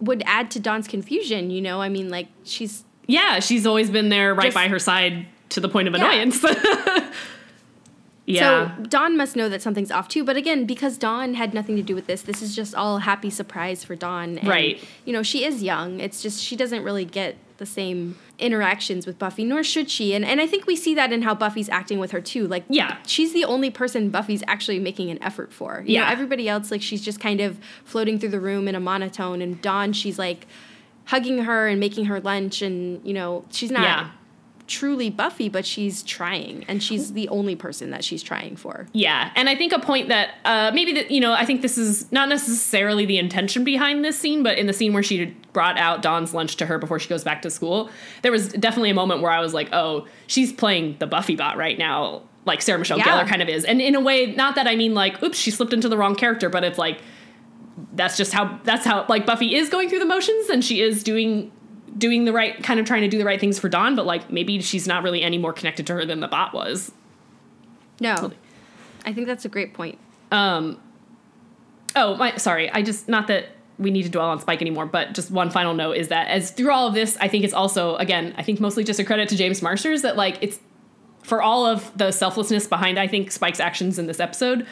would 0.00 0.22
add 0.26 0.50
to 0.52 0.60
Dawn's 0.60 0.86
confusion. 0.88 1.50
You 1.50 1.60
know, 1.60 1.80
I 1.80 1.88
mean, 1.88 2.08
like 2.10 2.28
she's 2.44 2.84
Yeah, 3.06 3.40
she's 3.40 3.66
always 3.66 3.90
been 3.90 4.08
there 4.08 4.34
right 4.34 4.46
Just- 4.46 4.54
by 4.54 4.68
her 4.68 4.78
side 4.78 5.26
to 5.50 5.60
the 5.60 5.68
point 5.68 5.88
of 5.88 5.94
Yeah. 5.94 6.00
annoyance. 6.12 6.42
yeah. 8.26 8.76
So 8.76 8.82
Dawn 8.84 9.16
must 9.16 9.36
know 9.36 9.48
that 9.48 9.62
something's 9.62 9.90
off 9.92 10.08
too. 10.08 10.24
But 10.24 10.36
again, 10.36 10.64
because 10.66 10.98
Dawn 10.98 11.34
had 11.34 11.54
nothing 11.54 11.76
to 11.76 11.82
do 11.82 11.94
with 11.94 12.06
this, 12.06 12.22
this 12.22 12.42
is 12.42 12.56
just 12.56 12.74
all 12.74 12.98
happy 12.98 13.30
surprise 13.30 13.84
for 13.84 13.94
Dawn. 13.94 14.38
And, 14.38 14.48
Right. 14.48 14.82
You 15.04 15.12
know, 15.12 15.22
she 15.22 15.44
is 15.44 15.62
young. 15.62 16.00
It's 16.00 16.22
just 16.22 16.42
she 16.42 16.56
doesn't 16.56 16.82
really 16.82 17.04
get 17.04 17.36
the 17.58 17.66
same 17.66 18.16
interactions 18.38 19.06
with 19.06 19.18
Buffy, 19.18 19.44
nor 19.44 19.62
should 19.64 19.90
she. 19.90 20.14
And 20.14 20.24
and 20.24 20.40
I 20.40 20.46
think 20.46 20.66
we 20.66 20.76
see 20.76 20.94
that 20.94 21.12
in 21.12 21.22
how 21.22 21.34
Buffy's 21.34 21.68
acting 21.68 21.98
with 21.98 22.10
her 22.10 22.20
too. 22.20 22.46
Like 22.46 22.64
Yeah. 22.68 22.98
she's 23.06 23.32
the 23.32 23.44
only 23.44 23.70
person 23.70 24.10
Buffy's 24.10 24.42
actually 24.46 24.78
making 24.78 25.10
an 25.10 25.22
effort 25.22 25.52
for. 25.52 25.82
You 25.86 25.98
know, 25.98 26.04
Yeah. 26.04 26.10
everybody 26.10 26.48
else, 26.48 26.70
like 26.70 26.82
she's 26.82 27.02
just 27.02 27.18
kind 27.20 27.40
of 27.40 27.58
floating 27.84 28.18
through 28.18 28.28
the 28.30 28.40
room 28.40 28.68
in 28.68 28.74
a 28.74 28.80
monotone. 28.80 29.40
And 29.40 29.60
Dawn, 29.62 29.92
she's 29.92 30.18
like 30.18 30.46
hugging 31.06 31.44
her 31.44 31.68
and 31.68 31.78
making 31.80 32.06
her 32.06 32.20
lunch 32.20 32.62
and 32.62 33.00
you 33.06 33.14
know, 33.14 33.44
she's 33.50 33.70
not 33.70 33.82
Yeah. 33.82 34.08
Truly 34.66 35.10
Buffy, 35.10 35.48
but 35.48 35.64
she's 35.64 36.02
trying, 36.02 36.64
and 36.68 36.82
she's 36.82 37.12
the 37.12 37.28
only 37.28 37.54
person 37.56 37.90
that 37.90 38.04
she's 38.04 38.22
trying 38.22 38.56
for. 38.56 38.86
Yeah, 38.92 39.30
and 39.36 39.48
I 39.48 39.54
think 39.54 39.72
a 39.72 39.78
point 39.78 40.08
that 40.08 40.30
uh, 40.44 40.70
maybe 40.74 40.92
that 40.94 41.10
you 41.10 41.20
know 41.20 41.32
I 41.32 41.44
think 41.44 41.62
this 41.62 41.78
is 41.78 42.10
not 42.12 42.28
necessarily 42.28 43.06
the 43.06 43.18
intention 43.18 43.64
behind 43.64 44.04
this 44.04 44.18
scene, 44.18 44.42
but 44.42 44.58
in 44.58 44.66
the 44.66 44.72
scene 44.72 44.92
where 44.92 45.02
she 45.02 45.34
brought 45.52 45.78
out 45.78 46.02
Dawn's 46.02 46.34
lunch 46.34 46.56
to 46.56 46.66
her 46.66 46.78
before 46.78 46.98
she 46.98 47.08
goes 47.08 47.24
back 47.24 47.42
to 47.42 47.50
school, 47.50 47.90
there 48.22 48.32
was 48.32 48.48
definitely 48.48 48.90
a 48.90 48.94
moment 48.94 49.22
where 49.22 49.30
I 49.30 49.40
was 49.40 49.54
like, 49.54 49.68
oh, 49.72 50.06
she's 50.26 50.52
playing 50.52 50.96
the 50.98 51.06
Buffy 51.06 51.36
bot 51.36 51.56
right 51.56 51.78
now, 51.78 52.22
like 52.44 52.60
Sarah 52.62 52.78
Michelle 52.78 52.98
Yeah. 52.98 53.04
Gellar 53.06 53.26
kind 53.28 53.42
of 53.42 53.48
is, 53.48 53.64
and 53.64 53.80
in 53.80 53.94
a 53.94 54.00
way, 54.00 54.26
not 54.34 54.54
that 54.56 54.66
I 54.66 54.76
mean 54.76 54.94
like, 54.94 55.22
oops, 55.22 55.38
she 55.38 55.50
slipped 55.50 55.72
into 55.72 55.88
the 55.88 55.96
wrong 55.96 56.14
character, 56.14 56.48
but 56.48 56.64
it's 56.64 56.78
like 56.78 57.00
that's 57.92 58.16
just 58.16 58.32
how 58.32 58.58
that's 58.64 58.84
how 58.86 59.04
like 59.08 59.26
Buffy 59.26 59.54
is 59.54 59.68
going 59.68 59.88
through 59.88 59.98
the 60.00 60.06
motions, 60.06 60.48
and 60.48 60.64
she 60.64 60.80
is 60.80 61.02
doing 61.02 61.52
doing 61.96 62.24
the 62.24 62.32
right 62.32 62.62
kind 62.62 62.78
of 62.80 62.86
trying 62.86 63.02
to 63.02 63.08
do 63.08 63.18
the 63.18 63.24
right 63.24 63.40
things 63.40 63.58
for 63.58 63.68
Dawn, 63.68 63.96
but 63.96 64.06
like 64.06 64.30
maybe 64.30 64.60
she's 64.60 64.86
not 64.86 65.02
really 65.02 65.22
any 65.22 65.38
more 65.38 65.52
connected 65.52 65.86
to 65.86 65.94
her 65.94 66.04
than 66.04 66.20
the 66.20 66.28
bot 66.28 66.52
was. 66.54 66.92
No. 68.00 68.32
I 69.04 69.12
think 69.12 69.26
that's 69.26 69.44
a 69.44 69.48
great 69.48 69.74
point. 69.74 69.98
Um 70.30 70.80
Oh, 71.94 72.14
my 72.16 72.36
sorry. 72.36 72.70
I 72.70 72.82
just 72.82 73.08
not 73.08 73.26
that 73.28 73.46
we 73.78 73.90
need 73.90 74.02
to 74.04 74.08
dwell 74.08 74.28
on 74.28 74.40
Spike 74.40 74.60
anymore, 74.60 74.86
but 74.86 75.14
just 75.14 75.30
one 75.30 75.50
final 75.50 75.74
note 75.74 75.96
is 75.96 76.08
that 76.08 76.28
as 76.28 76.50
through 76.50 76.70
all 76.70 76.86
of 76.86 76.94
this, 76.94 77.16
I 77.20 77.28
think 77.28 77.44
it's 77.44 77.54
also 77.54 77.96
again, 77.96 78.34
I 78.36 78.42
think 78.42 78.60
mostly 78.60 78.84
just 78.84 79.00
a 79.00 79.04
credit 79.04 79.28
to 79.30 79.36
James 79.36 79.62
Marsters 79.62 80.02
that 80.02 80.16
like 80.16 80.38
it's 80.40 80.58
for 81.22 81.42
all 81.42 81.66
of 81.66 81.96
the 81.96 82.12
selflessness 82.12 82.66
behind 82.66 82.98
I 82.98 83.06
think 83.06 83.32
Spike's 83.32 83.60
actions 83.60 83.98
in 83.98 84.06
this 84.06 84.20
episode, 84.20 84.66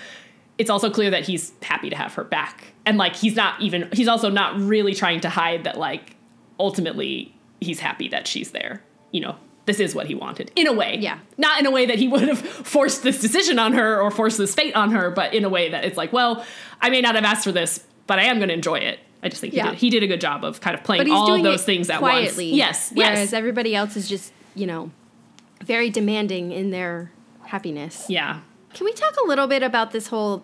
it's 0.58 0.70
also 0.70 0.90
clear 0.90 1.10
that 1.10 1.24
he's 1.24 1.52
happy 1.62 1.90
to 1.90 1.96
have 1.96 2.14
her 2.14 2.24
back. 2.24 2.74
And 2.86 2.98
like 2.98 3.16
he's 3.16 3.34
not 3.34 3.60
even 3.60 3.88
he's 3.92 4.08
also 4.08 4.30
not 4.30 4.58
really 4.60 4.94
trying 4.94 5.20
to 5.20 5.28
hide 5.28 5.64
that 5.64 5.78
like 5.78 6.14
ultimately 6.58 7.34
he's 7.60 7.80
happy 7.80 8.08
that 8.08 8.26
she's 8.26 8.50
there. 8.52 8.82
You 9.10 9.20
know, 9.22 9.36
this 9.66 9.80
is 9.80 9.94
what 9.94 10.06
he 10.06 10.14
wanted 10.14 10.50
in 10.56 10.66
a 10.66 10.72
way. 10.72 10.98
Yeah. 11.00 11.18
Not 11.38 11.60
in 11.60 11.66
a 11.66 11.70
way 11.70 11.86
that 11.86 11.98
he 11.98 12.08
would 12.12 12.28
have 12.28 12.38
forced 12.38 13.02
this 13.02 13.20
decision 13.20 13.58
on 13.58 13.72
her 13.72 14.00
or 14.00 14.10
forced 14.10 14.38
this 14.38 14.54
fate 14.54 14.74
on 14.74 14.90
her, 14.92 15.10
but 15.10 15.34
in 15.34 15.44
a 15.44 15.48
way 15.48 15.70
that 15.70 15.84
it's 15.84 15.96
like, 15.96 16.12
well, 16.12 16.44
I 16.80 16.90
may 16.90 17.00
not 17.00 17.14
have 17.14 17.24
asked 17.24 17.44
for 17.44 17.52
this, 17.52 17.84
but 18.06 18.18
I 18.18 18.24
am 18.24 18.36
going 18.38 18.48
to 18.48 18.54
enjoy 18.54 18.76
it. 18.76 18.98
I 19.22 19.28
just 19.30 19.40
think 19.40 19.54
he 19.54 19.62
did. 19.62 19.74
He 19.74 19.88
did 19.88 20.02
a 20.02 20.06
good 20.06 20.20
job 20.20 20.44
of 20.44 20.60
kind 20.60 20.76
of 20.76 20.84
playing 20.84 21.10
all 21.10 21.32
of 21.34 21.42
those 21.42 21.64
things 21.64 21.88
at 21.88 22.00
quietly. 22.00 22.48
once. 22.50 22.56
Yes. 22.58 22.92
Whereas 22.94 23.18
Yes. 23.18 23.32
everybody 23.32 23.74
else 23.74 23.96
is 23.96 24.06
just, 24.06 24.32
you 24.54 24.66
know, 24.66 24.90
very 25.62 25.88
demanding 25.88 26.52
in 26.52 26.70
their 26.70 27.10
happiness. 27.46 28.04
yeah. 28.08 28.40
Can 28.74 28.84
we 28.84 28.92
talk 28.92 29.14
a 29.24 29.26
little 29.26 29.46
bit 29.46 29.62
about 29.62 29.92
this 29.92 30.08
whole 30.08 30.42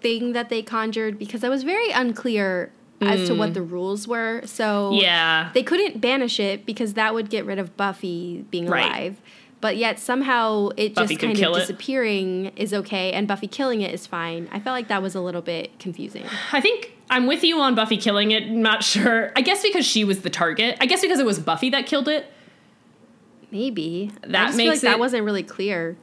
thing 0.00 0.32
that 0.32 0.48
they 0.50 0.60
conjured? 0.60 1.18
Because 1.18 1.44
I 1.44 1.48
was 1.48 1.62
very 1.62 1.90
unclear 1.92 2.72
as 3.06 3.28
to 3.28 3.34
what 3.34 3.54
the 3.54 3.62
rules 3.62 4.06
were. 4.08 4.42
So 4.46 4.90
Mm. 4.92 5.02
Yeah. 5.02 5.50
they 5.54 5.62
couldn't 5.62 6.00
banish 6.00 6.38
it 6.40 6.64
because 6.66 6.94
that 6.94 7.14
would 7.14 7.30
get 7.30 7.44
rid 7.46 7.58
of 7.58 7.76
Buffy 7.76 8.44
being 8.50 8.66
Right. 8.66 8.86
alive. 8.86 9.16
But 9.60 9.76
yet 9.78 9.98
somehow 9.98 10.68
it 10.76 10.94
Buffy 10.94 11.14
just 11.16 11.20
kind 11.24 11.42
of 11.42 11.54
disappearing 11.54 12.52
is 12.54 12.74
okay, 12.74 13.12
and 13.12 13.26
Buffy 13.26 13.46
killing 13.46 13.80
it 13.80 13.94
is 13.94 14.06
fine. 14.06 14.48
I 14.52 14.60
felt 14.60 14.74
like 14.74 14.88
that 14.88 15.00
was 15.02 15.14
a 15.14 15.20
little 15.22 15.40
bit 15.40 15.78
confusing. 15.78 16.24
I 16.52 16.60
think 16.60 16.92
I'm 17.08 17.26
with 17.26 17.42
you 17.42 17.58
on 17.60 17.74
Buffy 17.74 17.96
killing 17.96 18.30
it. 18.30 18.50
Not 18.50 18.82
sure. 18.84 19.32
I 19.36 19.40
guess 19.40 19.62
because 19.62 19.86
she 19.86 20.04
was 20.04 20.20
the 20.20 20.28
target. 20.30 20.76
I 20.80 20.86
guess 20.86 21.00
because 21.00 21.18
it 21.18 21.24
was 21.26 21.38
Buffy 21.38 21.70
that 21.70 21.86
killed 21.86 22.08
it. 22.08 22.26
Maybe 23.50 24.10
That 24.22 24.34
I 24.42 24.46
just 24.46 24.56
feel 24.58 24.66
makes 24.70 24.82
like 24.82 24.88
it- 24.90 24.92
that 24.92 24.98
wasn't 24.98 25.24
really 25.24 25.42
clear. 25.42 25.96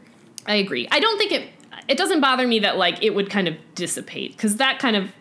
I 0.48 0.56
agree. 0.56 0.88
I 0.92 1.00
don't 1.00 1.18
think 1.18 1.32
it. 1.32 1.48
It 1.88 1.98
doesn't 1.98 2.22
bother 2.22 2.48
me 2.48 2.60
that 2.60 2.78
like 2.78 3.04
it 3.04 3.14
would 3.14 3.30
kind 3.30 3.48
of 3.48 3.56
dissipate 3.76 4.32
because 4.36 4.58
that 4.58 4.80
kind 4.80 4.96
of 4.96 5.12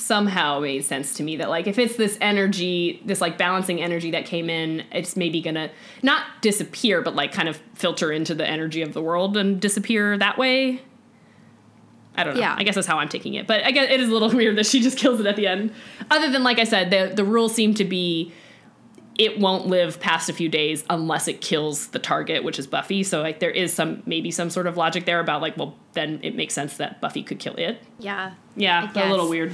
somehow 0.00 0.60
made 0.60 0.84
sense 0.84 1.14
to 1.14 1.22
me 1.22 1.36
that 1.36 1.48
like 1.48 1.66
if 1.66 1.78
it's 1.78 1.96
this 1.96 2.18
energy, 2.20 3.02
this 3.04 3.20
like 3.20 3.38
balancing 3.38 3.80
energy 3.80 4.10
that 4.12 4.24
came 4.26 4.48
in, 4.50 4.84
it's 4.92 5.16
maybe 5.16 5.40
gonna 5.40 5.70
not 6.02 6.24
disappear, 6.40 7.02
but 7.02 7.14
like 7.14 7.32
kind 7.32 7.48
of 7.48 7.60
filter 7.74 8.12
into 8.12 8.34
the 8.34 8.46
energy 8.46 8.82
of 8.82 8.92
the 8.92 9.02
world 9.02 9.36
and 9.36 9.60
disappear 9.60 10.16
that 10.18 10.38
way. 10.38 10.82
I 12.16 12.24
don't 12.24 12.34
know. 12.34 12.40
Yeah. 12.40 12.56
I 12.58 12.64
guess 12.64 12.74
that's 12.74 12.86
how 12.86 12.98
I'm 12.98 13.08
taking 13.08 13.34
it. 13.34 13.46
But 13.46 13.64
I 13.64 13.70
guess 13.70 13.90
it 13.90 14.00
is 14.00 14.08
a 14.08 14.12
little 14.12 14.30
weird 14.36 14.56
that 14.56 14.66
she 14.66 14.80
just 14.80 14.98
kills 14.98 15.20
it 15.20 15.26
at 15.26 15.36
the 15.36 15.46
end. 15.46 15.72
Other 16.10 16.30
than 16.30 16.42
like 16.42 16.58
I 16.58 16.64
said, 16.64 16.90
the 16.90 17.14
the 17.14 17.24
rules 17.24 17.54
seem 17.54 17.74
to 17.74 17.84
be 17.84 18.32
it 19.18 19.40
won't 19.40 19.66
live 19.66 19.98
past 19.98 20.30
a 20.30 20.32
few 20.32 20.48
days 20.48 20.84
unless 20.88 21.26
it 21.26 21.40
kills 21.40 21.88
the 21.88 21.98
target, 21.98 22.44
which 22.44 22.58
is 22.58 22.68
Buffy. 22.68 23.02
So 23.02 23.20
like 23.20 23.40
there 23.40 23.50
is 23.50 23.72
some 23.74 24.02
maybe 24.06 24.30
some 24.30 24.48
sort 24.48 24.68
of 24.68 24.76
logic 24.76 25.06
there 25.06 25.18
about 25.18 25.42
like, 25.42 25.56
well, 25.56 25.76
then 25.92 26.20
it 26.22 26.36
makes 26.36 26.54
sense 26.54 26.76
that 26.76 27.00
Buffy 27.00 27.24
could 27.24 27.40
kill 27.40 27.56
it. 27.56 27.80
Yeah, 27.98 28.34
Yeah, 28.54 29.08
a 29.08 29.10
little 29.10 29.26
guess. 29.26 29.50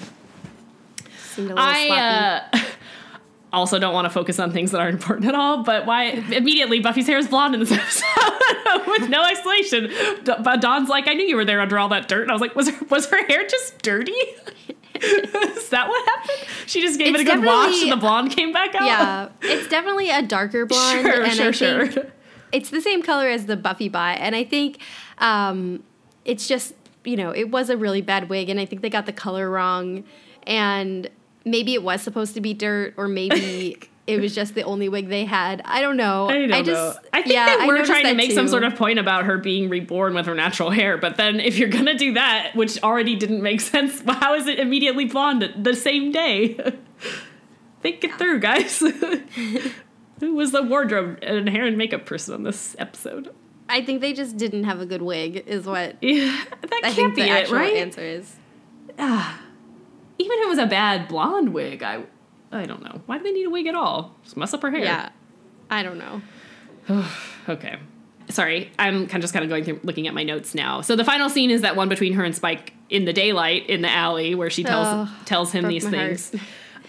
Weid 1.37 1.47
seemed 1.47 1.51
a 1.51 1.55
little 1.55 1.75
sloppy. 1.75 1.90
I 1.92 2.38
uh, 2.53 2.59
also 3.53 3.79
don't 3.79 3.94
want 3.94 4.07
to 4.07 4.11
focus 4.11 4.38
on 4.38 4.53
things 4.53 4.70
that 4.73 4.81
aren't 4.81 4.94
important 4.94 5.29
at 5.29 5.35
all. 5.35 5.62
But 5.62 5.87
why 5.87 6.05
immediately 6.05 6.81
Buffy's 6.81 7.07
hair 7.07 7.18
is 7.18 7.29
blonde 7.29 7.55
in 7.55 7.61
this 7.61 7.73
episode 7.73 8.87
with 8.87 9.09
no 9.09 9.23
explanation? 9.25 9.90
D- 10.25 10.33
But 10.42 10.61
Dawn's 10.61 10.88
like, 10.88 11.09
I 11.09 11.14
knew 11.14 11.25
you 11.27 11.37
were 11.37 11.44
there 11.44 11.61
under 11.61 11.79
all 11.79 11.88
that 11.90 12.09
dirt. 12.09 12.23
And 12.23 12.31
I 12.31 12.35
was 12.35 12.40
like, 12.40 12.55
was 12.57 12.68
her 12.70 12.85
was 12.87 13.07
her 13.11 13.25
hair 13.27 13.47
just 13.47 13.81
dirty? 13.83 14.12
is 14.94 15.68
that 15.70 15.88
what 15.88 16.09
happened? 16.09 16.49
She 16.66 16.81
just 16.81 16.99
gave 16.99 17.14
It's 17.14 17.23
it 17.23 17.29
a 17.29 17.35
good 17.37 17.44
wash, 17.44 17.83
and 17.83 17.90
the 17.92 17.97
blonde 17.97 18.31
came 18.31 18.53
back 18.53 18.75
out. 18.75 18.85
yeah, 18.87 19.29
it's 19.42 19.68
definitely 19.68 20.09
a 20.11 20.23
darker 20.23 20.66
blonde, 20.66 21.01
sure, 21.03 21.23
and 21.25 21.33
sure, 21.33 21.49
I 21.49 21.51
sure. 21.51 21.87
think 21.88 22.11
it's 22.53 22.70
the 22.70 22.81
same 22.81 23.03
color 23.03 23.27
as 23.29 23.47
the 23.47 23.57
Buffy 23.57 23.88
bot, 23.88 24.18
and 24.20 24.37
I 24.37 24.44
think 24.44 24.79
um, 25.18 25.83
it's 26.25 26.47
just 26.47 26.75
you 27.05 27.16
know 27.16 27.31
it 27.31 27.51
was 27.51 27.70
a 27.70 27.77
really 27.77 28.03
bad 28.03 28.29
wig, 28.29 28.49
and 28.49 28.61
I 28.61 28.66
think 28.66 28.83
they 28.83 28.88
got 28.90 29.05
the 29.07 29.12
color 29.12 29.51
wrong, 29.51 30.05
and 30.44 31.11
maybe 31.44 31.74
it 31.74 31.83
was 31.83 32.02
supposed 32.02 32.35
to 32.35 32.40
be 32.40 32.54
dirt, 32.54 32.94
or 32.96 33.09
maybe 33.09 33.78
it 34.07 34.20
was 34.20 34.35
just 34.35 34.54
the 34.54 34.62
only 34.62 34.88
wig 34.88 35.09
they 35.09 35.24
had. 35.24 35.62
I 35.64 35.80
don't 35.80 35.96
know. 35.96 36.28
I 36.28 36.33
don't 36.38 36.52
I 36.52 36.59
know. 36.59 36.62
just 36.64 36.98
I 37.12 37.22
think 37.22 37.35
yeah, 37.35 37.57
they 37.59 37.66
were 37.66 37.85
trying 37.85 38.04
to 38.07 38.14
make 38.14 38.33
some 38.33 38.48
sort 38.48 38.64
of 38.64 38.74
point 38.76 38.98
about 38.98 39.24
her 39.24 39.38
being 39.38 39.68
reborn 39.68 40.14
with 40.14 40.26
her 40.26 40.35
natural 40.35 40.70
hair, 40.70 40.98
but 40.98 41.16
then 41.16 41.40
if 41.40 41.59
you're 41.59 41.68
gonna 41.68 41.96
do 41.96 42.14
that, 42.14 42.52
which 42.54 42.83
already 42.83 43.16
didn't 43.16 43.42
make 43.42 43.61
sense, 43.72 44.02
how 44.07 44.35
is 44.35 44.46
it 44.46 44.59
immediately 44.59 45.04
blonde 45.07 45.52
the 45.57 45.74
same 45.74 46.11
day? 46.12 46.54
Think 47.83 48.02
it 48.04 48.14
through, 48.14 48.40
guys. 48.40 48.78
Who 50.20 50.35
was 50.37 50.52
the 50.52 50.62
wardrobe 50.62 51.18
and 51.22 51.48
hair 51.48 51.66
and 51.66 51.76
makeup 51.76 52.07
person 52.07 52.33
on 52.35 52.42
this 52.42 52.74
episode? 52.78 53.35
I 53.68 53.83
think 53.85 54.00
they 54.00 54.12
just 54.12 54.37
didn't 54.38 54.64
have 54.64 54.80
a 54.80 54.87
good 54.87 55.02
wig, 55.02 55.44
is 55.46 55.66
what 55.66 55.96
Yeah, 56.02 56.35
that 56.62 56.72
I 56.72 56.92
can't 56.92 56.94
think 56.94 57.14
be 57.16 57.22
the 57.22 57.28
it, 57.42 57.50
right? 57.50 57.74
answer 57.76 58.00
is. 58.00 58.37
Ah. 58.98 59.40
Even 60.18 60.38
if 60.38 60.44
it 60.44 60.48
was 60.48 60.59
a 60.59 60.66
bad 60.66 61.09
blonde 61.09 61.53
wig, 61.53 61.83
I, 61.83 62.03
I 62.53 62.64
don't 62.66 62.83
know. 62.83 63.00
Why 63.07 63.18
do 63.18 63.24
they 63.24 63.33
need 63.33 63.46
a 63.46 63.50
wig 63.50 63.66
at 63.66 63.74
all? 63.74 64.14
Just 64.22 64.37
mess 64.37 64.55
up 64.55 64.62
her 64.62 64.70
hair. 64.70 64.85
Yeah, 64.85 65.09
I 65.70 65.83
don't 65.83 65.98
know. 65.98 66.22
Okay. 67.48 67.79
Sorry, 68.31 68.70
I'm 68.79 69.00
kind 69.07 69.16
of 69.16 69.20
just 69.20 69.35
kind 69.35 69.44
of 69.44 69.50
going 69.50 69.64
through 69.64 69.81
looking 69.83 70.09
at 70.09 70.14
my 70.14 70.22
notes 70.22 70.55
now. 70.55 70.81
So 70.81 70.96
the 70.96 71.05
final 71.05 71.29
scene 71.29 71.50
is 71.50 71.61
that 71.61 71.77
one 71.77 71.90
between 71.90 72.14
her 72.14 72.24
and 72.24 72.35
Spike 72.35 72.72
in 72.88 73.05
the 73.05 73.12
daylight 73.12 73.68
in 73.68 73.83
the 73.83 73.90
alley 73.90 74.35
where 74.35 74.48
she 74.48 74.64
tells 74.64 74.87
Oh, 74.88 75.14
tells 75.27 75.53
him 75.53 75.68
these 75.68 75.87
things. 75.87 76.35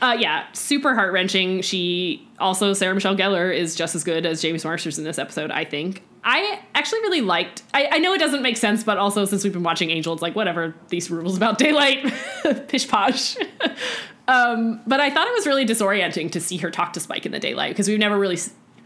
Uh, 0.02 0.16
yeah, 0.18 0.46
super 0.54 0.96
heart 0.96 1.12
wrenching. 1.12 1.62
She 1.62 2.26
also 2.40 2.72
Sarah 2.72 2.94
Michelle 2.96 3.18
Gellar 3.18 3.54
is 3.54 3.76
just 3.76 3.96
as 3.96 4.06
good 4.06 4.26
as 4.26 4.42
James 4.42 4.64
Marsters 4.64 4.98
in 4.98 5.04
this 5.04 5.20
episode. 5.20 5.52
I 5.52 5.66
think. 5.66 6.04
I 6.28 6.60
actually 6.74 7.02
really 7.02 7.22
liked. 7.22 7.62
I, 7.72 7.88
I 7.92 7.98
know 8.00 8.12
it 8.14 8.18
doesn't 8.18 8.42
make 8.42 8.58
sense, 8.58 8.84
but 8.84 8.98
also 8.98 9.26
since 9.26 9.44
we've 9.44 9.54
been 9.54 9.62
watching 9.62 9.92
Angel, 9.92 10.12
it's 10.12 10.24
like 10.24 10.36
whatever 10.36 10.74
these 10.90 11.12
rules 11.12 11.38
about 11.38 11.58
daylight, 11.60 12.12
pish 12.68 12.88
posh. 12.88 13.38
um, 14.28 14.82
but 14.88 15.00
I 15.00 15.12
thought 15.12 15.28
it 15.28 15.34
was 15.36 15.46
really 15.46 15.68
disorienting 15.68 16.32
to 16.32 16.42
see 16.42 16.58
her 16.58 16.72
talk 16.72 16.94
to 16.94 17.00
Spike 17.00 17.28
in 17.28 17.32
the 17.32 17.40
daylight 17.40 17.70
because 17.70 17.88
we've 17.88 18.00
never 18.00 18.18
really 18.18 18.40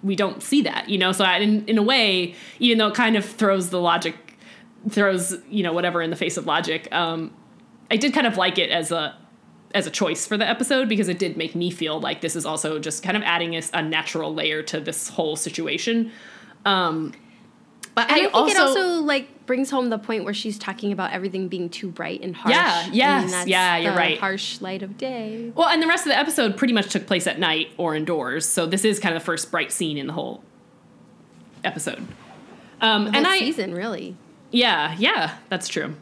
we 0.03 0.17
don't 0.17 0.43
see 0.43 0.61
that, 0.63 0.89
you 0.89 0.97
know. 0.97 1.13
So 1.13 1.23
I, 1.23 1.37
in 1.37 1.65
in 1.65 1.77
a 1.77 1.83
way, 1.83 2.35
even 2.59 2.77
though 2.77 2.87
it 2.87 2.95
kind 2.95 3.15
of 3.15 3.23
throws 3.23 3.69
the 3.69 3.79
logic, 3.79 4.15
throws 4.89 5.37
you 5.49 5.63
know 5.63 5.71
whatever 5.71 6.01
in 6.01 6.09
the 6.09 6.17
face 6.17 6.35
of 6.35 6.45
logic, 6.45 6.93
um, 6.93 7.33
I 7.89 7.95
did 7.95 8.13
kind 8.13 8.27
of 8.27 8.35
like 8.35 8.57
it 8.57 8.69
as 8.69 8.91
a 8.91 9.15
as 9.73 9.87
a 9.87 9.91
choice 9.91 10.25
for 10.25 10.35
the 10.35 10.47
episode 10.47 10.89
because 10.89 11.07
it 11.07 11.19
did 11.19 11.37
make 11.37 11.55
me 11.55 11.71
feel 11.71 12.01
like 12.01 12.19
this 12.19 12.35
is 12.35 12.45
also 12.45 12.79
just 12.79 13.01
kind 13.01 13.15
of 13.15 13.23
adding 13.23 13.55
a, 13.55 13.61
a 13.73 13.81
natural 13.81 14.33
layer 14.33 14.61
to 14.63 14.81
this 14.81 15.07
whole 15.07 15.37
situation. 15.37 16.11
Um, 16.65 17.13
but 18.07 18.11
And 18.11 18.11
I, 18.11 18.15
I, 18.15 18.23
think 18.23 18.33
also, 18.35 18.51
it 18.51 18.59
also 18.59 19.01
like 19.01 19.45
brings 19.45 19.69
home 19.69 19.89
the 19.89 19.97
point 19.97 20.23
where 20.23 20.33
she's 20.33 20.57
talking 20.57 20.91
about 20.91 21.11
everything 21.11 21.47
being 21.47 21.69
too 21.69 21.89
bright 21.89 22.21
and 22.21 22.35
harsh. 22.35 22.53
Yeah, 22.53 22.87
yes, 22.91 23.47
yeah, 23.47 23.77
you're 23.77 23.91
the 23.91 23.97
right. 23.97 24.19
Harsh 24.19 24.61
light 24.61 24.83
of 24.83 24.97
day. 24.97 25.51
well, 25.55 25.67
and 25.69 25.81
the 25.81 25.87
rest 25.87 26.05
of 26.05 26.11
the 26.11 26.17
episode 26.17 26.55
pretty 26.57 26.73
much 26.73 26.91
took 26.91 27.07
place 27.07 27.27
at 27.27 27.39
night 27.39 27.69
or 27.77 27.95
indoors, 27.95 28.45
so 28.45 28.65
this 28.65 28.85
is 28.85 28.99
kind 28.99 29.15
of 29.15 29.21
the 29.21 29.25
first 29.25 29.51
bright 29.51 29.71
scene 29.71 29.97
in 29.97 30.07
the 30.07 30.13
whole 30.13 30.43
episode. 31.63 32.07
Um, 32.81 33.05
The 33.05 33.17
and 33.17 33.27
I, 33.27 33.39
season, 33.39 33.73
really. 33.73 34.15
Yeah, 34.51 34.95
yeah, 34.97 35.35
that's 35.49 35.67
true. 35.67 35.95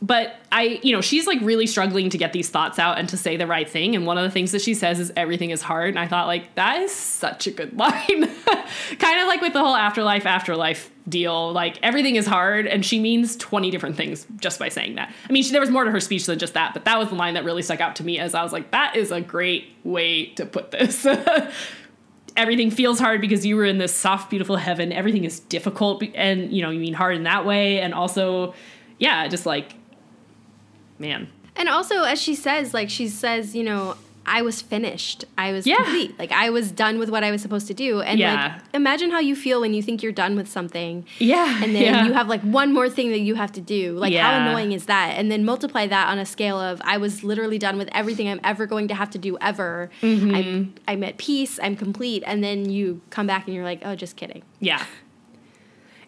But 0.00 0.36
I, 0.52 0.78
you 0.82 0.92
know, 0.92 1.00
she's 1.00 1.26
like 1.26 1.40
really 1.40 1.66
struggling 1.66 2.08
to 2.10 2.18
get 2.18 2.32
these 2.32 2.48
thoughts 2.48 2.78
out 2.78 2.98
and 2.98 3.08
to 3.08 3.16
say 3.16 3.36
the 3.36 3.48
right 3.48 3.68
thing. 3.68 3.96
And 3.96 4.06
one 4.06 4.16
of 4.16 4.22
the 4.22 4.30
things 4.30 4.52
that 4.52 4.62
she 4.62 4.74
says 4.74 5.00
is 5.00 5.12
everything 5.16 5.50
is 5.50 5.60
hard. 5.60 5.88
And 5.90 5.98
I 5.98 6.06
thought, 6.06 6.28
like, 6.28 6.54
that 6.54 6.80
is 6.82 6.92
such 6.92 7.48
a 7.48 7.50
good 7.50 7.76
line. 7.78 8.28
kind 8.98 9.20
of 9.20 9.26
like 9.26 9.40
with 9.40 9.52
the 9.52 9.60
whole 9.60 9.74
afterlife, 9.74 10.24
afterlife 10.24 10.92
deal. 11.08 11.52
Like, 11.52 11.78
everything 11.82 12.14
is 12.14 12.26
hard. 12.26 12.66
And 12.68 12.86
she 12.86 13.00
means 13.00 13.36
20 13.36 13.70
different 13.70 13.96
things 13.96 14.26
just 14.36 14.60
by 14.60 14.68
saying 14.68 14.94
that. 14.94 15.12
I 15.28 15.32
mean, 15.32 15.42
she, 15.42 15.50
there 15.50 15.60
was 15.60 15.70
more 15.70 15.84
to 15.84 15.90
her 15.90 16.00
speech 16.00 16.26
than 16.26 16.38
just 16.38 16.54
that. 16.54 16.74
But 16.74 16.84
that 16.84 16.96
was 16.98 17.08
the 17.08 17.16
line 17.16 17.34
that 17.34 17.44
really 17.44 17.62
stuck 17.62 17.80
out 17.80 17.96
to 17.96 18.04
me 18.04 18.20
as 18.20 18.34
I 18.34 18.42
was 18.44 18.52
like, 18.52 18.70
that 18.70 18.94
is 18.94 19.10
a 19.10 19.20
great 19.20 19.72
way 19.82 20.26
to 20.34 20.46
put 20.46 20.70
this. 20.70 21.06
everything 22.36 22.70
feels 22.70 23.00
hard 23.00 23.20
because 23.20 23.44
you 23.44 23.56
were 23.56 23.64
in 23.64 23.78
this 23.78 23.92
soft 23.92 24.30
beautiful 24.30 24.54
heaven 24.54 24.92
everything 24.92 25.24
is 25.24 25.40
difficult 25.40 26.04
and 26.14 26.52
you 26.52 26.62
know 26.62 26.70
you 26.70 26.78
mean 26.78 26.94
hard 26.94 27.16
in 27.16 27.24
that 27.24 27.44
way 27.44 27.80
and 27.80 27.92
also 27.92 28.54
yeah 28.98 29.26
just 29.26 29.44
like 29.44 29.74
man 30.98 31.28
And 31.56 31.68
also, 31.68 32.02
as 32.04 32.22
she 32.22 32.34
says, 32.36 32.72
like 32.72 32.88
she 32.88 33.08
says, 33.08 33.54
you 33.56 33.64
know, 33.64 33.96
I 34.24 34.42
was 34.42 34.60
finished. 34.62 35.24
I 35.38 35.52
was 35.52 35.66
Yeah. 35.66 35.76
complete. 35.76 36.16
Like 36.18 36.30
I 36.30 36.50
was 36.50 36.70
done 36.70 36.98
with 37.00 37.08
what 37.08 37.24
I 37.24 37.30
was 37.32 37.40
supposed 37.42 37.66
to 37.68 37.74
do. 37.74 38.00
And 38.02 38.20
Yeah. 38.20 38.34
like 38.34 38.62
imagine 38.74 39.10
how 39.10 39.18
you 39.20 39.34
feel 39.34 39.58
when 39.62 39.72
you 39.74 39.82
think 39.82 40.02
you're 40.02 40.12
done 40.24 40.36
with 40.36 40.48
something. 40.48 41.04
Yeah. 41.18 41.62
And 41.62 41.74
then 41.74 41.82
yeah. 41.82 42.04
you 42.06 42.12
have 42.12 42.28
like 42.28 42.42
one 42.42 42.72
more 42.74 42.88
thing 42.90 43.08
that 43.10 43.20
you 43.28 43.34
have 43.36 43.50
to 43.52 43.60
do. 43.60 43.92
Like 43.98 44.12
how 44.14 44.32
annoying 44.46 44.72
is 44.72 44.84
that? 44.86 45.14
And 45.18 45.32
then 45.32 45.44
multiply 45.44 45.86
that 45.88 46.08
on 46.12 46.18
a 46.18 46.26
scale 46.26 46.60
of 46.60 46.80
I 46.84 46.98
was 46.98 47.24
literally 47.24 47.58
done 47.58 47.76
with 47.78 47.88
everything 47.92 48.28
I'm 48.28 48.40
ever 48.44 48.66
going 48.66 48.86
to 48.88 48.94
have 48.94 49.10
to 49.16 49.18
do 49.18 49.38
ever. 49.40 49.90
Mm-hmm. 50.02 50.34
I'm 50.34 50.74
I'm 50.86 51.02
at 51.02 51.16
peace, 51.16 51.58
I'm 51.62 51.74
complete, 51.74 52.22
and 52.26 52.44
then 52.44 52.68
you 52.70 53.00
come 53.10 53.26
back 53.26 53.46
and 53.46 53.54
you're 53.54 53.64
like, 53.72 53.80
"Oh, 53.84 53.94
just 53.96 54.14
kidding." 54.16 54.42
Yeah. 54.60 54.84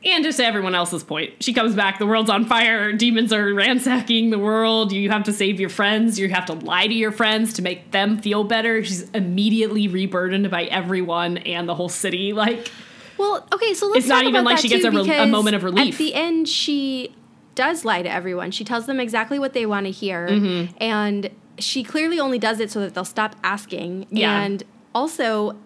And 0.02 0.24
just 0.24 0.38
to 0.38 0.44
everyone 0.46 0.74
else's 0.74 1.04
point, 1.04 1.42
she 1.42 1.52
comes 1.52 1.74
back, 1.74 1.98
the 1.98 2.06
world's 2.06 2.30
on 2.30 2.46
fire, 2.46 2.90
demons 2.92 3.32
are 3.34 3.52
ransacking 3.52 4.30
the 4.30 4.38
world, 4.38 4.92
you 4.92 5.10
have 5.10 5.24
to 5.24 5.32
save 5.32 5.60
your 5.60 5.68
friends, 5.68 6.18
you 6.18 6.28
have 6.30 6.46
to 6.46 6.54
lie 6.54 6.86
to 6.86 6.94
your 6.94 7.12
friends 7.12 7.52
to 7.54 7.62
make 7.62 7.90
them 7.90 8.16
feel 8.18 8.42
better. 8.42 8.82
She's 8.82 9.10
immediately 9.10 9.88
reburdened 9.88 10.50
by 10.50 10.64
everyone 10.64 11.36
and 11.38 11.68
the 11.68 11.74
whole 11.74 11.90
city. 11.90 12.32
Like, 12.32 12.70
Well, 13.18 13.46
okay, 13.52 13.74
so 13.74 13.88
let's 13.88 13.98
It's 13.98 14.08
not 14.08 14.24
even 14.24 14.42
like 14.44 14.56
she 14.58 14.68
gets 14.68 14.84
a 14.86 14.90
rel- 14.90 15.10
a 15.10 15.26
moment 15.26 15.56
of 15.56 15.64
relief. 15.64 15.94
At 15.94 15.98
the 15.98 16.14
end, 16.14 16.48
she 16.48 17.14
does 17.54 17.84
lie 17.84 18.00
to 18.00 18.10
everyone. 18.10 18.52
She 18.52 18.64
tells 18.64 18.86
them 18.86 19.00
exactly 19.00 19.38
what 19.38 19.52
they 19.52 19.66
want 19.66 19.84
to 19.84 19.92
hear, 19.92 20.28
Mm-hmm. 20.28 20.74
and 20.82 21.28
she 21.58 21.82
clearly 21.82 22.18
only 22.18 22.38
does 22.38 22.58
it 22.58 22.70
so 22.70 22.80
that 22.80 22.94
they'll 22.94 23.04
stop 23.04 23.36
asking. 23.44 24.06
Yeah. 24.10 24.40
And 24.42 24.62
also, 24.94 25.56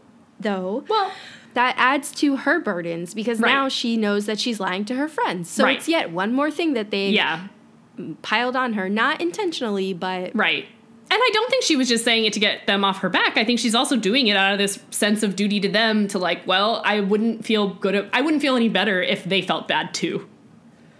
though, 0.40 0.84
well, 0.88 1.12
that 1.54 1.74
adds 1.78 2.12
to 2.12 2.36
her 2.36 2.60
burdens 2.60 3.14
because 3.14 3.40
Right. 3.40 3.50
now 3.52 3.68
she 3.68 3.96
knows 3.96 4.26
that 4.26 4.38
she's 4.38 4.60
lying 4.60 4.84
to 4.86 4.94
her 4.96 5.08
friends. 5.08 5.48
So 5.48 5.64
Right. 5.64 5.76
it's 5.76 5.88
yet 5.88 6.10
one 6.10 6.32
more 6.32 6.50
thing 6.50 6.74
that 6.74 6.90
they 6.90 7.10
yeah, 7.10 7.46
piled 8.22 8.56
on 8.56 8.74
her, 8.74 8.88
not 8.88 9.20
intentionally, 9.20 9.92
but 9.92 10.30
right. 10.34 10.66
And 11.10 11.20
I 11.22 11.30
don't 11.32 11.50
think 11.50 11.62
she 11.62 11.76
was 11.76 11.88
just 11.88 12.02
saying 12.02 12.24
it 12.24 12.32
to 12.32 12.40
get 12.40 12.66
them 12.66 12.82
off 12.84 12.98
her 12.98 13.08
back. 13.10 13.36
I 13.36 13.44
think 13.44 13.60
she's 13.60 13.74
also 13.74 13.94
doing 13.96 14.26
it 14.26 14.36
out 14.36 14.52
of 14.52 14.58
this 14.58 14.80
sense 14.90 15.22
of 15.22 15.36
duty 15.36 15.60
to 15.60 15.68
them 15.68 16.08
to 16.08 16.18
like, 16.18 16.44
well, 16.46 16.82
I 16.84 17.00
wouldn't 17.00 17.44
feel 17.44 17.68
good. 17.74 18.08
I 18.12 18.20
wouldn't 18.22 18.40
feel 18.42 18.56
any 18.56 18.68
better 18.70 19.02
if 19.02 19.22
they 19.24 19.42
felt 19.42 19.68
bad 19.68 19.92
too. 19.94 20.26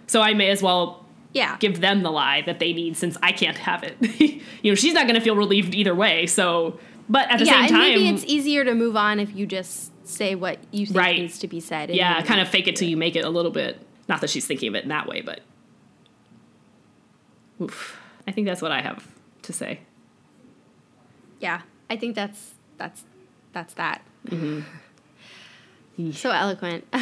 So 0.07 0.21
I 0.21 0.35
may 0.35 0.51
as 0.51 0.63
well 0.63 1.05
yeah. 1.33 1.57
give 1.59 1.81
them 1.81 2.03
the 2.03 2.11
lie 2.11 2.43
that 2.43 2.59
they 2.59 2.73
need 2.75 2.97
since 2.97 3.17
I 3.23 3.33
can't 3.33 3.57
have 3.59 3.83
it. 3.83 3.97
you 4.63 4.71
know, 4.71 4.75
she's 4.75 4.93
not 4.93 5.05
going 5.07 5.17
to 5.17 5.21
feel 5.23 5.37
relieved 5.37 5.75
either 5.75 5.95
way. 5.95 6.27
So, 6.27 6.79
but 7.09 7.29
at 7.31 7.39
the 7.39 7.47
yeah, 7.47 7.53
same 7.53 7.61
and 7.63 7.71
time, 7.71 7.81
maybe 7.81 8.09
it's 8.09 8.25
easier 8.25 8.65
to 8.65 8.75
move 8.75 8.97
on 8.97 9.19
if 9.19 9.35
you 9.35 9.47
just 9.47 9.91
say 10.05 10.35
what 10.35 10.59
you 10.71 10.87
think 10.87 10.99
Right. 10.99 11.19
needs 11.21 11.39
to 11.41 11.49
be 11.49 11.61
said. 11.61 11.91
and 11.91 11.97
yeah, 11.97 12.21
kind 12.23 12.41
of 12.41 12.49
fake 12.49 12.69
it 12.69 12.77
till 12.77 12.89
you 12.89 12.97
make 12.97 13.17
it 13.17 13.25
a 13.25 13.31
little 13.31 13.51
bit. 13.51 13.81
Not 14.09 14.21
that 14.21 14.31
she's 14.31 14.47
thinking 14.47 14.69
of 14.69 14.75
it 14.75 14.83
in 14.85 14.89
that 14.91 15.07
way, 15.07 15.21
but 15.23 15.41
oof. 17.61 17.99
I 18.27 18.33
think 18.33 18.47
that's 18.47 18.63
what 18.63 18.73
I 18.73 18.81
have 18.81 19.07
to 19.43 19.53
say. 19.53 19.81
Yeah, 21.41 21.63
I 21.91 21.97
think 21.97 22.15
that's 22.15 22.53
that's 22.79 23.05
that's 23.53 23.75
that. 23.75 24.03
Mm-hmm. 24.29 26.11
so 26.13 26.31
eloquent. 26.31 26.85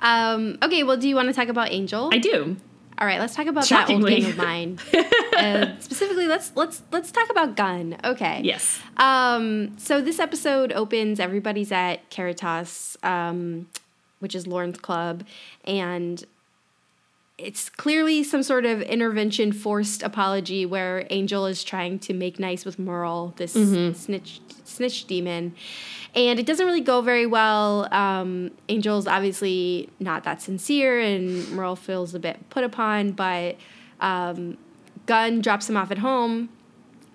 um, 0.00 0.58
okay, 0.62 0.82
well, 0.82 0.96
do 0.96 1.08
you 1.08 1.14
want 1.14 1.28
to 1.28 1.34
talk 1.34 1.48
about 1.48 1.70
Angel? 1.70 2.10
I 2.12 2.18
do. 2.18 2.56
All 2.98 3.06
right, 3.06 3.18
let's 3.18 3.34
talk 3.34 3.46
about 3.46 3.68
That 3.68 3.90
Old 3.90 4.06
Gang 4.06 4.24
of 4.26 4.36
Mine. 4.36 4.78
uh, 5.36 5.78
specifically, 5.80 6.26
let's 6.26 6.52
let's 6.54 6.82
let's 6.92 7.10
talk 7.10 7.28
about 7.30 7.56
Gunn. 7.56 7.96
Okay. 8.04 8.40
Yes. 8.44 8.78
Um, 8.96 9.76
so 9.78 10.00
this 10.00 10.20
episode 10.20 10.72
opens. 10.72 11.18
Everybody's 11.18 11.72
at 11.72 12.08
Caritas, 12.10 12.96
um, 13.02 13.68
which 14.20 14.34
is 14.34 14.46
Lorne's 14.46 14.78
club, 14.78 15.24
and 15.64 16.24
it's 17.36 17.68
clearly 17.68 18.22
some 18.22 18.42
sort 18.44 18.64
of 18.64 18.80
intervention 18.82 19.52
forced 19.52 20.02
apology 20.04 20.64
where 20.64 21.04
Angel 21.10 21.46
is 21.46 21.64
trying 21.64 21.98
to 22.00 22.14
make 22.14 22.38
nice 22.38 22.64
with 22.64 22.78
Merle, 22.78 23.34
this 23.36 23.54
snitch 23.92 24.40
snitch 24.64 25.06
demon. 25.06 25.54
And 26.14 26.38
it 26.38 26.46
doesn't 26.46 26.64
really 26.64 26.80
go 26.80 27.00
very 27.00 27.26
well. 27.26 27.92
Um, 27.92 28.52
Angel's 28.68 29.08
obviously 29.08 29.90
not 29.98 30.22
that 30.24 30.40
sincere, 30.42 31.00
and 31.00 31.48
Merle 31.50 31.74
feels 31.74 32.14
a 32.14 32.20
bit 32.20 32.48
put 32.50 32.62
upon, 32.62 33.12
but 33.12 33.56
um, 34.00 34.56
Gunn 35.06 35.40
drops 35.40 35.68
him 35.68 35.76
off 35.76 35.90
at 35.90 35.98
home, 35.98 36.50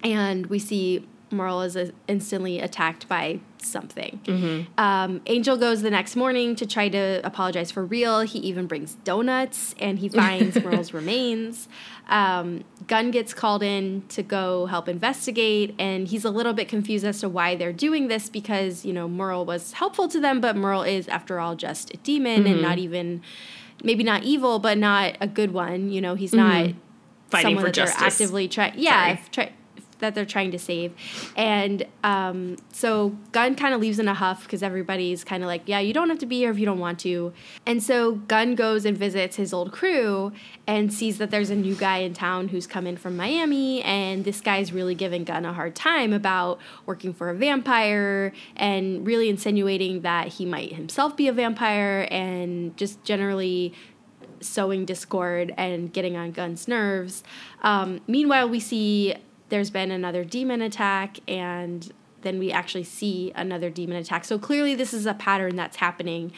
and 0.04 0.48
we 0.48 0.60
see 0.60 1.08
Merle 1.32 1.62
is 1.62 1.78
instantly 2.08 2.60
attacked 2.60 3.08
by 3.08 3.40
something. 3.62 4.68
Um, 4.78 5.22
Angel 5.26 5.58
goes 5.58 5.82
the 5.82 5.90
next 5.92 6.16
morning 6.16 6.56
to 6.56 6.66
try 6.66 6.90
to 6.90 7.22
apologize 7.24 7.72
for 7.72 7.86
real. 7.86 8.22
He 8.22 8.40
even 8.40 8.68
brings 8.68 8.96
donuts 9.04 9.76
and 9.80 10.00
he 10.00 10.10
finds 10.10 10.56
Merle's 10.64 10.94
remains. 10.94 11.68
Um, 12.08 12.64
Gunn 12.88 13.12
gets 13.12 13.34
called 13.34 13.62
in 13.62 14.04
to 14.10 14.24
go 14.24 14.66
help 14.66 14.90
investigate, 14.90 15.76
and 15.78 16.08
he's 16.08 16.26
a 16.26 16.32
little 16.32 16.54
bit 16.54 16.68
confused 16.68 17.06
as 17.06 17.20
to 17.20 17.30
why 17.30 17.56
they're 17.56 17.72
doing 17.74 18.08
this 18.08 18.30
because, 18.30 18.84
you 18.84 18.94
know, 18.94 19.08
Merle 19.08 19.46
was 19.46 19.74
helpful 19.74 20.08
to 20.08 20.20
them, 20.20 20.42
but 20.42 20.56
Merle 20.56 20.82
is, 20.82 21.08
after 21.08 21.40
all, 21.40 21.56
just 21.56 21.94
a 21.94 21.98
demon 21.98 22.48
and 22.48 22.62
not 22.64 22.80
even, 22.80 23.22
maybe 23.84 24.04
not 24.04 24.24
evil, 24.24 24.58
but 24.58 24.78
not 24.80 25.18
a 25.22 25.28
good 25.28 25.52
one. 25.54 25.92
You 25.92 26.02
know, 26.02 26.16
he's 26.16 26.34
not 26.34 26.72
Fighting 27.30 27.50
someone 27.50 27.66
for 27.66 27.72
justice. 27.72 28.02
actively 28.02 28.48
trying. 28.48 28.74
Yeah, 28.76 29.18
try, 29.32 29.52
that 30.00 30.16
they're 30.16 30.26
trying 30.26 30.52
to 30.52 30.60
save, 30.60 30.94
and 31.36 31.86
um, 32.04 32.58
so 32.72 33.16
Gunn 33.32 33.56
kind 33.56 33.74
of 33.74 33.82
leaves 33.82 34.00
in 34.00 34.08
a 34.08 34.14
huff 34.14 34.44
because 34.44 34.64
everybody's 34.64 35.24
kind 35.24 35.44
of 35.44 35.48
like, 35.48 35.64
yeah, 35.66 35.80
you 35.80 35.94
don't 35.94 36.10
have 36.10 36.20
to 36.20 36.26
be 36.26 36.38
here 36.38 36.52
if 36.52 36.60
you 36.60 36.66
don't 36.66 36.80
want 36.80 37.00
to, 37.00 37.34
and 37.66 37.82
so 37.82 38.16
Gunn 38.16 38.56
goes 38.56 38.86
and 38.86 38.98
visits 38.98 39.36
his 39.36 39.54
old 39.54 39.72
crew 39.72 40.32
and 40.68 40.94
sees 40.94 41.18
that 41.18 41.32
there's 41.32 41.50
a 41.50 41.56
new 41.56 41.76
guy 41.76 41.98
in 41.98 42.14
town 42.14 42.50
who's 42.50 42.68
come 42.68 42.88
in 42.88 42.98
from 42.98 43.16
Miami, 43.18 43.82
and 43.84 44.26
this 44.26 44.42
guy's 44.42 44.74
really 44.74 44.96
giving 44.96 45.24
Gunn 45.24 45.46
a 45.46 45.54
hard 45.54 45.76
time 45.76 46.14
about 46.14 46.60
working 46.86 47.14
for 47.14 47.30
a 47.30 47.36
vampire 47.36 48.34
and 48.56 49.06
really 49.06 49.30
insinuating 49.30 50.02
that 50.02 50.28
he 50.28 50.46
might 50.46 50.74
himself 50.74 51.16
be 51.16 51.28
a 51.28 51.34
vampire 51.34 52.08
and 52.12 52.76
just 52.78 53.04
generally 53.04 53.74
sowing 54.42 54.86
discord 54.86 55.54
and 55.58 55.92
getting 55.92 56.16
on 56.16 56.32
Gunn's 56.32 56.68
nerves. 56.68 57.24
Um, 57.62 58.00
meanwhile, 58.08 58.48
we 58.48 58.60
see 58.60 59.16
there's 59.50 59.70
been 59.70 59.92
another 59.92 60.24
demon 60.24 60.62
attack, 60.62 61.18
and 61.28 61.92
then 62.22 62.40
we 62.40 62.52
actually 62.52 62.84
see 62.84 63.32
another 63.36 63.70
demon 63.70 63.98
attack. 63.98 64.26
So 64.26 64.38
clearly, 64.40 64.76
this 64.76 64.94
is 64.94 65.06
a 65.06 65.14
pattern 65.14 65.56
that's 65.56 65.78
happening. 65.78 66.32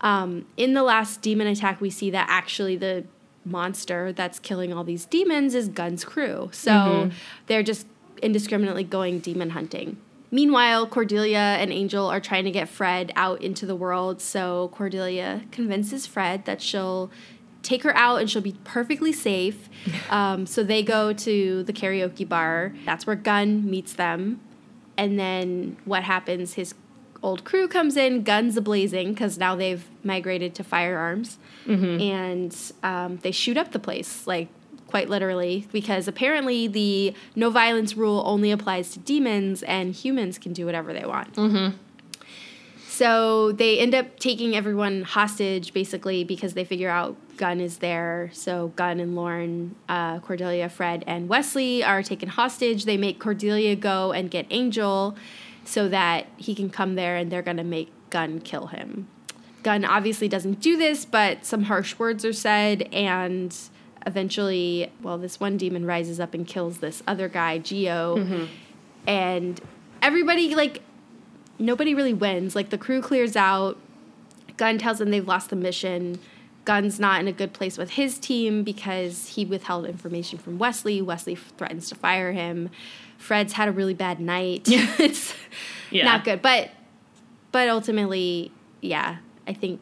Um, 0.00 0.46
in 0.56 0.74
the 0.74 0.82
last 0.82 1.22
demon 1.22 1.46
attack, 1.46 1.80
we 1.80 1.90
see 1.90 2.10
that 2.10 2.26
actually 2.28 2.76
the 2.76 3.04
monster 3.44 4.12
that's 4.12 4.38
killing 4.38 4.72
all 4.72 4.84
these 4.84 5.04
demons 5.04 5.54
is 5.54 5.68
Gunn's 5.68 6.04
crew. 6.04 6.50
So 6.52 7.10
they're 7.46 7.62
just 7.62 7.86
indiscriminately 8.22 8.84
going 8.84 9.20
demon 9.20 9.50
hunting. 9.50 9.98
Meanwhile, 10.30 10.88
Cordelia 10.88 11.38
and 11.38 11.72
Angel 11.72 12.06
are 12.06 12.20
trying 12.20 12.44
to 12.44 12.50
get 12.50 12.68
Fred 12.68 13.12
out 13.14 13.40
into 13.42 13.64
the 13.64 13.76
world. 13.76 14.20
So 14.20 14.70
Cordelia 14.74 15.44
convinces 15.52 16.06
Fred 16.06 16.44
that 16.46 16.60
she'll 16.60 17.10
take 17.66 17.82
her 17.82 17.94
out 17.96 18.20
and 18.20 18.30
she'll 18.30 18.40
be 18.42 18.56
perfectly 18.64 19.12
safe. 19.12 19.68
Um, 20.10 20.46
so 20.46 20.62
they 20.62 20.82
go 20.84 21.12
to 21.12 21.64
the 21.64 21.72
karaoke 21.72 22.26
bar. 22.28 22.72
That's 22.84 23.06
where 23.06 23.16
Gunn 23.16 23.68
meets 23.68 23.92
them. 23.94 24.40
And 24.96 25.18
then 25.18 25.76
what 25.84 26.04
happens? 26.04 26.54
His 26.54 26.74
old 27.22 27.44
crew 27.44 27.66
comes 27.66 27.96
in, 27.96 28.22
guns 28.22 28.56
a 28.56 28.60
blazing, 28.60 29.12
because 29.12 29.36
now 29.36 29.56
they've 29.56 29.84
migrated 30.04 30.54
to 30.56 30.64
firearms. 30.64 31.38
And 32.00 32.56
um, 32.84 33.16
they 33.18 33.32
shoot 33.32 33.56
up 33.56 33.72
the 33.72 33.80
place, 33.80 34.26
like 34.28 34.48
quite 34.86 35.08
literally, 35.08 35.66
because 35.72 36.06
apparently 36.06 36.68
the 36.68 37.12
no 37.34 37.50
violence 37.50 37.96
rule 37.96 38.22
only 38.24 38.52
applies 38.52 38.92
to 38.92 39.00
demons 39.00 39.64
and 39.64 39.92
humans 39.92 40.38
can 40.38 40.52
do 40.52 40.64
whatever 40.66 40.92
they 40.92 41.04
want. 41.04 41.36
So 42.96 43.52
they 43.52 43.78
end 43.78 43.94
up 43.94 44.18
taking 44.18 44.56
everyone 44.56 45.02
hostage 45.02 45.74
basically 45.74 46.24
because 46.24 46.54
they 46.54 46.64
figure 46.64 46.88
out 46.88 47.14
Gunn 47.36 47.60
is 47.60 47.76
there. 47.76 48.30
So 48.32 48.68
Gunn 48.68 49.00
and 49.00 49.14
Lorne, 49.14 49.76
uh, 49.86 50.20
Cordelia, 50.20 50.70
Fred, 50.70 51.04
and 51.06 51.28
Wesley 51.28 51.84
are 51.84 52.02
taken 52.02 52.30
hostage. 52.30 52.86
They 52.86 52.96
make 52.96 53.18
Cordelia 53.20 53.76
go 53.76 54.12
and 54.12 54.30
get 54.30 54.46
Angel 54.48 55.14
so 55.62 55.90
that 55.90 56.28
he 56.38 56.54
can 56.54 56.70
come 56.70 56.94
there 56.94 57.16
and 57.16 57.30
they're 57.30 57.42
going 57.42 57.58
to 57.58 57.64
make 57.64 57.92
Gunn 58.08 58.40
kill 58.40 58.68
him. 58.68 59.08
Gunn 59.62 59.84
obviously 59.84 60.26
doesn't 60.26 60.60
do 60.60 60.78
this, 60.78 61.04
but 61.04 61.44
some 61.44 61.64
harsh 61.64 61.98
words 61.98 62.24
are 62.24 62.32
said 62.32 62.88
and 62.94 63.54
eventually, 64.06 64.90
well, 65.02 65.18
this 65.18 65.38
one 65.38 65.58
demon 65.58 65.84
rises 65.84 66.18
up 66.18 66.32
and 66.32 66.46
kills 66.46 66.78
this 66.78 67.02
other 67.06 67.28
guy, 67.28 67.58
Gio. 67.58 68.48
And 69.06 69.60
everybody, 70.00 70.54
like, 70.54 70.80
nobody 71.58 71.94
really 71.94 72.14
wins. 72.14 72.54
Like 72.54 72.70
the 72.70 72.78
crew 72.78 73.00
clears 73.00 73.36
out. 73.36 73.78
Gunn 74.56 74.78
tells 74.78 74.98
them 74.98 75.10
they've 75.10 75.26
lost 75.26 75.50
the 75.50 75.56
mission. 75.56 76.18
Gunn's 76.64 76.98
not 76.98 77.20
in 77.20 77.28
a 77.28 77.32
good 77.32 77.52
place 77.52 77.78
with 77.78 77.90
his 77.90 78.18
team 78.18 78.62
because 78.64 79.28
he 79.30 79.44
withheld 79.44 79.86
information 79.86 80.38
from 80.38 80.58
Wesley. 80.58 81.00
Wesley 81.00 81.34
threatens 81.36 81.88
to 81.90 81.94
fire 81.94 82.32
him. 82.32 82.70
Fred's 83.18 83.52
had 83.52 83.68
a 83.68 83.72
really 83.72 83.94
bad 83.94 84.18
night. 84.20 84.62
it's 84.66 85.34
Yeah. 85.90 86.04
not 86.04 86.24
good. 86.24 86.42
But 86.42 86.70
but 87.52 87.68
ultimately, 87.68 88.50
yeah, 88.80 89.18
I 89.46 89.52
think 89.54 89.80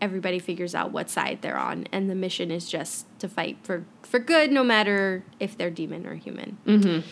everybody 0.00 0.38
figures 0.38 0.74
out 0.74 0.92
what 0.92 1.08
side 1.08 1.38
they're 1.42 1.56
on, 1.58 1.86
and 1.92 2.10
the 2.10 2.14
mission 2.14 2.50
is 2.50 2.68
just 2.68 3.06
to 3.20 3.28
fight 3.28 3.56
for 3.62 3.84
for 4.02 4.18
good, 4.18 4.52
no 4.52 4.62
matter 4.62 5.24
if 5.40 5.56
they're 5.56 5.70
demon 5.70 6.06
or 6.06 6.14
human. 6.16 6.58
Mm-hmm. 6.66 7.08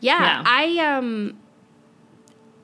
Yeah, 0.00 0.20
Yeah. 0.20 0.42
I 0.46 0.96
um 0.96 1.36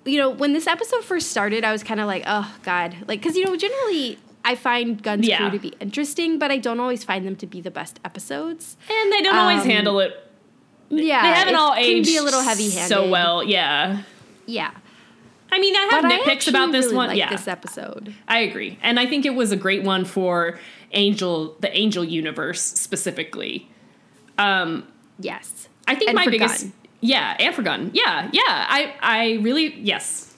you 0.04 0.18
know, 0.18 0.30
when 0.30 0.52
this 0.52 0.66
episode 0.66 1.04
first 1.04 1.30
started, 1.30 1.64
I 1.64 1.72
was 1.72 1.82
kind 1.82 2.00
of 2.00 2.06
like, 2.06 2.24
"Oh 2.26 2.54
god." 2.62 2.96
Like 3.08 3.22
cuz 3.22 3.36
you 3.36 3.44
know, 3.44 3.56
generally 3.56 4.18
I 4.44 4.54
find 4.56 5.00
Gunn's 5.02 5.26
Yeah. 5.28 5.38
crew 5.38 5.50
to 5.50 5.58
be 5.58 5.74
interesting, 5.80 6.38
but 6.38 6.50
I 6.50 6.58
don't 6.58 6.80
always 6.80 7.04
find 7.04 7.24
them 7.26 7.36
to 7.36 7.46
be 7.46 7.60
the 7.60 7.70
best 7.70 8.00
episodes. 8.04 8.76
And 8.90 9.12
they 9.12 9.22
don't 9.22 9.36
always 9.36 9.62
Um, 9.62 9.68
handle 9.68 10.00
it. 10.00 10.12
Yeah. 10.90 11.22
They 11.22 11.28
haven't 11.28 11.54
all 11.54 11.74
aged 11.74 12.06
be 12.06 12.16
a 12.16 12.22
little 12.22 12.42
heavy-handed. 12.42 12.88
so 12.88 13.08
well. 13.08 13.44
Yeah. 13.44 13.98
Yeah. 14.46 14.72
I 15.52 15.58
mean, 15.60 15.76
I 15.76 15.88
have 15.92 16.02
But 16.02 16.12
I 16.12 16.18
nitpicks 16.18 16.48
about 16.48 16.72
this 16.72 16.86
really 16.86 16.96
one. 16.96 17.16
yeah, 17.16 17.30
this 17.30 17.46
episode. 17.46 18.14
I 18.26 18.38
agree, 18.40 18.78
and 18.82 18.98
I 18.98 19.06
think 19.06 19.24
it 19.26 19.34
was 19.34 19.52
a 19.52 19.56
great 19.56 19.82
one 19.84 20.04
for 20.06 20.58
Angel, 20.92 21.56
the 21.60 21.74
Angel 21.76 22.02
universe 22.04 22.60
specifically. 22.62 23.68
Um, 24.38 24.88
Yes. 25.18 25.68
I 25.86 25.94
think 25.94 26.08
And 26.10 26.16
my 26.16 26.26
biggest. 26.26 26.66
Yeah, 27.02 27.36
and 27.38 27.54
for 27.54 27.62
Gunn, 27.62 27.90
yeah, 27.92 28.30
yeah. 28.32 28.40
I, 28.46 28.94
I 29.02 29.32
really, 29.42 29.74
yes. 29.74 30.32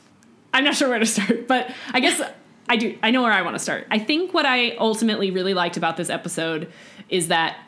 I'm 0.54 0.64
not 0.64 0.74
sure 0.74 0.88
where 0.88 0.98
to 0.98 1.06
start, 1.06 1.46
but 1.46 1.70
I 1.92 2.00
guess 2.00 2.20
I 2.68 2.76
do. 2.76 2.98
I 3.02 3.10
know 3.10 3.22
where 3.22 3.32
I 3.32 3.42
want 3.42 3.54
to 3.54 3.58
start. 3.58 3.86
I 3.90 3.98
think 3.98 4.32
what 4.32 4.46
I 4.46 4.70
ultimately 4.76 5.30
really 5.30 5.52
liked 5.52 5.76
about 5.76 5.98
this 5.98 6.08
episode 6.08 6.72
is 7.10 7.28
that 7.28 7.58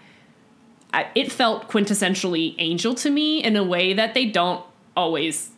I, 0.95 1.09
it 1.15 1.31
felt 1.31 1.69
quintessentially 1.69 2.55
Angel 2.59 2.95
to 2.95 3.11
me 3.11 3.45
in 3.45 3.55
a 3.55 3.63
way 3.63 3.93
that 3.93 4.15
they 4.15 4.25
don't 4.25 4.65
always 4.97 5.51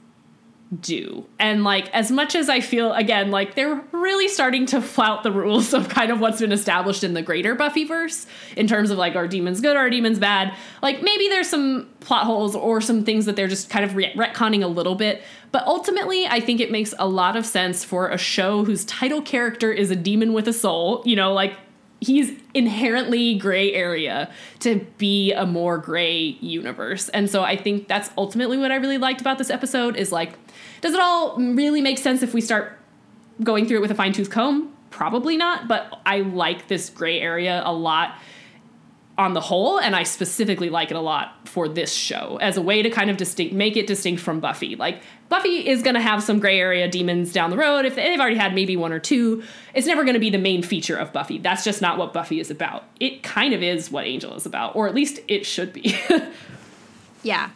do. 0.81 1.27
And 1.39 1.64
like 1.64 1.89
as 1.95 2.11
much 2.11 2.35
as 2.35 2.49
I 2.49 2.61
feel 2.61 2.93
again 2.93 3.31
like 3.31 3.55
they're 3.55 3.83
really 3.93 4.29
starting 4.29 4.66
to 4.66 4.83
flout 4.83 5.23
the 5.23 5.33
rules 5.33 5.73
of 5.75 5.89
kind 5.89 6.11
of 6.11 6.21
what's 6.21 6.41
been 6.41 6.53
established 6.53 7.03
in 7.03 7.14
the 7.14 7.23
greater 7.23 7.57
Buffyverse 7.57 8.27
in 8.57 8.66
terms 8.66 8.91
of 8.91 8.99
like 8.99 9.16
are 9.16 9.27
demons 9.27 9.61
good 9.61 9.77
are 9.77 9.89
demons 9.89 10.19
bad? 10.19 10.55
Like 10.83 11.03
maybe 11.03 11.29
there's 11.29 11.49
some 11.49 11.89
plot 12.01 12.25
holes 12.25 12.55
or 12.55 12.81
some 12.81 13.05
things 13.05 13.25
that 13.25 13.37
they're 13.37 13.49
just 13.49 13.71
kind 13.71 13.85
of 13.85 13.97
re- 13.97 14.12
retconning 14.14 14.62
a 14.62 14.66
little 14.66 14.95
bit, 14.95 15.23
but 15.53 15.66
ultimately 15.66 16.27
I 16.27 16.41
think 16.41 16.61
it 16.61 16.71
makes 16.71 16.93
a 16.99 17.09
lot 17.09 17.37
of 17.37 17.47
sense 17.47 17.83
for 17.83 18.09
a 18.09 18.19
show 18.19 18.64
whose 18.64 18.85
title 18.85 19.23
character 19.23 19.73
is 19.73 19.91
a 19.91 19.97
demon 19.97 20.35
with 20.35 20.49
a 20.49 20.53
soul, 20.53 21.03
you 21.07 21.16
know, 21.16 21.33
like 21.33 21.55
he's 22.01 22.33
inherently 22.55 23.37
gray 23.39 23.73
area 23.73 24.31
to 24.61 24.87
be 24.99 25.33
a 25.33 25.45
more 25.45 25.79
gray 25.79 26.37
universe 26.41 27.09
and 27.09 27.29
so 27.29 27.43
i 27.43 27.57
think 27.57 27.89
that's 27.89 28.11
ultimately 28.16 28.57
what 28.57 28.71
i 28.71 28.77
really 28.77 28.99
liked 28.99 29.21
about 29.21 29.39
this 29.39 29.51
episode 29.51 29.97
is 29.97 30.12
like 30.12 30.35
does 30.81 30.95
it 30.95 31.01
all 31.01 31.37
really 31.37 31.81
make 31.81 31.99
sense 31.99 32.22
if 32.22 32.35
we 32.35 32.41
start 32.41 32.79
going 33.43 33.66
through 33.66 33.79
it 33.79 33.81
with 33.81 33.91
a 33.91 33.95
fine-tooth 33.95 34.31
comb? 34.31 34.74
Probably 34.91 35.37
not 35.37 35.68
but 35.68 36.01
i 36.07 36.20
like 36.20 36.66
this 36.68 36.89
gray 36.91 37.20
area 37.20 37.62
a 37.64 37.72
lot 37.72 38.18
on 39.18 39.35
the 39.35 39.41
whole 39.41 39.79
and 39.79 39.95
i 39.95 40.03
specifically 40.03 40.70
like 40.70 40.91
it 40.91 40.97
a 40.97 41.01
lot 41.01 41.47
for 41.47 41.68
this 41.68 41.93
show 41.93 42.39
as 42.41 42.57
a 42.57 42.62
way 42.62 42.83
to 42.83 42.89
kind 42.91 43.11
of 43.11 43.16
distinct 43.16 43.53
make 43.53 43.76
it 43.76 43.87
distinct 43.87 44.22
from 44.22 44.41
buffy. 44.41 44.76
Like 44.76 45.03
buffy 45.29 45.68
is 45.68 45.83
going 45.83 45.95
to 45.95 46.01
have 46.01 46.22
some 46.22 46.39
gray 46.39 46.59
area 46.59 46.89
demons 46.89 47.33
down 47.33 47.51
the 47.51 47.57
road. 47.57 47.85
If 47.85 47.97
they've 47.97 48.18
already 48.18 48.37
had 48.37 48.55
maybe 48.55 48.76
one 48.76 48.93
or 48.93 48.99
two 48.99 49.43
it's 49.74 49.87
never 49.87 50.05
going 50.05 50.14
to 50.14 50.20
be 50.20 50.31
the 50.31 50.39
main 50.39 50.62
feature 50.62 50.97
of 50.97 51.12
buffy. 51.12 51.39
That's 51.39 51.64
just 51.64 51.83
not 51.83 51.99
what 51.99 52.12
buffy 52.12 52.41
is 52.41 52.51
about. 52.51 52.85
It 52.99 53.22
kind 53.22 53.53
of 53.53 53.62
is 53.62 53.91
what 53.91 54.07
angel 54.07 54.35
is 54.35 54.47
about 54.47 54.74
or 54.74 54.89
at 54.89 54.95
least 54.95 55.20
it 55.29 55.45
should 55.45 55.72
be. 55.72 55.99
Yeah. 57.22 57.51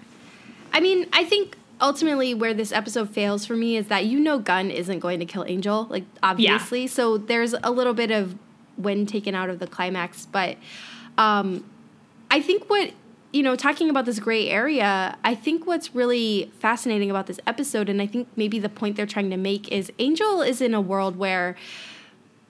I 0.73 0.81
mean, 0.81 1.07
I 1.13 1.25
think 1.25 1.57
ultimately 1.83 2.33
where 2.33 2.55
this 2.55 2.73
episode 2.73 3.11
fails 3.11 3.45
for 3.45 3.57
me 3.57 3.77
is 3.77 3.89
that 3.89 4.07
you 4.07 4.19
know 4.19 4.39
Gunn 4.39 4.71
isn't 4.71 5.01
going 5.01 5.19
to 5.19 5.27
kill 5.27 5.45
Angel, 5.47 5.87
like 5.91 6.05
obviously. 6.23 6.87
So 6.87 7.19
there's 7.19 7.55
a 7.63 7.71
little 7.71 7.93
bit 7.93 8.11
of 8.11 8.37
wind 8.79 9.09
taken 9.09 9.35
out 9.35 9.51
of 9.51 9.59
the 9.59 9.67
climax, 9.67 10.27
but 10.27 10.57
um 11.19 11.65
I 12.31 12.41
think 12.41 12.71
what 12.71 12.93
you 13.33 13.43
know, 13.43 13.57
talking 13.57 13.89
about 13.89 14.05
this 14.05 14.19
gray 14.19 14.49
area, 14.51 15.17
I 15.25 15.35
think 15.35 15.67
what's 15.67 15.95
really 15.95 16.53
fascinating 16.59 17.11
about 17.11 17.27
this 17.27 17.41
episode, 17.47 17.89
and 17.89 18.01
I 18.01 18.07
think 18.07 18.29
maybe 18.37 18.59
the 18.59 18.69
point 18.69 18.97
they're 18.97 19.07
trying 19.07 19.31
to 19.31 19.39
make 19.39 19.73
is 19.73 19.91
Angel 19.99 20.43
is 20.43 20.61
in 20.61 20.75
a 20.75 20.83
world 20.83 21.17
where 21.17 21.57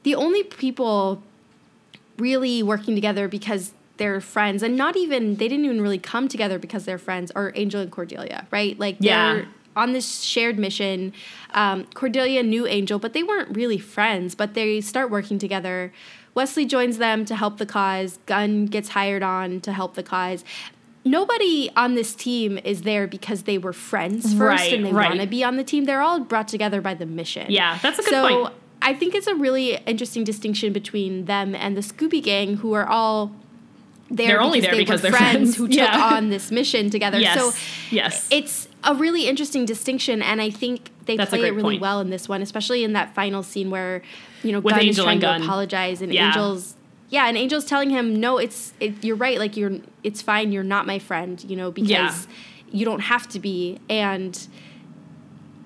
the 0.03 0.17
only 0.17 0.43
people 0.43 1.23
really 2.19 2.63
working 2.63 2.97
together 2.97 3.29
because 3.29 3.73
they're 3.99 4.21
friends 4.21 4.63
and 4.63 4.77
not 4.77 4.97
even 4.97 5.37
they 5.37 5.49
didn't 5.49 5.65
even 5.65 5.81
really 5.81 5.99
come 5.99 6.29
together 6.29 6.59
because 6.59 6.85
they're 6.85 6.99
friends 6.99 7.31
are 7.33 7.53
angel 7.55 7.81
and 7.81 7.91
cordelia 7.91 8.47
right? 8.51 8.79
Like 8.79 8.97
Yeah. 9.01 9.35
they're 9.35 9.49
on 9.75 9.93
this 9.93 10.21
shared 10.23 10.59
mission. 10.59 11.13
Um, 11.55 11.85
cordelia 11.95 12.43
knew 12.43 12.67
angel 12.67 12.99
but 12.99 13.13
they 13.13 13.23
weren't 13.23 13.55
really 13.57 13.79
friends 13.79 14.35
but 14.35 14.55
they 14.55 14.81
start 14.81 15.11
working 15.11 15.39
together. 15.39 15.93
Wesley 16.35 16.65
joins 16.65 16.97
them 16.99 17.25
to 17.27 17.37
help 17.37 17.59
the 17.59 17.67
cause. 17.67 18.19
Gunn 18.27 18.67
gets 18.67 18.91
hired 18.91 19.23
on 19.23 19.61
to 19.61 19.73
help 19.73 19.95
the 19.95 20.03
cause. 20.03 20.45
Nobody 21.05 21.69
on 21.77 21.95
this 21.95 22.15
team 22.15 22.59
is 22.65 22.83
there 22.83 23.07
because 23.09 23.43
they 23.43 23.59
were 23.59 23.73
friends 23.73 24.33
first 24.35 24.63
Right, 24.63 24.73
and 24.73 24.87
they 24.87 24.93
right. 24.93 25.09
want 25.11 25.21
to 25.21 25.27
be 25.27 25.43
on 25.43 25.57
the 25.57 25.65
team. 25.65 25.85
They're 25.85 26.01
all 26.01 26.21
brought 26.21 26.47
together 26.49 26.81
by 26.81 26.95
the 26.95 27.07
mission. 27.07 27.47
Yeah, 27.51 27.79
that's 27.83 27.99
a 27.99 28.03
good 28.03 28.11
so 28.13 28.29
point. 28.45 28.55
I 28.81 28.95
think 28.95 29.15
it's 29.15 29.27
a 29.27 29.35
really 29.35 29.77
interesting 29.85 30.23
distinction 30.25 30.73
between 30.73 31.25
them 31.27 31.55
and 31.55 31.77
the 31.77 31.81
Scooby 31.81 32.23
Gang, 32.23 32.59
who 32.59 32.73
are 32.75 32.87
all 32.87 33.33
there. 34.17 34.29
They're 34.29 34.41
only 34.43 34.61
there 34.61 34.73
they 34.73 34.79
because 34.79 35.03
they're 35.03 35.11
friends. 35.13 35.57
who 35.57 35.67
took 35.79 35.89
on 35.93 36.29
this 36.29 36.51
mission 36.51 36.91
together. 36.91 37.19
yes 37.19 37.39
So 37.39 37.53
yes 37.95 38.29
it's 38.31 38.69
a 38.85 38.95
really 38.95 39.29
interesting 39.29 39.65
distinction, 39.65 40.23
and 40.23 40.41
I 40.41 40.51
think 40.51 40.91
they 41.07 41.17
That's 41.17 41.31
play 41.31 41.41
it 41.47 41.51
really 41.51 41.63
point. 41.63 41.81
well 41.83 42.01
in 42.01 42.11
this 42.11 42.29
one, 42.29 42.43
especially 42.43 42.85
in 42.85 42.93
that 42.95 43.15
final 43.15 43.43
scene 43.43 43.71
where 43.71 44.03
you 44.43 44.53
know 44.53 44.61
With 44.61 44.75
Gunn 44.75 44.87
is 44.87 44.97
trying 44.99 45.21
to 45.21 45.37
apologize, 45.37 46.03
and 46.03 46.13
Yeah. 46.13 46.27
Angel's 46.29 46.77
yeah, 47.11 47.29
and 47.29 47.37
Angel's 47.37 47.65
telling 47.67 47.91
him, 47.91 48.19
"No, 48.19 48.39
it's 48.39 48.73
it, 48.81 49.05
you're 49.05 49.17
right. 49.17 49.39
Like 49.39 49.57
you're 49.57 49.73
it's 50.03 50.23
fine. 50.23 50.51
You're 50.53 50.65
not 50.65 50.87
my 50.87 50.99
friend. 50.99 51.43
You 51.47 51.57
know 51.57 51.71
because 51.71 51.91
Yeah. 51.91 52.15
you 52.73 52.85
don't 52.85 53.01
have 53.01 53.29
to 53.31 53.39
be 53.41 53.79
and." 53.89 54.39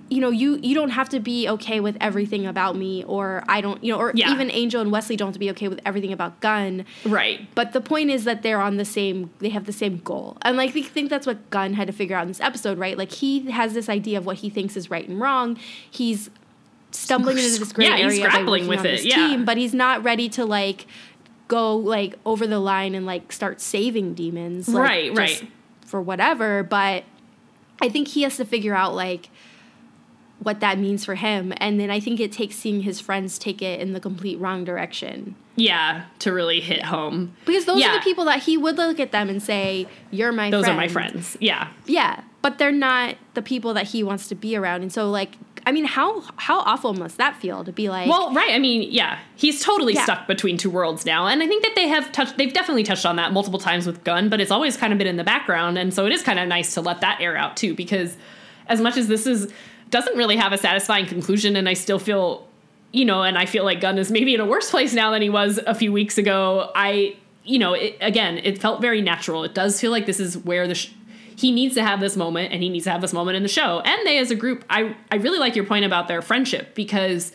You 0.09 0.21
know 0.21 0.31
you 0.31 0.59
you 0.63 0.75
don't 0.75 0.91
have 0.91 1.09
to 1.09 1.19
be 1.19 1.49
okay 1.49 1.81
with 1.81 1.97
everything 2.01 2.47
about 2.47 2.77
me 2.77 3.03
or 3.05 3.43
i 3.49 3.61
don't 3.61 3.83
you 3.83 3.93
know 3.93 3.99
or 3.99 4.13
Yeah. 4.15 4.31
even 4.33 4.51
angel 4.53 4.81
and 4.81 4.93
wesley 4.93 5.17
don't 5.17 5.27
have 5.29 5.33
to 5.35 5.39
be 5.41 5.51
okay 5.51 5.67
with 5.69 5.81
everything 5.85 6.13
about 6.13 6.39
gunn 6.41 6.85
right 7.05 7.41
but 7.57 7.73
the 7.73 7.81
point 7.81 8.11
is 8.11 8.23
that 8.25 8.43
they're 8.43 8.61
on 8.61 8.77
the 8.77 8.85
same 8.85 9.31
they 9.41 9.49
have 9.49 9.67
the 9.67 9.73
same 9.73 9.99
goal 10.05 10.37
and 10.43 10.57
like 10.57 10.75
we 10.75 10.83
think 10.83 11.11
that's 11.11 11.27
what 11.27 11.51
gunn 11.51 11.75
had 11.75 11.87
to 11.89 11.93
figure 11.93 12.17
out 12.17 12.23
in 12.23 12.29
this 12.29 12.41
episode 12.41 12.79
right 12.79 12.97
like 12.97 13.11
he 13.11 13.51
has 13.51 13.75
this 13.75 13.89
idea 13.89 14.17
of 14.17 14.25
what 14.27 14.37
he 14.37 14.49
thinks 14.49 14.77
is 14.77 14.91
right 14.91 15.09
and 15.09 15.21
wrong 15.21 15.59
he's 15.91 16.31
stumbling 16.93 17.37
into 17.37 17.59
this 17.59 17.73
gray 17.73 17.87
Yeah, 17.87 17.97
he's 17.97 18.05
area 18.15 18.25
by 18.25 18.31
grappling 18.31 18.67
with 18.69 18.85
it, 18.85 19.05
yeah. 19.05 19.15
team 19.17 19.45
but 19.45 19.57
he's 19.57 19.75
not 19.75 20.03
ready 20.05 20.29
to 20.31 20.45
like 20.45 20.87
go 21.49 21.77
like 21.77 22.15
over 22.25 22.47
the 22.47 22.59
line 22.59 22.95
and 22.95 23.07
like 23.07 23.33
start 23.33 23.61
saving 23.61 24.15
demons 24.15 24.69
like, 24.69 24.83
Right, 24.83 25.15
just 25.15 25.43
right. 25.43 25.51
for 25.85 26.01
whatever 26.01 26.63
but 26.63 27.05
i 27.83 27.89
think 27.89 28.09
he 28.09 28.23
has 28.23 28.37
to 28.39 28.45
figure 28.45 28.75
out 28.75 28.95
like 28.95 29.29
what 30.41 30.61
that 30.61 30.79
means 30.79 31.05
for 31.05 31.15
him 31.15 31.53
and 31.57 31.81
then 31.81 31.91
i 31.91 31.99
think 31.99 32.21
it 32.21 32.31
takes 32.31 32.57
seeing 32.57 32.83
his 32.83 33.01
friends 33.01 33.39
take 33.39 33.63
it 33.63 33.81
in 33.81 33.93
the 33.95 34.01
complete 34.01 34.39
wrong 34.39 34.65
direction 34.65 35.35
yeah 35.57 36.05
to 36.19 36.33
really 36.33 36.61
hit 36.61 36.85
home 36.85 37.35
because 37.47 37.65
those 37.65 37.81
Yeah. 37.81 37.93
are 37.95 37.99
the 37.99 38.05
people 38.05 38.27
that 38.27 38.43
he 38.43 38.57
would 38.57 38.77
look 38.77 39.01
at 39.01 39.13
them 39.13 39.29
and 39.31 39.43
say 39.43 39.87
you're 40.11 40.33
my 40.33 40.51
friends. 40.51 40.53
those 40.53 40.65
friend. 40.67 40.79
are 40.79 40.83
my 40.83 40.89
friends 40.89 41.37
yeah 41.41 41.69
yeah 41.87 42.21
but 42.43 42.59
they're 42.59 42.71
not 42.71 43.17
the 43.35 43.43
people 43.43 43.73
that 43.75 43.87
he 43.89 44.03
wants 44.03 44.29
to 44.29 44.35
be 44.35 44.55
around 44.57 44.83
and 44.83 44.93
so 44.93 45.11
like 45.11 45.37
i 45.65 45.73
mean 45.73 45.87
how 45.87 46.21
how 46.37 46.61
awful 46.61 46.93
must 46.93 47.17
that 47.17 47.35
feel 47.41 47.65
to 47.65 47.73
be 47.73 47.89
like 47.89 48.09
Well, 48.09 48.33
right. 48.35 48.51
I 48.53 48.59
mean, 48.61 48.89
yeah, 48.93 49.19
he's 49.35 49.65
totally 49.65 49.95
Yeah. 49.95 50.05
stuck 50.05 50.27
between 50.29 50.57
two 50.59 50.71
worlds 50.71 51.05
now, 51.05 51.27
and 51.27 51.43
I 51.43 51.49
think 51.49 51.65
that 51.65 51.75
they 51.75 51.89
have 51.89 52.13
touched. 52.13 52.37
They've 52.37 52.53
definitely 52.53 52.85
touched 52.85 53.05
on 53.05 53.17
that 53.17 53.33
multiple 53.33 53.59
times 53.59 53.85
with 53.85 54.05
Gunn, 54.05 54.29
but 54.29 54.41
it's 54.41 54.53
always 54.53 54.77
kind 54.77 54.93
of 54.93 54.99
been 54.99 55.09
in 55.09 55.17
the 55.17 55.25
background, 55.25 55.77
and 55.77 55.93
so 55.93 56.07
it 56.07 56.13
is 56.13 56.23
kind 56.23 56.39
of 56.39 56.47
nice 56.47 56.73
to 56.75 56.81
let 56.81 57.01
that 57.01 57.21
air 57.21 57.37
out 57.37 57.57
too, 57.57 57.75
because 57.75 58.17
as 58.69 58.81
much 58.81 58.97
as 58.97 59.09
this 59.09 59.27
is 59.27 59.53
doesn't 59.91 60.17
really 60.17 60.37
have 60.37 60.53
a 60.53 60.59
satisfying 60.59 61.07
conclusion, 61.07 61.57
and 61.57 61.69
I 61.69 61.75
still 61.75 61.99
feel, 61.99 62.47
you 62.93 63.05
know, 63.05 63.23
and 63.23 63.39
I 63.39 63.47
feel 63.47 63.65
like 63.65 63.81
Gunn 63.81 63.99
is 63.99 64.11
maybe 64.11 64.35
in 64.35 64.41
a 64.41 64.47
worse 64.47 64.71
place 64.71 64.95
now 64.95 65.11
than 65.11 65.23
he 65.23 65.31
was 65.31 65.59
a 65.67 65.75
few 65.75 65.93
weeks 65.93 66.19
ago. 66.19 66.71
I, 66.75 67.17
you 67.45 67.59
know, 67.59 67.75
it, 67.75 67.97
again, 68.01 68.39
it 68.39 68.59
felt 68.59 68.81
very 68.81 69.03
natural. 69.03 69.45
It 69.45 69.55
does 69.55 69.81
feel 69.81 69.91
like 69.91 70.07
this 70.07 70.21
is 70.21 70.39
where 70.39 70.67
the. 70.67 70.75
Sh- 70.75 70.93
he 71.39 71.53
needs 71.53 71.75
to 71.75 71.85
have 71.85 72.01
this 72.01 72.17
moment 72.17 72.55
and 72.55 72.63
he 72.63 72.71
needs 72.71 72.85
to 72.85 72.91
have 72.91 73.03
this 73.03 73.13
moment 73.13 73.37
in 73.37 73.43
the 73.43 73.49
show 73.51 73.81
and 73.81 74.07
they 74.07 74.17
as 74.17 74.31
a 74.31 74.35
group 74.35 74.65
i 74.71 74.97
i 75.13 75.17
really 75.17 75.39
like 75.39 75.55
your 75.55 75.67
point 75.67 75.85
about 75.85 76.09
their 76.09 76.23
friendship 76.23 76.75
because 76.75 77.31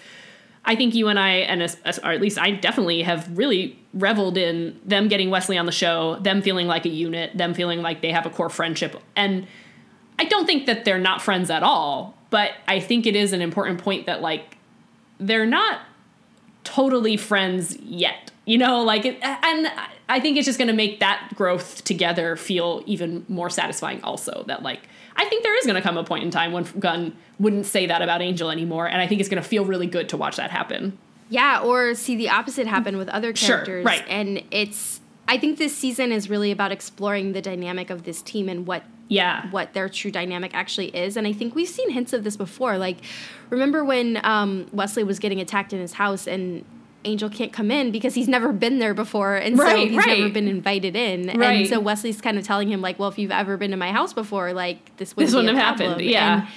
I 0.63 0.75
think 0.75 0.93
you 0.93 1.07
and 1.07 1.17
I, 1.17 1.29
and 1.29 1.61
or 2.03 2.11
at 2.11 2.21
least 2.21 2.37
I 2.37 2.51
definitely 2.51 3.01
have 3.01 3.35
really 3.35 3.79
reveled 3.93 4.37
in 4.37 4.79
them 4.85 5.07
getting 5.07 5.29
Wesley 5.29 5.57
on 5.57 5.65
the 5.65 5.71
show, 5.71 6.17
them 6.21 6.41
feeling 6.41 6.67
like 6.67 6.85
a 6.85 6.89
unit, 6.89 7.35
them 7.35 7.53
feeling 7.53 7.81
like 7.81 8.01
they 8.01 8.11
have 8.11 8.25
a 8.25 8.29
core 8.29 8.49
friendship. 8.49 9.01
And 9.15 9.47
I 10.19 10.25
don't 10.25 10.45
think 10.45 10.67
that 10.67 10.85
they're 10.85 10.99
not 10.99 11.21
friends 11.21 11.49
at 11.49 11.63
all, 11.63 12.15
but 12.31 12.53
I 12.67 12.79
think 12.79 13.05
it 13.05 13.15
is 13.15 13.31
an 13.31 13.41
important 13.41 13.83
point 13.83 14.07
that, 14.07 14.21
like, 14.21 14.57
they're 15.19 15.45
not 15.45 15.81
totally 16.63 17.15
friends 17.17 17.77
yet. 17.77 18.31
You 18.45 18.57
know, 18.57 18.81
like, 18.81 19.05
it, 19.05 19.19
and 19.21 19.71
I 20.09 20.19
think 20.19 20.37
it's 20.37 20.47
just 20.47 20.57
going 20.57 20.67
to 20.67 20.73
make 20.73 20.99
that 20.99 21.29
growth 21.35 21.83
together 21.83 22.35
feel 22.35 22.81
even 22.87 23.23
more 23.29 23.51
satisfying, 23.51 24.01
also. 24.01 24.43
That, 24.47 24.63
like, 24.63 24.81
I 25.15 25.25
think 25.25 25.43
there 25.43 25.55
is 25.59 25.65
going 25.65 25.75
to 25.75 25.81
come 25.81 25.97
a 25.97 26.03
point 26.03 26.23
in 26.23 26.31
time 26.31 26.51
when 26.51 26.63
Gunn 26.79 27.15
wouldn't 27.39 27.67
say 27.67 27.85
that 27.85 28.01
about 28.01 28.23
Angel 28.23 28.49
anymore, 28.49 28.87
and 28.87 28.99
I 28.99 29.05
think 29.07 29.19
it's 29.21 29.29
going 29.29 29.41
to 29.41 29.47
feel 29.47 29.63
really 29.63 29.87
good 29.87 30.09
to 30.09 30.17
watch 30.17 30.37
that 30.37 30.49
happen. 30.49 30.97
Yeah, 31.29 31.61
or 31.61 31.93
see 31.93 32.15
the 32.15 32.29
opposite 32.29 32.67
happen 32.67 32.97
with 32.97 33.07
other 33.09 33.31
characters. 33.31 33.45
Sure, 33.45 33.83
characters. 33.83 33.85
right. 33.85 34.05
And 34.09 34.43
it's 34.51 34.99
I 35.27 35.37
think 35.37 35.57
this 35.57 35.75
season 35.75 36.11
is 36.11 36.29
really 36.29 36.51
about 36.51 36.73
exploring 36.73 37.31
the 37.31 37.41
dynamic 37.41 37.89
of 37.89 38.03
this 38.03 38.21
team 38.21 38.49
and 38.49 38.67
what 38.67 38.83
Yeah. 39.11 39.49
what 39.51 39.73
their 39.73 39.89
true 39.89 40.09
dynamic 40.09 40.55
actually 40.55 40.87
is. 40.87 41.17
And 41.17 41.27
I 41.27 41.33
think 41.33 41.53
we've 41.53 41.67
seen 41.67 41.89
hints 41.89 42.13
of 42.13 42.23
this 42.23 42.37
before. 42.37 42.77
Like, 42.77 42.97
remember 43.49 43.83
when 43.83 44.19
um, 44.23 44.67
Wesley 44.71 45.03
was 45.03 45.19
getting 45.19 45.41
attacked 45.41 45.73
in 45.73 45.79
his 45.79 45.93
house 45.93 46.27
and 46.27 46.63
Angel 47.03 47.29
can't 47.29 47.51
come 47.51 47.71
in 47.71 47.91
because 47.91 48.13
he's 48.13 48.27
never 48.27 48.51
been 48.53 48.79
there 48.79 48.93
before, 48.93 49.35
and 49.35 49.57
so 49.57 49.75
he's 49.75 49.97
right. 49.97 50.19
never 50.19 50.29
been 50.29 50.47
invited 50.47 50.95
in. 50.95 51.27
Right. 51.27 51.61
And 51.61 51.67
so 51.67 51.79
Wesley's 51.79 52.21
kind 52.21 52.37
of 52.37 52.45
telling 52.45 52.69
him 52.69 52.79
like, 52.79 52.99
"Well, 52.99 53.09
if 53.09 53.17
you've 53.17 53.31
ever 53.31 53.57
been 53.57 53.71
to 53.71 53.77
my 53.77 53.91
house 53.91 54.13
before, 54.13 54.53
like 54.53 54.95
this 54.97 55.15
wouldn't, 55.15 55.29
This 55.29 55.35
wouldn't 55.35 55.57
have 55.57 55.79
happened, 55.79 56.01
yeah. 56.01 56.41
And, 56.41 56.47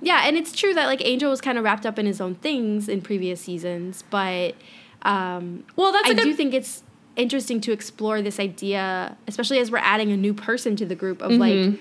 yeah, 0.00 0.22
and 0.26 0.36
it's 0.36 0.52
true 0.52 0.74
that 0.74 0.86
like 0.86 1.00
Angel 1.04 1.30
was 1.30 1.40
kind 1.40 1.58
of 1.58 1.64
wrapped 1.64 1.86
up 1.86 1.98
in 1.98 2.06
his 2.06 2.20
own 2.20 2.34
things 2.36 2.88
in 2.88 3.02
previous 3.02 3.40
seasons, 3.40 4.02
but 4.10 4.54
um, 5.02 5.64
Well, 5.76 5.92
that's 5.92 6.08
I 6.08 6.12
a 6.12 6.14
good 6.14 6.24
do 6.24 6.34
think 6.34 6.54
it's 6.54 6.82
interesting 7.18 7.60
to 7.62 7.72
explore 7.72 8.22
this 8.22 8.40
idea, 8.40 9.16
especially 9.26 9.58
as 9.58 9.70
we're 9.70 9.78
adding 9.78 10.10
a 10.12 10.16
new 10.16 10.32
person 10.32 10.74
to 10.76 10.86
the 10.86 10.94
group 10.94 11.20
of 11.20 11.32
Mm-hmm. 11.32 11.70
like 11.72 11.80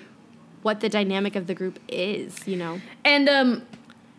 what 0.64 0.80
the 0.82 0.90
dynamic 0.90 1.36
of 1.38 1.48
the 1.48 1.54
group 1.54 1.80
is, 1.88 2.46
you 2.46 2.58
know. 2.58 2.82
And 3.06 3.30
um, 3.30 3.62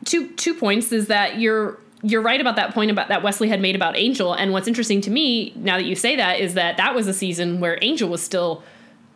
two 0.07 0.29
two 0.37 0.55
points 0.55 0.91
is 0.93 1.09
that 1.09 1.39
you're 1.39 1.79
you're 2.03 2.23
right 2.23 2.41
about 2.41 2.55
that 2.57 2.73
point 2.73 2.91
about 2.93 3.09
that 3.09 3.23
Wesley 3.25 3.49
had 3.49 3.61
made 3.61 3.75
about 3.75 3.97
Angel. 3.97 4.33
And 4.33 4.53
what's 4.53 4.69
interesting 4.69 5.01
to 5.03 5.11
me 5.11 5.53
now 5.57 5.77
that 5.77 5.85
you 5.85 5.97
say 5.97 6.15
that 6.17 6.39
is 6.41 6.55
that 6.55 6.77
that 6.79 6.95
was 6.95 7.09
a 7.09 7.13
season 7.13 7.59
where 7.61 7.77
Angel 7.83 8.09
was 8.09 8.23
still 8.23 8.63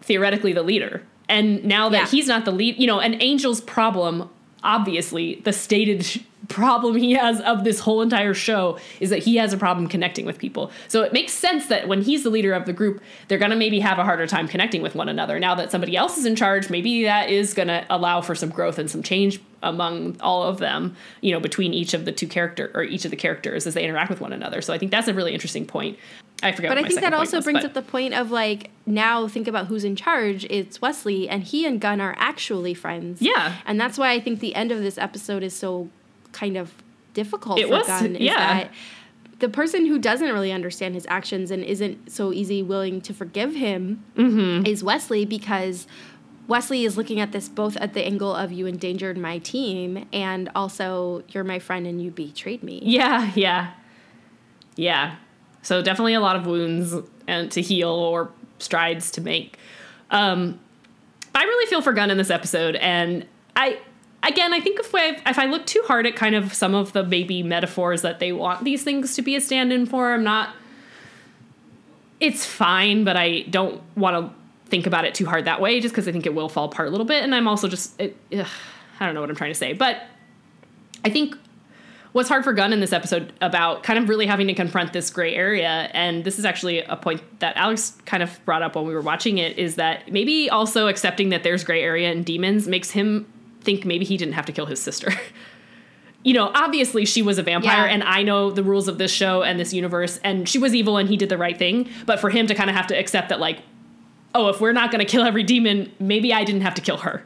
theoretically 0.02 0.52
the 0.52 0.64
leader, 0.64 1.02
and 1.28 1.64
now 1.64 1.88
that 1.88 1.96
Yeah. 2.02 2.06
he's 2.08 2.26
not 2.26 2.44
the 2.44 2.50
lead, 2.50 2.76
you 2.78 2.88
know, 2.88 2.98
and 3.00 3.22
Angel's 3.22 3.60
problem, 3.60 4.28
obviously, 4.64 5.36
the 5.44 5.52
stated 5.52 6.22
problem 6.48 6.96
he 6.96 7.12
has 7.12 7.40
of 7.40 7.64
this 7.64 7.80
whole 7.80 8.02
entire 8.02 8.34
show 8.34 8.78
is 9.00 9.10
that 9.10 9.20
he 9.20 9.36
has 9.36 9.52
a 9.52 9.56
problem 9.56 9.88
connecting 9.88 10.26
with 10.26 10.38
people. 10.38 10.70
So 10.88 11.02
it 11.02 11.12
makes 11.12 11.32
sense 11.32 11.66
that 11.68 11.88
when 11.88 12.02
he's 12.02 12.22
the 12.22 12.30
leader 12.30 12.52
of 12.52 12.66
the 12.66 12.72
group, 12.72 13.02
they're 13.28 13.38
going 13.38 13.50
to 13.50 13.56
maybe 13.56 13.80
have 13.80 13.98
a 13.98 14.04
harder 14.04 14.26
time 14.26 14.48
connecting 14.48 14.82
with 14.82 14.94
one 14.94 15.08
another. 15.08 15.38
Now 15.38 15.54
that 15.54 15.70
somebody 15.70 15.96
else 15.96 16.18
is 16.18 16.26
in 16.26 16.36
charge, 16.36 16.70
maybe 16.70 17.04
that 17.04 17.30
is 17.30 17.54
going 17.54 17.68
to 17.68 17.86
allow 17.90 18.20
for 18.20 18.34
some 18.34 18.50
growth 18.50 18.78
and 18.78 18.90
some 18.90 19.02
change 19.02 19.40
among 19.62 20.20
all 20.20 20.42
of 20.42 20.58
them, 20.58 20.96
you 21.20 21.32
know, 21.32 21.40
between 21.40 21.72
each 21.72 21.94
of 21.94 22.04
the 22.04 22.12
two 22.12 22.26
character 22.26 22.70
or 22.74 22.82
each 22.82 23.04
of 23.04 23.10
the 23.10 23.16
characters 23.16 23.66
as 23.66 23.74
they 23.74 23.84
interact 23.84 24.10
with 24.10 24.20
one 24.20 24.32
another. 24.32 24.60
So 24.60 24.72
I 24.72 24.78
think 24.78 24.90
that's 24.90 25.08
a 25.08 25.14
really 25.14 25.32
interesting 25.32 25.66
point. 25.66 25.98
I 26.42 26.50
forgot. 26.50 26.70
But 26.70 26.78
I 26.78 26.82
think 26.82 27.00
that 27.00 27.14
also 27.14 27.36
was, 27.36 27.44
brings 27.44 27.60
but- 27.60 27.66
up 27.66 27.74
the 27.74 27.82
point 27.82 28.14
of 28.14 28.32
like 28.32 28.70
now 28.84 29.28
think 29.28 29.46
about 29.46 29.68
who's 29.68 29.84
in 29.84 29.94
charge. 29.94 30.44
It's 30.50 30.80
Wesley, 30.80 31.28
and 31.28 31.44
he 31.44 31.64
and 31.64 31.80
Gunn 31.80 32.00
are 32.00 32.16
actually 32.18 32.74
friends. 32.74 33.22
Yeah. 33.22 33.54
and 33.64 33.80
that's 33.80 33.96
why 33.96 34.10
I 34.10 34.20
think 34.20 34.40
the 34.40 34.56
end 34.56 34.72
of 34.72 34.80
this 34.80 34.98
episode 34.98 35.44
is 35.44 35.54
so 35.54 35.88
kind 36.32 36.56
of 36.56 36.72
difficult 37.14 37.58
It 37.58 37.66
for 37.66 37.72
was, 37.78 37.86
Gunn. 37.86 38.16
Is 38.16 38.22
yeah. 38.22 38.36
that 38.36 38.70
the 39.38 39.48
person 39.48 39.86
who 39.86 39.98
doesn't 39.98 40.32
really 40.32 40.52
understand 40.52 40.94
his 40.94 41.06
actions 41.08 41.50
and 41.50 41.62
isn't 41.64 42.10
so 42.10 42.32
easy 42.32 42.62
willing 42.62 43.00
to 43.02 43.12
forgive 43.14 43.54
him 43.54 44.04
Mm-hmm. 44.16 44.66
is 44.66 44.82
Wesley 44.84 45.24
because. 45.24 45.86
Wesley 46.48 46.84
is 46.84 46.96
looking 46.96 47.20
at 47.20 47.30
this 47.30 47.48
both 47.48 47.76
at 47.76 47.94
the 47.94 48.04
angle 48.04 48.34
of 48.34 48.50
you 48.50 48.66
endangered 48.66 49.16
my 49.16 49.38
team 49.38 50.06
and 50.12 50.50
also 50.56 51.22
you're 51.28 51.44
my 51.44 51.60
friend 51.60 51.86
and 51.86 52.02
you 52.02 52.10
betrayed 52.10 52.64
me. 52.64 52.80
Yeah, 52.82 53.30
yeah. 53.36 53.72
Yeah. 54.74 55.16
So 55.62 55.80
definitely 55.82 56.14
a 56.14 56.20
lot 56.20 56.34
of 56.34 56.44
wounds 56.44 56.94
and 57.28 57.50
to 57.52 57.62
heal 57.62 57.90
or 57.90 58.32
strides 58.58 59.12
to 59.12 59.20
make. 59.20 59.56
Um 60.10 60.58
I 61.32 61.44
really 61.44 61.66
feel 61.70 61.80
for 61.80 61.92
Gunn 61.92 62.10
in 62.10 62.18
this 62.18 62.28
episode 62.28 62.74
and 62.74 63.24
I 63.54 63.78
again, 64.22 64.52
I 64.52 64.60
think 64.60 64.78
if 64.80 64.94
I 64.94 65.20
if 65.26 65.38
I 65.38 65.46
look 65.46 65.66
too 65.66 65.82
hard 65.86 66.06
at 66.06 66.16
kind 66.16 66.34
of 66.34 66.54
some 66.54 66.74
of 66.74 66.92
the 66.92 67.04
maybe 67.04 67.42
metaphors 67.42 68.02
that 68.02 68.18
they 68.18 68.32
want 68.32 68.64
these 68.64 68.82
things 68.82 69.14
to 69.16 69.22
be 69.22 69.36
a 69.36 69.40
stand-in 69.40 69.86
for, 69.86 70.12
I'm 70.12 70.24
not 70.24 70.54
it's 72.20 72.46
fine, 72.46 73.02
but 73.02 73.16
I 73.16 73.40
don't 73.50 73.82
want 73.96 74.16
to 74.16 74.32
think 74.70 74.86
about 74.86 75.04
it 75.04 75.14
too 75.14 75.26
hard 75.26 75.44
that 75.46 75.60
way 75.60 75.80
just 75.80 75.92
because 75.92 76.06
I 76.06 76.12
think 76.12 76.24
it 76.24 76.34
will 76.34 76.48
fall 76.48 76.66
apart 76.66 76.86
a 76.86 76.90
little 76.90 77.06
bit. 77.06 77.24
And 77.24 77.34
I'm 77.34 77.48
also 77.48 77.66
just 77.66 78.00
it, 78.00 78.16
ugh, 78.32 78.46
I 79.00 79.06
don't 79.06 79.14
know 79.14 79.20
what 79.20 79.30
I'm 79.30 79.36
trying 79.36 79.50
to 79.50 79.58
say, 79.58 79.72
but 79.72 80.02
I 81.04 81.10
think 81.10 81.34
what's 82.12 82.28
hard 82.28 82.44
for 82.44 82.52
Gunn 82.52 82.72
in 82.72 82.78
this 82.78 82.92
episode 82.92 83.32
about 83.40 83.82
kind 83.82 83.98
of 83.98 84.08
really 84.08 84.26
having 84.26 84.46
to 84.46 84.54
confront 84.54 84.92
this 84.92 85.10
gray 85.10 85.34
area, 85.34 85.90
and 85.94 86.24
this 86.24 86.38
is 86.38 86.44
actually 86.44 86.80
a 86.80 86.94
point 86.94 87.22
that 87.40 87.56
Alex 87.56 87.98
kind 88.04 88.22
of 88.22 88.38
brought 88.44 88.62
up 88.62 88.76
when 88.76 88.86
we 88.86 88.94
were 88.94 89.00
watching 89.00 89.38
it, 89.38 89.58
is 89.58 89.76
that 89.76 90.12
maybe 90.12 90.48
also 90.48 90.86
accepting 90.86 91.30
that 91.30 91.42
there's 91.42 91.64
gray 91.64 91.82
area 91.82 92.12
in 92.12 92.22
demons 92.22 92.68
makes 92.68 92.90
him 92.90 93.26
think 93.62 93.84
maybe 93.84 94.04
he 94.04 94.16
didn't 94.16 94.34
have 94.34 94.46
to 94.46 94.52
kill 94.52 94.66
his 94.66 94.80
sister. 94.80 95.12
you 96.24 96.34
know, 96.34 96.50
obviously 96.54 97.04
she 97.04 97.22
was 97.22 97.38
a 97.38 97.42
vampire, 97.42 97.86
Yeah. 97.86 97.92
and 97.92 98.02
I 98.02 98.22
know 98.22 98.50
the 98.50 98.62
rules 98.62 98.88
of 98.88 98.98
this 98.98 99.10
show 99.12 99.42
and 99.42 99.58
this 99.58 99.72
universe, 99.72 100.20
and 100.22 100.48
she 100.48 100.58
was 100.58 100.74
evil 100.74 100.96
and 100.96 101.08
he 101.08 101.16
did 101.16 101.28
the 101.28 101.38
right 101.38 101.58
thing, 101.58 101.88
but 102.06 102.20
for 102.20 102.30
him 102.30 102.46
to 102.46 102.54
kind 102.54 102.70
of 102.70 102.76
have 102.76 102.86
to 102.88 102.98
accept 102.98 103.28
that, 103.30 103.40
like, 103.40 103.58
oh, 104.34 104.48
if 104.48 104.60
we're 104.60 104.72
not 104.72 104.90
going 104.90 105.04
to 105.04 105.10
kill 105.10 105.22
every 105.24 105.42
demon, 105.42 105.92
maybe 105.98 106.32
I 106.32 106.44
didn't 106.44 106.62
have 106.62 106.74
to 106.74 106.82
kill 106.82 106.98
her 106.98 107.24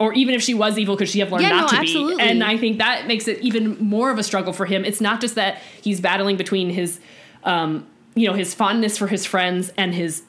or 0.00 0.14
even 0.14 0.34
if 0.34 0.40
she 0.42 0.54
was 0.54 0.78
evil, 0.78 0.96
could 0.96 1.08
she 1.10 1.18
have 1.18 1.30
learned 1.30 1.42
Yeah, 1.42 1.50
not 1.50 1.62
no, 1.64 1.68
to 1.68 1.76
absolutely. 1.82 2.16
be? 2.16 2.22
And 2.22 2.42
I 2.42 2.56
think 2.56 2.78
that 2.78 3.06
makes 3.06 3.28
it 3.28 3.38
even 3.40 3.76
more 3.78 4.10
of 4.10 4.18
a 4.18 4.22
struggle 4.22 4.54
for 4.54 4.64
him. 4.64 4.82
It's 4.82 5.00
not 5.00 5.20
just 5.20 5.34
that 5.34 5.58
he's 5.82 6.00
battling 6.00 6.38
between 6.38 6.70
his, 6.70 7.00
um, 7.44 7.86
you 8.14 8.26
know, 8.26 8.32
his 8.32 8.54
fondness 8.54 8.96
for 8.96 9.08
his 9.08 9.26
friends 9.26 9.70
and 9.76 9.94
his, 9.94 10.22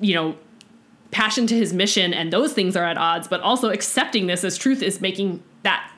you 0.00 0.14
know, 0.14 0.34
passion 1.10 1.46
to 1.46 1.54
his 1.56 1.72
mission, 1.72 2.12
and 2.14 2.32
those 2.32 2.52
things 2.52 2.76
are 2.76 2.84
at 2.84 2.98
odds. 2.98 3.28
But 3.28 3.40
also 3.40 3.70
accepting 3.70 4.26
this 4.26 4.44
as 4.44 4.56
truth 4.58 4.82
is 4.82 5.00
making 5.00 5.42
that 5.62 5.90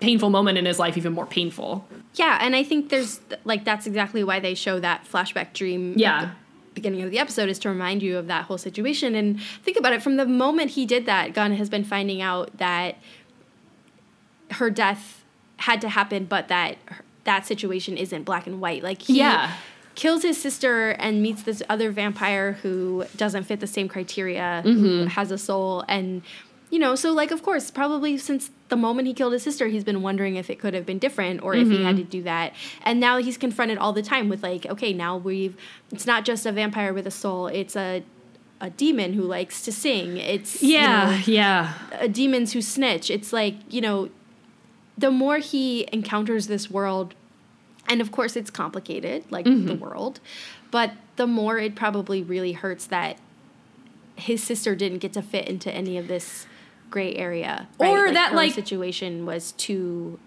painful 0.00 0.30
moment 0.30 0.58
in 0.58 0.64
his 0.66 0.78
life 0.78 0.96
even 0.96 1.12
more 1.12 1.26
painful. 1.26 1.86
Yeah, 2.14 2.38
and 2.40 2.56
I 2.56 2.62
think 2.64 2.88
there's 2.88 3.20
like 3.44 3.64
that's 3.64 3.86
exactly 3.86 4.24
why 4.24 4.40
they 4.40 4.54
show 4.54 4.80
that 4.80 5.06
flashback 5.10 5.52
dream. 5.52 5.94
Yeah. 5.96 6.32
beginning 6.74 7.02
of 7.02 7.10
the 7.10 7.18
episode 7.18 7.48
is 7.48 7.58
to 7.58 7.68
remind 7.68 8.00
you 8.02 8.16
of 8.16 8.26
that 8.28 8.44
whole 8.44 8.56
situation 8.58 9.14
and 9.16 9.40
think 9.64 9.76
about 9.76 9.92
it 9.92 10.00
from 10.02 10.16
the 10.16 10.24
moment 10.24 10.70
he 10.70 10.86
did 10.86 11.04
that. 11.06 11.32
Gunn 11.34 11.52
has 11.52 11.68
been 11.68 11.84
finding 11.84 12.22
out 12.22 12.56
that 12.58 12.96
her 14.52 14.70
death 14.70 15.24
had 15.58 15.80
to 15.80 15.88
happen, 15.88 16.24
but 16.24 16.48
that 16.48 16.76
her- 16.86 17.04
that 17.24 17.46
situation 17.46 17.96
isn't 17.98 18.24
black 18.24 18.46
and 18.46 18.60
white. 18.60 18.82
Like 18.82 19.02
he 19.02 19.18
Yeah. 19.18 19.52
Kills 20.02 20.22
his 20.22 20.36
sister 20.46 20.90
and 21.04 21.12
meets 21.26 21.42
this 21.42 21.60
other 21.68 21.88
vampire 22.02 22.48
who 22.62 23.04
doesn't 23.22 23.44
fit 23.44 23.58
the 23.60 23.66
same 23.76 23.88
criteria, 23.94 24.62
Mm-hmm. 24.64 24.80
who 24.82 25.04
has 25.18 25.30
a 25.30 25.38
soul 25.38 25.84
and 25.96 26.22
you 26.72 26.78
know, 26.78 26.94
so 26.94 27.08
like 27.12 27.32
of 27.36 27.42
course, 27.42 27.66
probably 27.80 28.12
since 28.16 28.42
the 28.72 28.76
moment 28.86 29.08
he 29.08 29.14
killed 29.14 29.32
his 29.32 29.42
sister, 29.42 29.66
he's 29.74 29.82
been 29.90 30.02
wondering 30.08 30.36
if 30.36 30.48
it 30.52 30.58
could 30.62 30.72
have 30.78 30.86
been 30.86 31.00
different 31.06 31.42
or 31.42 31.52
if 31.62 31.66
he 31.68 31.82
had 31.82 31.96
to 31.96 32.02
Mm-hmm. 32.02 32.10
do 32.18 32.22
that. 32.32 32.48
And 32.88 32.94
now 33.00 33.14
he's 33.26 33.36
confronted 33.46 33.76
all 33.82 33.92
the 33.92 34.02
time 34.12 34.28
with 34.32 34.40
like, 34.50 34.62
okay, 34.74 34.92
now 35.04 35.12
we've 35.16 35.54
it's 35.94 36.06
not 36.12 36.24
just 36.24 36.46
a 36.46 36.52
vampire 36.52 36.92
with 36.94 37.06
a 37.06 37.10
soul, 37.22 37.48
it's 37.48 37.76
a 37.76 38.02
a 38.68 38.70
demon 38.70 39.14
who 39.14 39.22
likes 39.36 39.56
to 39.66 39.72
sing. 39.72 40.16
It's 40.34 40.62
you 40.62 40.78
know, 40.78 41.18
yeah. 41.26 41.72
uh, 42.00 42.06
demons 42.06 42.52
who 42.54 42.60
snitch. 42.62 43.10
It's 43.16 43.32
like, 43.40 43.54
you 43.76 43.80
know, 43.86 43.96
the 44.96 45.10
more 45.10 45.38
he 45.38 45.88
encounters 45.92 46.46
this 46.46 46.70
world, 46.70 47.14
and 47.90 48.00
of 48.00 48.10
course 48.12 48.36
it's 48.36 48.50
complicated, 48.50 49.24
like 49.30 49.44
the 49.44 49.50
Mm-hmm. 49.50 49.78
world, 49.78 50.20
but 50.70 50.92
the 51.16 51.26
more 51.26 51.58
it 51.58 51.74
probably 51.74 52.22
really 52.22 52.52
hurts 52.52 52.86
that 52.86 53.18
his 54.16 54.42
sister 54.42 54.74
didn't 54.74 54.98
get 54.98 55.12
to 55.14 55.22
fit 55.22 55.46
into 55.48 55.70
any 55.72 55.98
of 55.98 56.08
this 56.08 56.46
gray 56.90 57.14
area. 57.16 57.68
Or 57.78 58.10
that, 58.12 58.30
her 58.30 58.36
like- 58.36 58.52
situation 58.54 59.26
was 59.26 59.52
too 59.52 60.18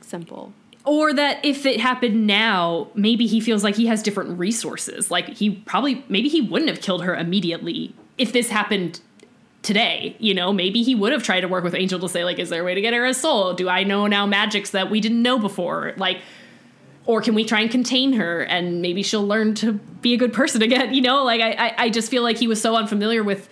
simple. 0.00 0.52
or 0.84 1.12
that 1.14 1.42
if 1.44 1.64
it 1.66 1.80
happened 1.80 2.26
now, 2.26 2.88
maybe 2.94 3.26
he 3.26 3.40
feels 3.40 3.64
like 3.64 3.74
he 3.76 3.86
has 3.86 4.02
different 4.02 4.38
resources. 4.38 5.10
Like 5.10 5.28
he 5.30 5.50
probably 5.50 6.04
maybe 6.08 6.28
he 6.28 6.40
wouldn't 6.42 6.68
have 6.70 6.80
killed 6.82 7.04
her 7.04 7.14
immediately 7.16 7.94
if 8.18 8.32
this 8.32 8.50
happened 8.50 9.00
today. 9.62 10.14
You 10.18 10.34
know, 10.34 10.52
maybe 10.52 10.82
he 10.82 10.94
would 10.94 11.12
have 11.12 11.22
tried 11.22 11.40
to 11.40 11.48
work 11.48 11.64
with 11.64 11.74
Angel 11.74 11.98
to 12.00 12.08
say 12.08 12.22
like, 12.24 12.38
is 12.38 12.50
there 12.50 12.60
a 12.60 12.64
way 12.64 12.74
to 12.74 12.80
get 12.82 12.92
her 12.92 13.06
a 13.06 13.14
soul? 13.14 13.54
Do 13.54 13.68
I 13.70 13.82
know 13.84 14.06
now 14.06 14.26
magics 14.26 14.70
that 14.70 14.90
we 14.90 15.00
didn't 15.00 15.22
know 15.22 15.38
before? 15.38 15.94
Like. 15.96 16.18
Or 17.06 17.20
can 17.20 17.34
we 17.34 17.44
try 17.44 17.60
and 17.60 17.70
contain 17.70 18.14
her 18.14 18.40
and 18.42 18.80
maybe 18.80 19.02
she'll 19.02 19.26
learn 19.26 19.54
to 19.56 19.74
be 19.74 20.14
a 20.14 20.16
good 20.16 20.32
person 20.32 20.62
again? 20.62 20.94
You 20.94 21.02
know, 21.02 21.22
like 21.24 21.40
I, 21.40 21.50
I, 21.52 21.74
I 21.84 21.90
just 21.90 22.10
feel 22.10 22.22
like 22.22 22.38
he 22.38 22.46
was 22.48 22.60
so 22.62 22.76
unfamiliar 22.76 23.22
with 23.22 23.48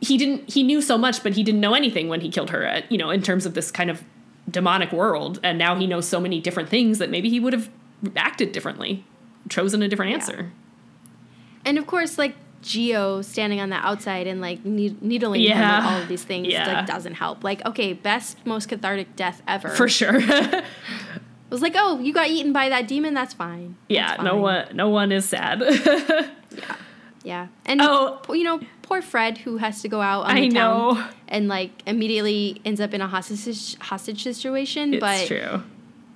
he 0.00 0.18
didn't 0.18 0.50
he 0.50 0.62
knew 0.62 0.82
so 0.82 0.98
much 0.98 1.22
but 1.22 1.32
he 1.32 1.42
didn't 1.42 1.60
know 1.60 1.72
anything 1.72 2.08
when 2.08 2.20
he 2.20 2.28
killed 2.28 2.50
her 2.50 2.62
at, 2.64 2.92
you 2.92 2.98
know 2.98 3.08
in 3.08 3.22
terms 3.22 3.46
of 3.46 3.54
this 3.54 3.70
kind 3.70 3.88
of 3.90 4.04
demonic 4.48 4.92
world 4.92 5.40
and 5.42 5.56
now 5.58 5.74
he 5.74 5.86
knows 5.86 6.06
so 6.06 6.20
many 6.20 6.38
different 6.38 6.68
things 6.68 6.98
that 6.98 7.08
maybe 7.08 7.30
he 7.30 7.40
would 7.40 7.54
have 7.54 7.70
acted 8.14 8.52
differently 8.52 9.02
chosen 9.48 9.82
a 9.82 9.88
different 9.88 10.12
answer 10.12 10.52
And 11.64 11.78
of 11.78 11.86
course, 11.86 12.18
like 12.18 12.34
Gio 12.62 13.24
standing 13.24 13.58
on 13.58 13.70
the 13.70 13.76
outside 13.76 14.26
and 14.26 14.40
like 14.42 14.62
ne- 14.66 14.94
needling 15.00 15.40
him 15.40 15.48
Yeah. 15.48 15.78
with 15.78 15.86
all 15.90 16.02
of 16.02 16.08
these 16.08 16.22
things 16.24 16.48
Yeah. 16.48 16.70
like 16.80 16.86
doesn't 16.86 17.14
help. 17.14 17.42
Like, 17.42 17.64
okay, 17.64 17.94
best 17.94 18.44
most 18.44 18.68
cathartic 18.68 19.16
death 19.16 19.42
ever. 19.48 19.70
for 19.70 19.88
sure 19.88 20.20
It 21.48 21.50
was 21.54 21.62
like, 21.62 21.74
oh, 21.76 22.00
you 22.00 22.12
got 22.12 22.28
eaten 22.28 22.52
by 22.52 22.68
that 22.68 22.88
demon. 22.88 23.14
That's 23.14 23.34
fine. 23.34 23.76
yeah 23.88 24.10
That's 24.16 24.22
no 24.24 24.36
one 24.36 24.66
no 24.74 24.88
one 24.88 25.12
is 25.12 25.28
sad 25.28 25.60
Yeah, 26.50 26.76
yeah, 27.24 27.46
and 27.66 27.80
Oh. 27.82 28.20
you 28.30 28.44
know, 28.44 28.60
poor 28.82 29.02
Fred 29.02 29.38
who 29.38 29.56
has 29.58 29.82
to 29.82 29.88
go 29.88 30.00
out 30.00 30.22
on 30.26 30.30
I 30.36 30.46
know. 30.46 31.04
and 31.28 31.48
like 31.48 31.70
immediately 31.86 32.60
ends 32.64 32.80
up 32.80 32.94
in 32.94 33.00
a 33.00 33.06
hostage 33.08 33.76
hostage 33.78 34.22
situation. 34.22 34.94
it's 34.94 35.00
but 35.00 35.26
true 35.26 35.62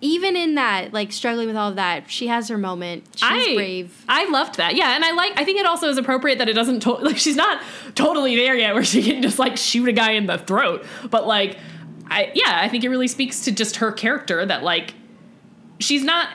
even 0.02 0.34
in 0.34 0.54
that, 0.54 0.94
like 0.94 1.12
struggling 1.12 1.46
with 1.46 1.56
all 1.56 1.68
of 1.68 1.76
that, 1.76 2.10
she 2.10 2.28
has 2.28 2.48
her 2.48 2.56
moment. 2.56 3.04
She's 3.16 3.22
I, 3.22 3.54
brave. 3.54 4.02
I 4.08 4.24
loved 4.30 4.56
that. 4.56 4.74
Yeah, 4.74 4.94
and 4.96 5.04
I 5.04 5.10
like. 5.12 5.38
I 5.38 5.44
think 5.44 5.60
it 5.60 5.66
also 5.66 5.88
is 5.90 5.98
appropriate 5.98 6.38
that 6.38 6.48
it 6.48 6.54
doesn't 6.54 6.80
to- 6.80 6.92
like 7.02 7.18
she's 7.18 7.36
not 7.36 7.62
totally 7.94 8.34
there 8.34 8.56
yet, 8.56 8.72
where 8.72 8.82
she 8.82 9.02
can 9.02 9.20
just 9.20 9.38
like 9.38 9.58
shoot 9.58 9.86
a 9.88 9.92
guy 9.92 10.12
in 10.12 10.24
the 10.26 10.38
throat. 10.38 10.86
But 11.10 11.26
like, 11.26 11.58
I 12.08 12.32
yeah, 12.34 12.60
I 12.62 12.68
think 12.70 12.82
it 12.82 12.88
really 12.88 13.08
speaks 13.08 13.42
to 13.44 13.52
just 13.52 13.76
her 13.76 13.92
character 13.92 14.46
that 14.46 14.62
like 14.62 14.94
she's 15.80 16.04
not 16.04 16.28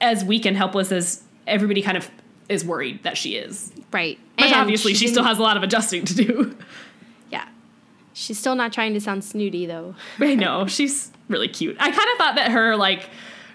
as 0.00 0.24
weak 0.24 0.44
and 0.44 0.56
helpless 0.56 0.92
as 0.92 1.22
everybody 1.46 1.80
kind 1.82 1.96
of 1.96 2.10
is 2.48 2.64
worried 2.64 3.02
that 3.04 3.16
she 3.16 3.36
is. 3.36 3.72
Right. 3.92 4.18
But 4.36 4.46
And 4.46 4.54
obviously, 4.54 4.94
she 4.94 5.00
didn't- 5.06 5.14
still 5.14 5.24
has 5.24 5.38
a 5.38 5.42
lot 5.42 5.56
of 5.56 5.62
adjusting 5.62 6.04
to 6.06 6.14
do. 6.14 6.56
Yeah. 7.30 7.46
She's 8.12 8.38
still 8.38 8.54
not 8.56 8.72
trying 8.72 8.94
to 8.94 9.00
sound 9.00 9.24
snooty 9.24 9.64
though. 9.66 9.94
I 10.20 10.34
know 10.34 10.66
she's 10.66 11.10
really 11.28 11.48
cute. 11.48 11.76
I 11.78 11.90
kind 11.90 12.08
of 12.12 12.18
thought 12.18 12.34
that 12.36 12.50
her 12.52 12.76
like 12.76 13.08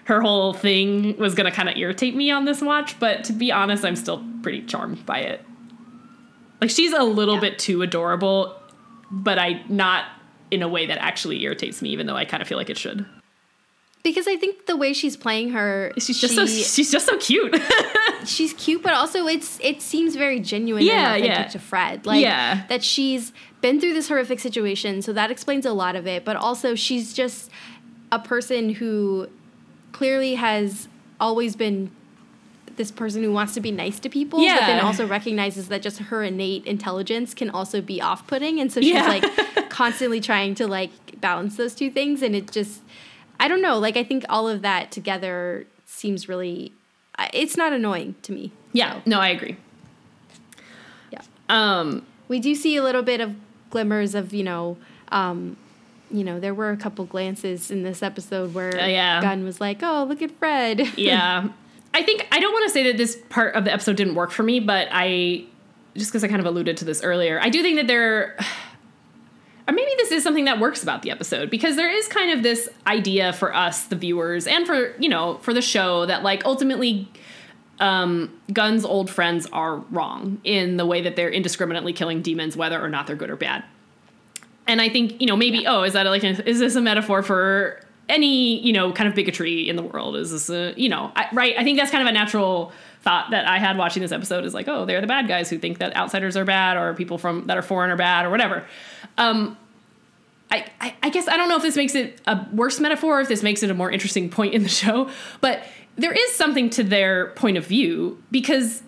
her 0.05 0.21
whole 0.21 0.53
thing 0.53 1.17
was 1.17 1.35
gonna 1.35 1.51
kind 1.51 1.67
of 1.69 1.75
irritate 1.77 2.15
me 2.15 2.31
on 2.31 2.45
this 2.45 2.61
watch, 2.61 2.97
but 2.99 3.25
to 3.25 3.33
be 3.33 3.51
honest, 3.51 3.83
I'm 3.83 3.95
still 3.97 4.23
pretty 4.41 4.61
charmed 4.61 5.05
by 5.05 5.19
it. 5.19 5.43
Like 6.61 6.69
she's 6.69 6.93
a 6.93 7.03
little 7.03 7.35
Yeah. 7.35 7.41
bit 7.41 7.59
too 7.59 7.81
adorable, 7.81 8.55
but 9.11 9.38
I 9.38 9.63
not 9.67 10.05
in 10.49 10.63
a 10.63 10.67
way 10.67 10.85
that 10.85 10.97
actually 10.99 11.43
irritates 11.43 11.81
me, 11.81 11.89
even 11.89 12.07
though 12.07 12.15
I 12.15 12.23
kind 12.25 12.41
of 12.41 12.47
feel 12.47 12.57
like 12.57 12.69
it 12.69 12.77
should. 12.77 13.05
Because 14.03 14.27
I 14.27 14.37
think 14.37 14.67
the 14.67 14.77
way 14.77 14.93
she's 14.93 15.17
playing 15.17 15.49
her, 15.49 15.91
She's 15.97 16.19
just 16.19 16.35
so 16.35 16.45
she's 16.47 16.91
just 16.91 17.05
so 17.05 17.17
cute. 17.17 17.55
she's 18.25 18.53
cute, 18.53 18.81
but 18.83 18.93
also 18.93 19.27
it's 19.27 19.59
it 19.61 19.81
seems 19.81 20.15
very 20.15 20.39
genuine 20.39 20.83
Yeah, 20.83 21.13
and 21.15 21.23
authentic 21.23 21.45
yeah. 21.45 21.47
to 21.51 21.59
Fred. 21.59 22.05
Like 22.05 22.21
Yeah. 22.21 22.63
that 22.69 22.83
she's 22.83 23.33
been 23.61 23.81
through 23.81 23.93
this 23.93 24.07
horrific 24.07 24.39
situation, 24.39 25.01
so 25.01 25.11
that 25.13 25.29
explains 25.31 25.65
a 25.65 25.73
lot 25.73 25.95
of 25.95 26.07
it. 26.07 26.23
But 26.23 26.35
also 26.37 26.73
she's 26.75 27.13
just 27.13 27.51
a 28.11 28.19
person 28.19 28.69
who 28.75 29.27
clearly 29.91 30.35
has 30.35 30.87
always 31.19 31.55
been 31.55 31.91
this 32.77 32.91
person 32.91 33.23
who 33.23 33.31
wants 33.33 33.55
to 33.55 33.59
be 33.59 33.71
nice 33.71 33.99
to 33.99 34.07
people, 34.07 34.39
yeah. 34.39 34.59
but 34.59 34.65
then 34.67 34.79
also 34.85 35.07
recognizes 35.07 35.67
that 35.69 35.81
just 35.81 35.97
her 35.97 36.23
innate 36.23 36.63
intelligence 36.67 37.33
can 37.33 37.49
also 37.49 37.81
be 37.81 37.99
off 37.99 38.27
putting. 38.27 38.59
And 38.59 38.71
so 38.71 38.79
she's 38.79 38.93
Yeah. 38.93 39.07
like 39.07 39.69
constantly 39.69 40.21
trying 40.21 40.53
to 40.55 40.67
like 40.67 40.91
balance 41.19 41.57
those 41.57 41.73
two 41.73 41.89
things. 41.89 42.21
And 42.21 42.35
it 42.35 42.51
just, 42.51 42.81
I 43.39 43.47
don't 43.47 43.61
know, 43.61 43.77
like 43.77 43.97
I 43.97 44.03
think 44.03 44.25
all 44.29 44.47
of 44.47 44.61
that 44.63 44.91
together 44.91 45.65
seems 45.85 46.27
really. 46.27 46.73
It's 47.33 47.57
not 47.57 47.73
annoying 47.73 48.15
to 48.23 48.31
me. 48.31 48.51
yeah, 48.73 49.01
no, 49.05 49.19
I 49.19 49.29
agree. 49.29 49.57
Yeah. 51.11 51.21
Um, 51.49 52.05
We 52.27 52.39
do 52.39 52.53
see 52.55 52.75
a 52.75 52.83
little 52.83 53.01
bit 53.03 53.21
of 53.21 53.35
glimmers 53.69 54.13
of, 54.15 54.33
you 54.33 54.43
know, 54.43 54.77
um, 55.11 55.57
you 56.11 56.23
know, 56.23 56.39
there 56.39 56.53
were 56.53 56.69
a 56.71 56.77
couple 56.77 57.05
glances 57.05 57.71
in 57.71 57.83
this 57.83 58.01
episode 58.03 58.53
where 58.53 58.79
Uh, 58.79 58.85
yeah. 58.88 59.19
Gunn 59.21 59.43
was 59.43 59.59
like, 59.59 59.79
"Oh, 59.81 60.05
look 60.07 60.21
at 60.21 60.31
Fred." 60.39 60.79
yeah. 60.97 61.47
I 61.93 62.03
think 62.03 62.27
I 62.31 62.39
don't 62.39 62.53
want 62.53 62.65
to 62.67 62.69
say 62.73 62.83
that 62.83 62.97
this 62.97 63.17
part 63.29 63.55
of 63.55 63.65
the 63.65 63.73
episode 63.73 63.95
didn't 63.95 64.15
work 64.15 64.31
for 64.31 64.43
me, 64.43 64.59
but 64.59 64.88
I 64.91 65.45
just 65.95 66.11
because 66.11 66.23
I 66.23 66.27
kind 66.27 66.39
of 66.39 66.45
alluded 66.45 66.77
to 66.77 66.85
this 66.85 67.01
earlier, 67.01 67.39
I 67.41 67.49
do 67.49 67.61
think 67.63 67.77
that 67.77 67.88
there 67.88 68.38
or 69.68 69.74
maybe 69.74 69.91
this 69.97 70.11
is 70.11 70.24
something 70.24 70.45
that 70.45 70.59
works 70.59 70.82
about 70.82 71.01
the 71.01 71.11
episode 71.11 71.49
because 71.49 71.76
there 71.76 71.89
is 71.89 72.07
kind 72.07 72.32
of 72.32 72.41
this 72.41 72.70
idea 72.86 73.34
for 73.34 73.53
us 73.53 73.84
the 73.86 73.95
viewers 73.95 74.47
and 74.47 74.65
for, 74.65 74.95
you 74.97 75.09
know, 75.09 75.38
for 75.39 75.53
the 75.53 75.61
show 75.61 76.05
that 76.05 76.24
like 76.24 76.45
ultimately 76.45 77.11
um, 77.80 78.32
Gunn's 78.51 78.86
old 78.86 79.09
friends 79.09 79.45
are 79.51 79.78
wrong 79.91 80.39
in 80.43 80.78
the 80.78 80.86
way 80.86 81.01
that 81.01 81.15
they're 81.15 81.30
indiscriminately 81.30 81.91
killing 81.91 82.22
demons 82.22 82.55
whether 82.55 82.82
or 82.82 82.88
not 82.88 83.07
they're 83.07 83.15
good 83.15 83.30
or 83.30 83.36
bad. 83.36 83.63
And 84.68 84.82
I 84.82 84.89
think, 84.89 85.20
you 85.22 85.28
know, 85.28 85.36
maybe, 85.36 85.68
oh, 85.68 85.84
is 85.84 85.93
that 85.93 86.05
like, 86.05 86.24
is 86.24 86.59
this 86.59 86.76
a 86.76 86.82
metaphor 86.82 87.22
for 87.22 87.82
any, 88.09 88.59
you 88.61 88.74
know, 88.74 88.91
kind 88.91 89.07
of 89.07 89.15
bigotry 89.15 89.68
in 89.68 89.76
the 89.76 89.84
world? 89.84 90.15
Is 90.15 90.32
this 90.32 90.49
a, 90.49 90.74
you 90.78 90.89
know, 90.89 91.11
I, 91.15 91.28
right? 91.34 91.55
I 91.57 91.63
think 91.63 91.78
that's 91.78 91.91
kind 91.91 92.01
of 92.01 92.07
a 92.07 92.13
natural 92.13 92.72
thought 93.01 93.32
that 93.32 93.47
I 93.47 93.59
had 93.59 93.78
watching 93.78 94.01
this 94.01 94.11
episode 94.11 94.43
is 94.43 94.53
like, 94.53 94.68
oh, 94.68 94.86
they're 94.86 95.01
the 95.01 95.07
bad 95.07 95.28
guys 95.28 95.49
who 95.49 95.57
think 95.57 95.78
that 95.80 95.95
outsiders 95.95 96.36
are 96.36 96.45
bad 96.45 96.78
or 96.78 96.93
people 96.93 97.18
from 97.18 97.47
that 97.47 97.57
are 97.57 97.61
foreign 97.61 97.91
are 97.91 97.95
bad 97.95 98.26
or 98.26 98.30
whatever. 98.30 98.65
Um, 99.18 99.57
I, 100.49 100.65
I, 100.80 100.95
I 101.03 101.09
guess 101.09 101.28
I 101.28 101.36
don't 101.36 101.49
know 101.49 101.57
if 101.57 101.61
this 101.61 101.76
makes 101.76 101.95
it 101.95 102.22
a 102.26 102.45
worse 102.53 102.80
metaphor, 102.80 103.20
if 103.20 103.28
this 103.28 103.43
makes 103.43 103.63
it 103.63 103.70
a 103.70 103.74
more 103.74 103.91
interesting 103.91 104.30
point 104.30 104.53
in 104.53 104.63
the 104.63 104.70
show, 104.70 105.09
but 105.41 105.63
there 105.97 106.13
is 106.13 106.32
something 106.34 106.70
to 106.72 106.84
their 106.84 107.28
point 107.32 107.57
of 107.57 107.65
view 107.65 108.22
because 108.32 108.84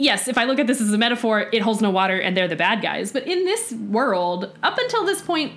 yes, 0.00 0.28
if 0.28 0.36
I 0.36 0.44
look 0.44 0.58
at 0.58 0.66
this 0.66 0.80
as 0.80 0.92
a 0.92 0.98
metaphor, 0.98 1.48
it 1.52 1.62
holds 1.62 1.80
no 1.80 1.90
water 1.90 2.18
and 2.18 2.36
they're 2.36 2.48
the 2.48 2.56
bad 2.56 2.82
guys. 2.82 3.12
But 3.12 3.26
in 3.26 3.44
this 3.44 3.72
world, 3.72 4.56
up 4.62 4.78
until 4.78 5.04
this 5.04 5.22
point, 5.22 5.52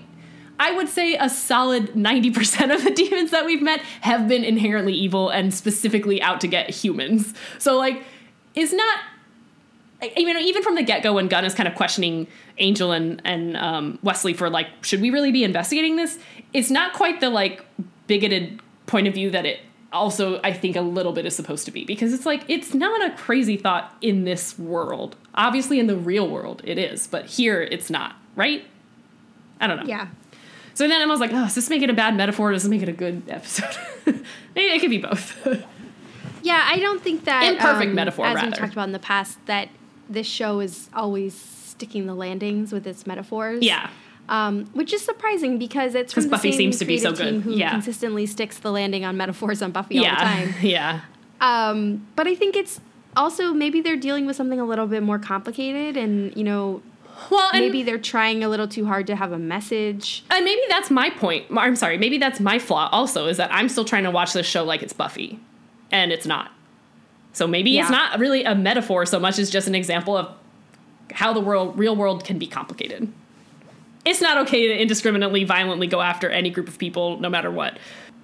I 0.59 0.71
would 0.71 0.87
say 0.87 1.15
a 1.15 1.29
solid 1.29 1.93
90% 1.93 2.73
of 2.73 2.83
the 2.83 2.91
demons 2.95 3.31
that 3.31 3.45
we've 3.45 3.61
met 3.61 3.79
have 4.01 4.27
been 4.27 4.43
inherently 4.43 4.93
evil 4.93 5.29
and 5.29 5.53
specifically 5.53 6.21
out 6.21 6.41
to 6.41 6.47
get 6.47 6.69
humans. 6.69 7.33
So, 7.57 7.77
like, 7.77 8.03
is 8.53 8.71
not. 8.73 8.99
I 10.17 10.23
mean, 10.23 10.37
even 10.37 10.63
from 10.63 10.75
the 10.75 10.83
get 10.83 11.03
go, 11.03 11.13
when 11.13 11.27
Gunn 11.27 11.45
is 11.45 11.53
kind 11.53 11.67
of 11.67 11.75
questioning 11.75 12.27
Angel 12.57 12.91
and, 12.91 13.21
and 13.25 13.57
um, 13.57 13.99
Wesley 14.03 14.33
for, 14.33 14.49
like, 14.49 14.67
should 14.81 15.01
we 15.01 15.09
really 15.09 15.31
be 15.31 15.43
investigating 15.43 15.95
this? 15.95 16.17
It's 16.53 16.69
not 16.69 16.93
quite 16.93 17.19
the, 17.19 17.29
like, 17.29 17.65
bigoted 18.07 18.59
point 18.85 19.07
of 19.07 19.13
view 19.13 19.29
that 19.31 19.45
it 19.45 19.59
also 19.93 20.41
I 20.43 20.51
think 20.51 20.75
a 20.75 20.81
little 20.81 21.13
bit 21.13 21.25
is 21.25 21.35
supposed 21.35 21.65
to 21.65 21.71
be 21.71 21.85
because 21.85 22.13
it's 22.13 22.25
like 22.25 22.43
it's 22.47 22.73
not 22.73 23.05
a 23.05 23.15
crazy 23.15 23.57
thought 23.57 23.95
in 24.01 24.25
this 24.25 24.57
world. 24.57 25.15
Obviously 25.35 25.79
in 25.79 25.87
the 25.87 25.95
real 25.95 26.27
world 26.27 26.61
it 26.65 26.77
is, 26.77 27.07
but 27.07 27.27
here 27.27 27.61
it's 27.61 27.89
not, 27.89 28.15
right? 28.35 28.65
I 29.61 29.67
don't 29.67 29.77
know. 29.77 29.85
Yeah. 29.85 30.07
So 30.73 30.87
then 30.87 30.99
I 30.99 31.05
was 31.05 31.19
like, 31.19 31.31
oh, 31.31 31.43
does 31.43 31.55
this 31.55 31.69
make 31.69 31.83
it 31.83 31.89
a 31.91 31.93
bad 31.93 32.17
metaphor? 32.17 32.49
Or 32.49 32.53
does 32.53 32.63
this 32.63 32.69
make 32.69 32.81
it 32.81 32.89
a 32.89 32.93
good 32.93 33.21
episode? 33.29 33.77
Maybe 34.05 34.73
it 34.73 34.79
could 34.79 34.89
be 34.89 34.97
both. 34.97 35.47
Yeah, 36.43 36.67
I 36.69 36.77
don't 36.77 37.01
think 37.01 37.23
that 37.23 37.53
Imperfect 37.53 37.89
um, 37.89 37.95
metaphor, 37.95 38.25
as 38.25 38.35
rather. 38.35 38.47
we 38.47 38.53
talked 38.53 38.73
about 38.73 38.87
in 38.87 38.91
the 38.91 38.99
past, 38.99 39.43
that 39.45 39.69
this 40.09 40.27
show 40.27 40.59
is 40.59 40.89
always 40.93 41.33
sticking 41.33 42.05
the 42.05 42.13
landings 42.15 42.71
with 42.71 42.85
its 42.87 43.05
metaphors. 43.07 43.63
yeah. 43.63 43.89
um, 44.29 44.65
which 44.73 44.93
is 44.93 45.01
surprising 45.03 45.57
because 45.57 45.95
it's 45.95 46.13
from 46.13 46.23
the 46.23 46.29
Buffy 46.29 46.51
same 46.51 46.57
seems 46.57 46.79
to 46.79 46.85
be 46.85 46.97
so 46.97 47.13
creative 47.13 47.33
team 47.33 47.41
who 47.41 47.59
Yeah. 47.59 47.71
consistently 47.71 48.25
sticks 48.25 48.57
the 48.59 48.71
landing 48.71 49.03
on 49.05 49.17
metaphors 49.17 49.61
on 49.61 49.71
Buffy 49.71 49.97
all 49.99 50.05
the 50.05 50.09
time. 50.11 50.53
Yeah. 50.61 51.01
Um, 51.41 52.07
but 52.15 52.25
I 52.27 52.35
think 52.35 52.55
it's 52.55 52.79
also 53.17 53.53
maybe 53.53 53.81
they're 53.81 53.97
dealing 53.97 54.25
with 54.25 54.35
something 54.35 54.59
a 54.59 54.65
little 54.65 54.87
bit 54.87 55.03
more 55.03 55.19
complicated, 55.19 55.97
and 55.97 56.35
you 56.37 56.43
know 56.43 56.81
Well, 57.29 57.49
maybe 57.53 57.83
they're 57.83 57.97
trying 57.99 58.43
a 58.43 58.49
little 58.49 58.67
too 58.67 58.85
hard 58.85 59.07
to 59.07 59.15
have 59.15 59.31
a 59.33 59.37
message. 59.37 60.23
and 60.31 60.45
maybe 60.45 60.61
that's 60.69 60.89
my 60.89 61.09
point. 61.09 61.45
I'm 61.55 61.75
sorry. 61.75 61.97
Maybe 61.97 62.17
that's 62.17 62.39
my 62.39 62.59
flaw 62.59 62.87
also 62.91 63.27
is 63.27 63.37
that 63.37 63.53
I'm 63.53 63.67
still 63.67 63.83
trying 63.85 64.03
to 64.05 64.11
watch 64.11 64.31
this 64.33 64.45
show 64.47 64.63
like 64.63 64.81
it's 64.83 64.93
Buffy, 64.93 65.39
and 65.91 66.11
it's 66.13 66.25
not. 66.25 66.51
So 67.33 67.47
maybe 67.47 67.77
it's 67.77 67.89
not 67.89 68.19
really 68.19 68.43
a 68.43 68.55
metaphor 68.55 69.05
so 69.05 69.19
much 69.19 69.39
as 69.39 69.49
just 69.49 69.67
an 69.67 69.75
example 69.75 70.15
of 70.15 70.29
how 71.11 71.33
the 71.33 71.39
world, 71.39 71.77
real 71.77 71.95
world, 71.95 72.23
can 72.23 72.39
be 72.39 72.47
complicated. 72.47 73.11
It's 74.05 74.21
not 74.21 74.37
okay 74.45 74.67
to 74.67 74.81
indiscriminately, 74.81 75.43
violently 75.43 75.87
go 75.87 76.01
after 76.01 76.29
any 76.29 76.49
group 76.49 76.67
of 76.67 76.77
people, 76.77 77.19
no 77.19 77.29
matter 77.29 77.49
what. 77.49 77.77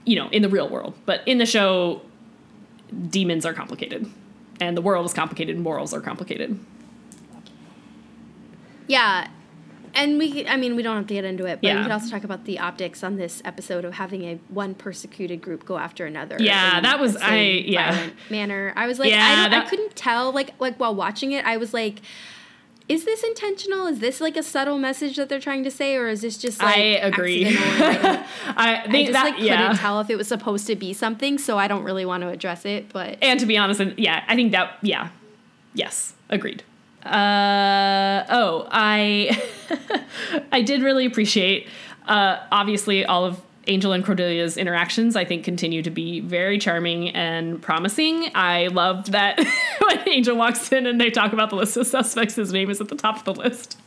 You 0.05 0.15
know, 0.15 0.29
in 0.29 0.41
the 0.41 0.49
real 0.49 0.69
world, 0.69 0.95
but 1.05 1.21
in 1.27 1.37
the 1.39 1.45
show, 1.45 2.01
demons 3.09 3.45
are 3.45 3.53
complicated, 3.53 4.09
and 4.59 4.75
the 4.75 4.81
world 4.81 5.05
is 5.05 5.13
complicated, 5.13 5.55
and 5.55 5.63
morals 5.63 5.93
are 5.93 6.01
complicated. 6.01 6.57
Yeah. 8.87 9.27
And 9.95 10.17
we, 10.17 10.47
I 10.47 10.57
mean, 10.57 10.75
we 10.75 10.83
don't 10.83 10.95
have 10.95 11.07
to 11.07 11.13
get 11.13 11.25
into 11.25 11.45
it, 11.45 11.59
but 11.61 11.67
Yeah. 11.67 11.77
we 11.77 11.83
could 11.83 11.91
also 11.91 12.09
talk 12.09 12.23
about 12.23 12.45
the 12.45 12.59
optics 12.59 13.03
on 13.03 13.17
this 13.17 13.41
episode 13.45 13.85
of 13.85 13.93
having 13.95 14.23
a 14.23 14.35
one 14.49 14.75
persecuted 14.75 15.41
group 15.41 15.65
go 15.65 15.77
after 15.77 16.05
another. 16.05 16.37
Yeah, 16.39 16.79
that 16.81 16.99
was- 16.99 17.17
I- 17.17 17.63
yeah. 17.65 18.09
manner. 18.29 18.73
I 18.75 18.87
was 18.87 18.99
like, 18.99 19.09
Yeah, 19.11 19.45
I, 19.45 19.49
don't, 19.49 19.61
I 19.61 19.69
couldn't 19.69 19.95
tell. 19.95 20.31
Like, 20.31 20.53
like 20.59 20.77
while 20.79 20.95
watching 20.95 21.31
it, 21.31 21.45
I 21.45 21.57
was 21.57 21.73
like, 21.73 22.01
is 22.87 23.05
this 23.05 23.23
intentional? 23.23 23.85
Is 23.85 23.99
this 23.99 24.19
like 24.19 24.35
a 24.35 24.41
subtle 24.41 24.79
message 24.79 25.15
that 25.17 25.29
they're 25.29 25.39
trying 25.39 25.63
to 25.63 25.69
say, 25.69 25.95
or 25.95 26.07
is 26.07 26.21
this 26.21 26.39
just 26.39 26.59
like 26.59 26.75
I 26.77 26.79
agree. 26.79 27.45
I 27.47 28.25
I 28.57 28.87
just 28.87 29.11
that 29.13 29.23
like 29.25 29.33
couldn't 29.35 29.45
yeah. 29.47 29.73
tell 29.73 29.99
if 30.01 30.09
it 30.09 30.17
was 30.17 30.27
supposed 30.27 30.65
to 30.67 30.75
be 30.75 30.93
something, 30.93 31.37
so 31.37 31.57
I 31.57 31.67
don't 31.67 31.83
really 31.83 32.03
want 32.05 32.23
to 32.23 32.29
address 32.29 32.65
it. 32.65 32.91
But 32.91 33.19
And 33.21 33.39
to 33.39 33.45
be 33.45 33.57
honest, 33.57 33.79
and 33.79 33.93
yeah, 33.99 34.23
I 34.27 34.35
think 34.35 34.51
that 34.53 34.77
yeah, 34.81 35.09
yes, 35.75 36.13
agreed. 36.29 36.63
Uh 37.05 38.25
oh, 38.29 38.67
I 38.71 39.41
I 40.51 40.61
did 40.61 40.81
really 40.81 41.05
appreciate. 41.05 41.67
Uh, 42.07 42.39
obviously, 42.51 43.05
all 43.05 43.25
of 43.25 43.41
Angel 43.67 43.91
and 43.93 44.03
Cordelia's 44.03 44.57
interactions, 44.57 45.15
I 45.15 45.25
think, 45.25 45.43
continue 45.43 45.81
to 45.83 45.91
be 45.91 46.19
very 46.21 46.57
charming 46.57 47.09
and 47.09 47.61
promising. 47.61 48.31
I 48.33 48.67
loved 48.67 49.11
that 49.11 49.37
when 49.87 50.09
Angel 50.09 50.35
walks 50.35 50.71
in 50.71 50.87
and 50.87 50.99
they 50.99 51.11
talk 51.11 51.33
about 51.33 51.51
the 51.51 51.55
list 51.55 51.77
of 51.77 51.85
suspects, 51.87 52.35
his 52.35 52.51
name 52.51 52.69
is 52.69 52.81
at 52.81 52.87
the 52.89 52.95
top 52.95 53.17
of 53.17 53.23
the 53.25 53.33
list, 53.41 53.77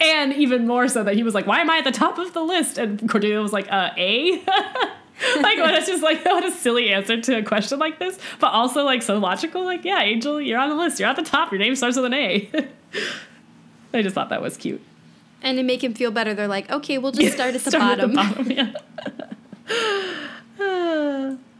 and 0.00 0.32
even 0.32 0.66
more 0.66 0.88
so 0.88 1.02
that 1.02 1.14
he 1.14 1.22
was 1.22 1.34
like, 1.34 1.46
"Why 1.46 1.60
am 1.60 1.70
I 1.70 1.78
at 1.78 1.84
the 1.84 1.92
top 1.92 2.18
of 2.18 2.32
the 2.32 2.42
list?" 2.42 2.78
And 2.78 3.08
Cordelia 3.08 3.40
was 3.42 3.52
like, 3.52 3.70
"Uh, 3.70 3.90
A." 3.96 4.42
like 5.42 5.58
what 5.58 5.74
it's 5.74 5.86
just 5.86 6.02
like 6.02 6.24
what 6.24 6.44
a 6.44 6.50
silly 6.50 6.92
answer 6.92 7.20
to 7.20 7.38
a 7.38 7.42
question 7.42 7.78
like 7.78 7.98
this 7.98 8.18
but 8.40 8.48
also 8.48 8.84
like 8.84 9.02
so 9.02 9.18
logical 9.18 9.64
like 9.64 9.84
yeah 9.84 10.00
angel 10.02 10.40
you're 10.40 10.58
on 10.58 10.68
the 10.68 10.74
list 10.76 10.98
you're 10.98 11.08
at 11.08 11.16
the 11.16 11.22
top 11.22 11.52
your 11.52 11.58
name 11.58 11.74
starts 11.76 11.96
with 11.96 12.06
an 12.06 12.14
a 12.14 12.50
i 13.94 14.02
just 14.02 14.14
thought 14.14 14.28
that 14.30 14.42
was 14.42 14.56
cute 14.56 14.80
and 15.44 15.58
to 15.58 15.64
make 15.64 15.82
him 15.82 15.92
feel 15.92 16.12
better, 16.12 16.34
they're 16.34 16.46
like, 16.46 16.70
okay, 16.70 16.98
we'll 16.98 17.10
just 17.10 17.34
start 17.34 17.52
at 17.52 17.64
the 17.64 17.70
Start 17.70 17.98
bottom. 17.98 18.14
bottom 18.14 18.50
yeah 18.52 18.72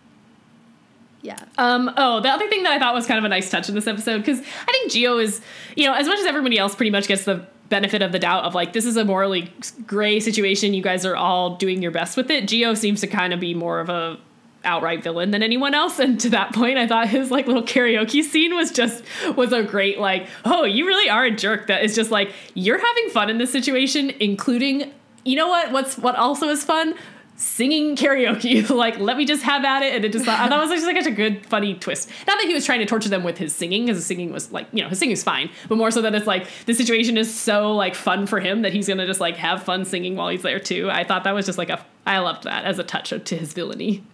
Yeah. 1.22 1.38
Um, 1.56 1.90
oh, 1.96 2.20
the 2.20 2.28
other 2.28 2.48
thing 2.48 2.64
that 2.64 2.72
I 2.72 2.78
thought 2.80 2.94
was 2.94 3.06
kind 3.06 3.18
of 3.18 3.24
a 3.24 3.28
nice 3.28 3.48
touch 3.48 3.68
in 3.68 3.76
this 3.76 3.86
episode, 3.86 4.18
because 4.18 4.40
I 4.40 4.72
think 4.72 4.90
Gio 4.90 5.22
is, 5.22 5.40
you 5.76 5.86
know, 5.86 5.94
as 5.94 6.08
much 6.08 6.18
as 6.18 6.26
everybody 6.26 6.58
else 6.58 6.74
pretty 6.74 6.90
much 6.90 7.06
gets 7.06 7.24
the 7.24 7.46
benefit 7.72 8.02
of 8.02 8.12
the 8.12 8.18
doubt 8.18 8.44
of 8.44 8.54
like, 8.54 8.74
this 8.74 8.84
is 8.84 8.98
a 8.98 9.04
morally 9.04 9.50
gray 9.86 10.20
situation, 10.20 10.74
you 10.74 10.82
guys 10.82 11.06
are 11.06 11.16
all 11.16 11.56
doing 11.56 11.80
your 11.80 11.90
best 11.90 12.18
with 12.18 12.30
it, 12.30 12.44
Gio 12.44 12.76
seems 12.76 13.00
to 13.00 13.06
kind 13.06 13.32
of 13.32 13.40
be 13.40 13.54
more 13.54 13.80
of 13.80 13.88
a 13.88 14.18
outright 14.64 15.02
villain 15.02 15.30
than 15.30 15.42
anyone 15.42 15.74
else. 15.74 15.98
And 15.98 16.20
to 16.20 16.28
that 16.30 16.52
point, 16.52 16.76
I 16.78 16.86
thought 16.86 17.08
his 17.08 17.30
like 17.30 17.46
little 17.46 17.62
karaoke 17.62 18.22
scene 18.22 18.54
was 18.54 18.70
just 18.70 19.02
was 19.36 19.52
a 19.52 19.62
great 19.62 19.98
like, 19.98 20.28
oh, 20.44 20.64
you 20.64 20.86
really 20.86 21.08
are 21.08 21.24
a 21.24 21.30
jerk. 21.30 21.66
That 21.68 21.82
is 21.82 21.94
just 21.94 22.10
like 22.10 22.30
you're 22.54 22.78
having 22.78 23.08
fun 23.08 23.30
in 23.30 23.38
this 23.38 23.50
situation, 23.50 24.10
including 24.20 24.92
you 25.24 25.36
know 25.36 25.48
what? 25.48 25.72
What's 25.72 25.96
what 25.96 26.14
also 26.16 26.48
is 26.48 26.62
fun? 26.64 26.94
Singing 27.42 27.96
karaoke, 27.96 28.70
like 28.70 29.00
let 29.00 29.16
me 29.16 29.24
just 29.24 29.42
have 29.42 29.64
at 29.64 29.82
it, 29.82 29.94
and 29.94 30.04
it 30.04 30.12
just 30.12 30.28
I 30.28 30.48
thought 30.48 30.58
it 30.58 30.68
was 30.68 30.70
just 30.70 30.86
like 30.86 30.96
such 30.96 31.12
a 31.12 31.14
good, 31.14 31.44
funny 31.46 31.74
twist. 31.74 32.08
Not 32.26 32.38
that 32.38 32.46
he 32.46 32.54
was 32.54 32.64
trying 32.64 32.78
to 32.78 32.86
torture 32.86 33.08
them 33.08 33.24
with 33.24 33.36
his 33.36 33.52
singing, 33.52 33.86
because 33.86 33.98
his 33.98 34.06
singing 34.06 34.32
was 34.32 34.52
like 34.52 34.68
you 34.72 34.82
know 34.82 34.88
his 34.88 35.00
singing 35.00 35.14
is 35.14 35.24
fine, 35.24 35.50
but 35.68 35.76
more 35.76 35.90
so 35.90 36.00
that 36.02 36.14
it's 36.14 36.26
like 36.26 36.46
the 36.66 36.72
situation 36.72 37.16
is 37.16 37.34
so 37.34 37.74
like 37.74 37.96
fun 37.96 38.26
for 38.28 38.38
him 38.38 38.62
that 38.62 38.72
he's 38.72 38.86
gonna 38.86 39.06
just 39.06 39.20
like 39.20 39.36
have 39.36 39.62
fun 39.62 39.84
singing 39.84 40.14
while 40.14 40.28
he's 40.28 40.42
there 40.42 40.60
too. 40.60 40.88
I 40.88 41.02
thought 41.02 41.24
that 41.24 41.34
was 41.34 41.44
just 41.44 41.58
like 41.58 41.68
a 41.68 41.84
I 42.06 42.20
loved 42.20 42.44
that 42.44 42.64
as 42.64 42.78
a 42.78 42.84
touch 42.84 43.10
to 43.10 43.36
his 43.36 43.52
villainy. 43.52 44.04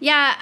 Yeah, 0.00 0.34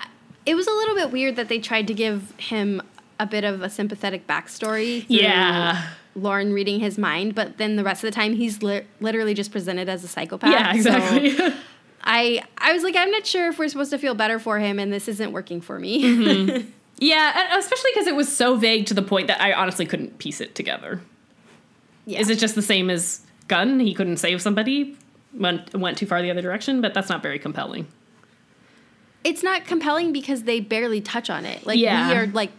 it 0.47 0.55
was 0.55 0.69
a 0.69 0.73
little 0.73 0.95
bit 0.95 1.11
weird 1.11 1.37
that 1.37 1.49
they 1.49 1.59
tried 1.59 1.87
to 1.89 1.95
give 1.95 2.33
him 2.39 2.83
a 3.19 3.27
bit 3.27 3.45
of 3.45 3.63
a 3.63 3.71
sympathetic 3.71 4.27
backstory. 4.27 5.07
through 5.07 5.17
Yeah. 5.17 5.89
Lorne 6.15 6.53
reading 6.53 6.81
his 6.81 6.99
mind, 6.99 7.35
but 7.35 7.57
then 7.59 7.77
the 7.77 7.85
rest 7.85 8.05
of 8.05 8.09
the 8.11 8.15
time 8.15 8.35
he's 8.35 8.63
li- 8.63 8.83
literally 9.01 9.35
just 9.35 9.51
presented 9.53 9.89
as 9.89 10.05
a 10.05 10.09
psychopath. 10.09 10.51
Yeah, 10.51 10.73
So 10.73 10.77
exactly. 10.95 11.55
I 12.05 12.43
I 12.59 12.73
was 12.73 12.83
like, 12.83 12.97
I'm 12.97 13.11
not 13.11 13.27
sure 13.27 13.49
if 13.49 13.59
we're 13.59 13.69
supposed 13.69 13.91
to 13.93 13.99
feel 13.99 14.15
better 14.15 14.39
for 14.39 14.59
him, 14.59 14.79
and 14.79 14.93
this 14.93 15.09
isn't 15.09 15.33
working 15.33 15.61
for 15.61 15.79
me. 15.79 16.03
Mm-hmm. 16.03 16.69
yeah, 16.99 17.57
especially 17.59 17.91
because 17.95 18.07
it 18.09 18.17
was 18.17 18.35
so 18.35 18.57
vague 18.57 18.87
to 18.87 18.95
the 18.95 19.03
point 19.03 19.29
that 19.29 19.41
I 19.41 19.53
honestly 19.53 19.87
couldn't 19.87 20.19
piece 20.19 20.41
it 20.41 20.55
together. 20.55 21.01
yeah. 22.07 22.19
Is 22.21 22.29
it 22.29 22.39
just 22.39 22.55
the 22.57 22.63
same 22.63 22.91
as 22.91 23.21
Gunn? 23.49 23.79
He 23.81 23.95
couldn't 23.95 24.17
save 24.19 24.43
somebody, 24.43 24.97
went 25.33 25.73
went 25.75 25.97
too 25.97 26.07
far 26.07 26.21
the 26.23 26.31
other 26.31 26.43
direction, 26.43 26.81
but 26.81 26.93
that's 26.93 27.09
not 27.09 27.23
very 27.23 27.39
compelling. 27.39 27.87
it's 29.25 29.43
not 29.45 29.65
compelling 29.65 30.13
because 30.13 30.43
they 30.43 30.59
barely 30.61 31.01
touch 31.01 31.31
on 31.31 31.45
it. 31.47 31.65
Like 31.65 31.79
Yeah. 31.79 32.09
we 32.09 32.17
are 32.17 32.27
like 32.27 32.51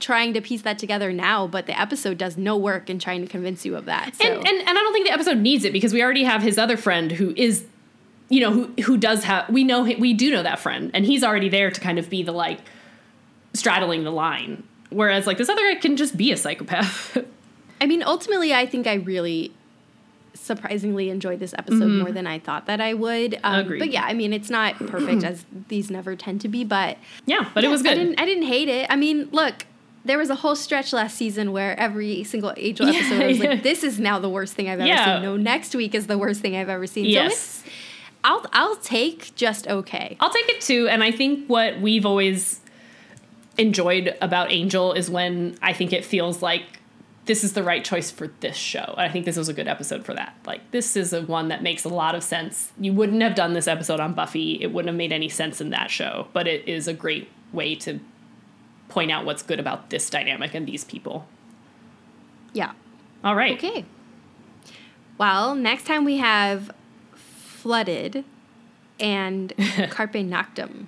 trying 0.00 0.32
to 0.34 0.40
piece 0.40 0.62
that 0.62 0.78
together 0.78 1.12
now, 1.12 1.46
but 1.46 1.66
the 1.66 1.78
episode 1.78 2.18
does 2.18 2.36
no 2.36 2.56
work 2.56 2.88
in 2.88 2.98
trying 2.98 3.20
to 3.20 3.26
convince 3.26 3.64
you 3.64 3.74
of 3.76 3.86
that. 3.86 4.14
So 4.16 4.24
And, 4.24 4.46
and 4.46 4.58
and 4.60 4.68
I 4.68 4.74
don't 4.74 4.92
think 4.92 5.06
the 5.06 5.12
episode 5.12 5.38
needs 5.38 5.64
it 5.64 5.72
because 5.72 5.92
we 5.92 6.02
already 6.02 6.24
have 6.24 6.42
his 6.42 6.58
other 6.58 6.76
friend 6.76 7.10
who 7.10 7.32
is, 7.36 7.64
you 8.28 8.40
know, 8.40 8.52
who 8.52 8.82
who 8.82 8.96
does 8.96 9.24
have 9.24 9.48
we 9.50 9.64
know 9.64 9.82
we 9.82 10.14
do 10.14 10.30
know 10.30 10.42
that 10.42 10.58
friend, 10.60 10.90
and 10.94 11.04
he's 11.04 11.24
already 11.24 11.48
there 11.48 11.70
to 11.70 11.80
kind 11.80 11.98
of 11.98 12.08
be 12.08 12.22
the 12.22 12.32
like 12.32 12.60
straddling 13.54 14.04
the 14.04 14.12
line. 14.12 14.62
Whereas 14.90 15.26
like 15.26 15.36
this 15.38 15.48
other 15.48 15.74
guy 15.74 15.80
can 15.80 15.96
just 15.96 16.16
be 16.16 16.32
a 16.32 16.36
psychopath. 16.36 17.18
I 17.80 17.86
mean, 17.86 18.02
ultimately, 18.02 18.54
I 18.54 18.66
think 18.66 18.86
I 18.86 18.94
really 18.94 19.52
surprisingly 20.34 21.10
enjoyed 21.10 21.40
this 21.40 21.52
episode 21.58 21.88
more 21.90 22.12
than 22.12 22.26
I 22.26 22.38
thought 22.38 22.66
that 22.66 22.80
I 22.80 22.94
would. 22.94 23.34
Um, 23.34 23.40
Mm-hmm. 23.42 23.60
Agreed. 23.60 23.78
But 23.80 23.90
yeah, 23.90 24.04
I 24.04 24.14
mean, 24.14 24.32
it's 24.32 24.50
not 24.50 24.74
perfect 24.86 25.24
as 25.24 25.44
these 25.68 25.90
never 25.90 26.14
tend 26.16 26.40
to 26.42 26.48
be, 26.48 26.64
but 26.64 26.96
yeah, 27.26 27.50
but 27.54 27.64
it 27.64 27.66
yeah, 27.66 27.72
was 27.72 27.80
I 27.80 27.84
good. 27.84 27.94
didn't, 27.96 28.20
I 28.20 28.24
didn't 28.24 28.44
hate 28.44 28.68
it. 28.68 28.86
I 28.88 28.96
mean, 28.96 29.28
look. 29.32 29.66
There 30.04 30.18
was 30.18 30.30
a 30.30 30.34
whole 30.36 30.56
stretch 30.56 30.92
last 30.92 31.16
season 31.16 31.52
where 31.52 31.78
every 31.78 32.24
single 32.24 32.52
Angel 32.56 32.88
Yeah, 32.88 32.98
episode 33.00 33.22
I 33.22 33.26
was 33.26 33.38
yeah. 33.38 33.50
like, 33.50 33.62
"This 33.62 33.82
is 33.84 33.98
now 33.98 34.18
the 34.18 34.28
worst 34.30 34.54
thing 34.54 34.68
I've 34.68 34.80
ever 34.80 34.86
Yeah. 34.88 35.16
seen." 35.16 35.22
No, 35.22 35.36
next 35.36 35.74
week 35.74 35.94
is 35.94 36.06
the 36.06 36.16
worst 36.18 36.40
thing 36.40 36.56
I've 36.56 36.68
ever 36.68 36.86
seen. 36.86 37.04
So 37.04 37.10
Yes. 37.10 37.32
it's, 37.32 37.74
I'll 38.24 38.44
I'll 38.52 38.76
take 38.76 39.34
just 39.34 39.66
okay. 39.68 40.16
I'll 40.20 40.30
take 40.30 40.48
it 40.48 40.60
too. 40.60 40.88
And 40.88 41.02
I 41.04 41.10
think 41.10 41.46
what 41.46 41.80
we've 41.80 42.06
always 42.06 42.60
enjoyed 43.58 44.16
about 44.20 44.52
Angel 44.52 44.92
is 44.92 45.10
when 45.10 45.56
I 45.62 45.72
think 45.72 45.92
it 45.92 46.04
feels 46.04 46.42
like 46.42 46.62
this 47.26 47.44
is 47.44 47.52
the 47.52 47.62
right 47.62 47.84
choice 47.84 48.10
for 48.10 48.28
this 48.40 48.56
show. 48.56 48.94
And 48.96 49.00
I 49.02 49.08
think 49.10 49.26
this 49.26 49.36
was 49.36 49.48
a 49.50 49.52
good 49.52 49.68
episode 49.68 50.04
for 50.06 50.14
that. 50.14 50.34
Like, 50.46 50.70
this 50.70 50.96
is 50.96 51.12
a 51.12 51.20
one 51.22 51.48
that 51.48 51.62
makes 51.62 51.84
a 51.84 51.90
lot 51.90 52.14
of 52.14 52.22
sense. 52.22 52.72
You 52.80 52.94
wouldn't 52.94 53.20
have 53.20 53.34
done 53.34 53.52
this 53.52 53.68
episode 53.68 54.00
on 54.00 54.14
Buffy, 54.14 54.58
it 54.62 54.72
wouldn't 54.72 54.88
have 54.88 54.96
made 54.96 55.12
any 55.12 55.28
sense 55.28 55.60
in 55.60 55.68
that 55.70 55.90
show, 55.90 56.28
but 56.32 56.46
it 56.48 56.66
is 56.66 56.88
a 56.88 56.94
great 56.94 57.28
way 57.52 57.74
to 57.74 58.00
point 58.88 59.10
out 59.10 59.24
what's 59.24 59.42
good 59.42 59.60
about 59.60 59.90
this 59.90 60.08
dynamic 60.10 60.54
and 60.54 60.66
these 60.66 60.84
people. 60.84 61.26
Yeah. 62.52 62.72
All 63.22 63.34
right. 63.34 63.56
Okay. 63.56 63.84
Well, 65.18 65.54
next 65.54 65.84
time 65.84 66.04
we 66.04 66.18
have 66.18 66.70
Flooded 67.14 68.24
and 69.00 69.52
Carpe 69.90 70.12
Noctem. 70.14 70.86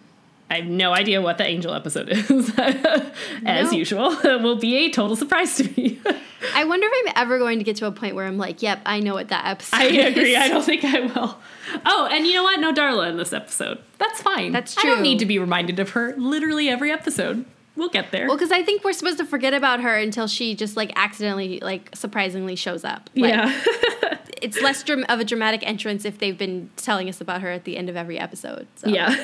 I 0.49 0.57
have 0.57 0.67
no 0.67 0.93
idea 0.93 1.21
what 1.21 1.39
the 1.39 1.45
Angel 1.47 1.73
episode 1.73 2.09
is. 2.09 2.53
As 2.59 3.71
No. 3.71 3.79
usual, 3.79 4.11
it 4.25 4.43
will 4.43 4.57
be 4.57 4.77
a 4.87 4.91
total 4.91 5.15
surprise 5.15 5.55
to 5.57 5.65
me. 5.77 6.01
I 6.55 6.65
wonder 6.65 6.89
if 6.91 7.07
I'm 7.07 7.13
ever 7.23 7.39
going 7.39 7.59
to 7.59 7.65
get 7.65 7.77
to 7.77 7.87
a 7.87 7.93
point 7.93 8.17
where 8.17 8.27
I'm 8.27 8.37
like, 8.39 8.61
yep, 8.63 8.81
I 8.85 8.99
know 8.99 9.15
what 9.15 9.29
that 9.29 9.47
episode 9.47 9.77
is. 9.77 9.83
I 9.83 9.87
is. 9.87 10.17
agree. 10.17 10.35
I 10.37 10.49
don't 10.49 10.65
think 10.65 10.85
I 10.85 11.01
will. 11.01 11.39
Oh, 11.87 12.09
and 12.11 12.27
you 12.27 12.35
know 12.35 12.43
what? 12.43 12.59
No 12.59 12.73
Darla 12.73 13.09
in 13.11 13.17
this 13.17 13.33
episode. 13.33 13.79
That's 13.99 14.21
fine. 14.23 14.51
That's 14.51 14.75
true. 14.75 14.91
I 14.91 14.95
don't 14.95 15.03
need 15.05 15.21
to 15.21 15.27
be 15.27 15.39
reminded 15.39 15.79
of 15.79 15.91
her 15.91 16.15
literally 16.17 16.69
every 16.69 16.91
episode. 16.91 17.45
We'll 17.77 17.89
get 17.89 18.11
there. 18.11 18.27
Well, 18.27 18.37
because 18.37 18.51
I 18.53 18.63
think 18.63 18.85
we're 18.85 18.93
supposed 18.93 19.19
to 19.19 19.25
forget 19.25 19.55
about 19.55 19.81
her 19.81 19.97
until 19.97 20.27
she 20.27 20.55
just 20.55 20.77
like 20.77 20.93
accidentally, 20.97 21.61
like 21.61 21.91
surprisingly 21.95 22.57
shows 22.57 22.85
up. 22.85 23.09
Like, 23.15 23.33
yeah. 23.35 23.63
It's 24.43 24.61
less 24.63 24.83
dram- 24.83 25.05
of 25.11 25.21
a 25.21 25.25
dramatic 25.25 25.63
entrance 25.67 26.07
if 26.07 26.17
they've 26.19 26.37
been 26.37 26.71
telling 26.77 27.11
us 27.11 27.21
about 27.21 27.43
her 27.43 27.51
at 27.51 27.65
the 27.65 27.77
end 27.77 27.91
of 27.91 27.97
every 27.97 28.19
episode. 28.19 28.67
So 28.77 28.89
yeah. 28.89 29.15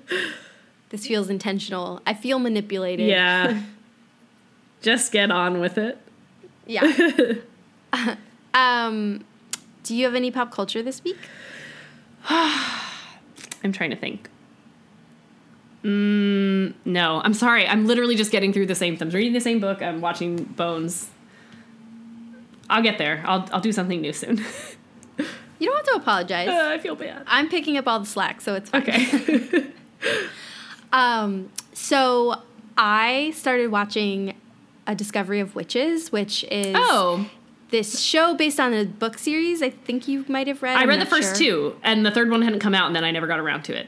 this 0.90 1.04
feels 1.04 1.28
intentional. 1.28 2.00
I 2.06 2.14
feel 2.14 2.38
manipulated. 2.38 3.08
yeah. 3.08 3.60
Just 4.82 5.10
get 5.12 5.32
on 5.32 5.58
with 5.58 5.76
it. 5.78 5.98
Yeah. 6.64 7.34
um, 8.54 9.24
do 9.82 9.96
you 9.96 10.04
have 10.04 10.14
any 10.14 10.30
pop 10.30 10.52
culture 10.52 10.82
this 10.82 11.02
week? 11.02 11.18
I'm 12.28 13.72
trying 13.72 13.90
to 13.90 13.96
think. 13.96 14.30
Mm, 15.84 16.74
no, 16.84 17.20
I'm 17.24 17.34
sorry. 17.34 17.66
I'm 17.66 17.86
literally 17.86 18.16
just 18.16 18.30
getting 18.30 18.52
through 18.52 18.66
the 18.66 18.74
same. 18.74 18.98
I'm 19.00 19.10
reading 19.10 19.32
the 19.32 19.40
same 19.40 19.60
book. 19.60 19.82
I'm 19.82 20.00
watching 20.00 20.44
Bones. 20.44 21.10
I'll 22.68 22.82
get 22.82 22.98
there. 22.98 23.22
I'll 23.26 23.48
I'll 23.52 23.60
do 23.60 23.72
something 23.72 24.00
new 24.00 24.12
soon. 24.12 24.44
You 25.58 25.66
don't 25.66 25.76
have 25.76 25.86
to 25.94 26.00
apologize. 26.00 26.48
Uh, 26.48 26.70
I 26.72 26.78
feel 26.78 26.96
bad. 26.96 27.22
I'm 27.26 27.50
picking 27.50 27.76
up 27.76 27.86
all 27.86 28.00
the 28.00 28.06
slack, 28.06 28.40
so 28.40 28.54
it's 28.54 28.70
fine. 28.70 28.80
Okay. 28.80 29.66
Um, 30.92 31.50
so 31.72 32.40
I 32.76 33.32
started 33.34 33.70
watching 33.70 34.34
A 34.86 34.94
Discovery 34.94 35.40
of 35.40 35.54
Witches, 35.54 36.10
which 36.10 36.44
is 36.44 36.74
oh, 36.76 37.30
this 37.70 38.00
show 38.00 38.34
based 38.34 38.58
on 38.58 38.72
a 38.72 38.84
book 38.84 39.18
series. 39.18 39.62
I 39.62 39.70
think 39.70 40.08
you 40.08 40.24
might 40.28 40.46
have 40.46 40.62
read. 40.62 40.76
I 40.76 40.82
I'm 40.82 40.88
read 40.88 41.00
the 41.00 41.06
first 41.06 41.36
sure. 41.36 41.70
two, 41.70 41.76
and 41.82 42.04
the 42.04 42.10
third 42.10 42.30
one 42.30 42.42
hadn't 42.42 42.60
come 42.60 42.74
out, 42.74 42.86
and 42.86 42.96
then 42.96 43.04
I 43.04 43.10
never 43.10 43.26
got 43.26 43.38
around 43.38 43.62
to 43.64 43.78
it. 43.78 43.86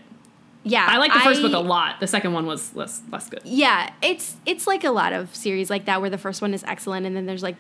Yeah, 0.65 0.87
I 0.89 0.99
like 0.99 1.13
the 1.13 1.21
first 1.21 1.41
I- 1.41 1.43
book 1.43 1.55
a 1.55 1.59
lot. 1.59 2.01
The 2.01 2.07
second 2.07 2.33
one 2.33 2.47
was 2.47 2.75
less 2.75 3.03
less 3.11 3.29
good. 3.29 3.41
Yeah, 3.45 3.91
it's 4.01 4.37
it's 4.47 4.67
like 4.67 4.85
a 4.85 4.91
lot 4.91 5.13
of 5.13 5.35
series 5.35 5.71
like 5.71 5.87
that 5.87 6.01
where 6.01 6.11
the 6.11 6.19
first 6.19 6.41
one 6.41 6.55
is 6.55 6.63
excellent 6.65 7.07
and 7.07 7.17
then 7.17 7.27
there's 7.27 7.43
like 7.43 7.57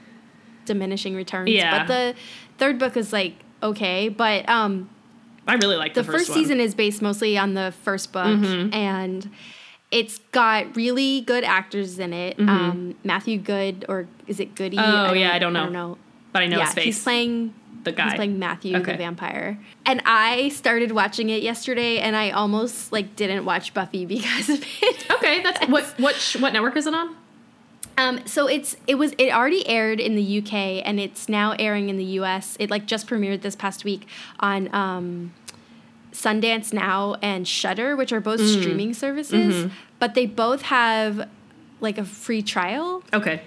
diminishing 0.65 1.15
returns. 1.15 1.51
Yeah. 1.51 1.79
But 1.79 1.89
the 1.89 2.15
third 2.59 2.79
book 2.79 2.97
is 2.97 3.13
like 3.13 3.35
okay, 3.63 4.09
but 4.09 4.49
um 4.49 4.89
I 5.47 5.55
really 5.55 5.77
like 5.77 5.95
the, 5.95 6.03
the, 6.03 6.13
first, 6.13 6.29
one. 6.29 6.39
Mm-hmm. 6.39 6.45
season 6.45 6.61
is 6.61 6.75
based 6.75 7.03
mostly 7.03 7.37
on 7.37 7.55
the 7.55 7.75
first 7.83 8.13
book 8.13 8.27
and 8.73 9.29
it's 9.91 10.19
got 10.31 10.77
really 10.77 11.21
good 11.23 11.43
actors 11.45 11.99
in 11.99 12.13
it. 12.13 12.39
Um, 12.39 12.95
Matthew 13.05 13.39
Goode 13.39 13.85
or 13.89 14.07
is 14.29 14.39
it 14.39 14.55
Goody? 14.55 14.77
Mm-hmm. 14.77 15.11
Oh, 15.11 15.13
yeah, 15.13 15.33
I 15.35 15.39
don't 15.41 15.53
know. 15.53 15.61
I 15.61 15.65
don't 15.65 15.73
know. 15.73 15.99
but 16.33 16.43
I 16.43 16.47
know 16.47 16.59
yeah, 16.59 16.67
his 16.67 16.75
face. 16.75 16.85
he's 16.85 17.03
playing 17.03 17.55
the 17.85 17.93
guy. 17.93 18.05
He's 18.11 18.14
playing 18.14 18.39
Matthew 18.39 18.76
Okay. 18.76 18.93
the 18.93 18.99
vampire. 18.99 19.59
And 19.87 20.03
I 20.07 20.49
started 20.51 20.93
watching 20.93 21.30
it 21.30 21.43
yesterday 21.43 21.99
and 21.99 22.14
I 22.16 22.30
almost 22.30 22.93
like 22.93 23.16
didn't 23.16 23.45
watch 23.45 23.74
Buffy 23.74 24.07
because 24.16 24.49
of 24.49 24.64
it. 24.83 25.11
okay, 25.11 25.43
that's 25.43 25.66
what 25.68 25.85
what 25.99 26.14
sh- 26.16 26.37
what 26.37 26.53
network 26.53 26.76
is 26.76 26.87
it 26.87 26.95
on? 26.95 27.16
Um, 27.99 28.26
so 28.26 28.47
it's 28.47 28.76
it 28.87 28.95
was 28.95 29.12
it 29.18 29.33
already 29.33 29.66
aired 29.68 30.01
in 30.01 30.14
the 30.14 30.39
UK 30.39 30.53
and 30.87 30.99
it's 30.99 31.28
now 31.28 31.53
airing 31.59 31.89
in 31.91 31.97
the 31.99 32.05
US. 32.20 32.57
It 32.59 32.70
like 32.70 32.87
just 32.87 33.07
premiered 33.07 33.43
this 33.43 33.55
past 33.57 33.85
week 33.85 34.07
on 34.41 34.74
um, 34.74 35.35
Sundance 36.12 36.72
Now 36.72 37.16
and 37.22 37.47
Shudder, 37.47 37.97
which 37.97 38.12
are 38.12 38.20
both 38.20 38.41
Mm. 38.41 38.61
streaming 38.61 38.95
services, 38.95 39.55
Mm-hmm. 39.55 39.74
but 39.99 40.14
they 40.14 40.26
both 40.26 40.62
have 40.62 41.28
like 41.80 41.99
a 41.99 42.05
free 42.05 42.43
trial. 42.43 43.03
Okay. 43.12 43.43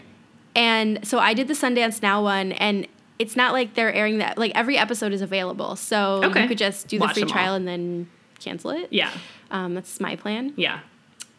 And 0.56 1.06
so 1.06 1.20
I 1.20 1.34
did 1.34 1.48
the 1.48 1.54
Sundance 1.54 2.02
Now 2.02 2.24
one 2.24 2.52
and 2.54 2.88
it's 3.20 3.36
not 3.36 3.54
like 3.54 3.76
they're 3.76 3.94
airing 3.94 4.18
that 4.18 4.38
like 4.38 4.52
every 4.56 4.78
episode 4.78 5.14
is 5.14 5.22
available. 5.22 5.76
So 5.76 6.22
Okay. 6.26 6.44
you 6.44 6.48
could 6.48 6.58
just 6.58 6.88
do 6.88 6.98
the 7.00 7.06
Watch 7.06 7.14
free 7.14 7.24
all. 7.24 7.30
trial 7.30 7.54
and 7.56 7.68
then 7.68 8.10
cancel 8.40 8.72
it. 8.72 8.88
Yeah. 8.92 9.12
Um, 9.52 9.74
that's 9.76 10.00
my 10.00 10.16
plan. 10.16 10.54
Yeah. 10.58 10.80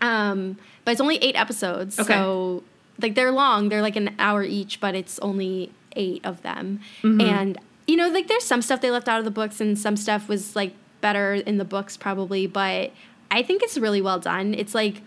Um, 0.01 0.57
but 0.85 0.93
it's 0.93 1.01
only 1.01 1.16
eight 1.16 1.37
episodes, 1.37 1.99
Okay. 1.99 2.12
so 2.14 2.62
like 3.01 3.14
they're 3.14 3.33
long. 3.33 3.68
They're 3.68 3.83
like 3.83 3.97
an 3.97 4.14
hour 4.18 4.43
each, 4.43 4.81
but 4.81 4.95
it's 4.95 5.18
only 5.20 5.72
eight 5.95 6.24
of 6.24 6.43
them. 6.43 6.81
Mm-hmm. 7.03 7.20
And 7.20 7.59
you 7.87 7.97
know, 7.97 8.09
like 8.09 8.27
there's 8.29 8.45
some 8.45 8.62
stuff 8.62 8.81
they 8.81 8.91
left 8.91 9.09
out 9.09 9.18
of 9.18 9.24
the 9.24 9.31
books, 9.31 9.61
and 9.61 9.79
some 9.79 9.97
stuff 9.97 10.29
was 10.29 10.57
like 10.57 10.72
better 11.01 11.35
in 11.35 11.59
the 11.59 11.64
books 11.64 11.97
probably, 11.97 12.47
but 12.47 12.91
I 13.31 13.43
think 13.43 13.62
it's 13.62 13.77
really 13.79 14.01
well 14.03 14.18
done. 14.18 14.55
It's 14.55 14.74
like 14.74 15.03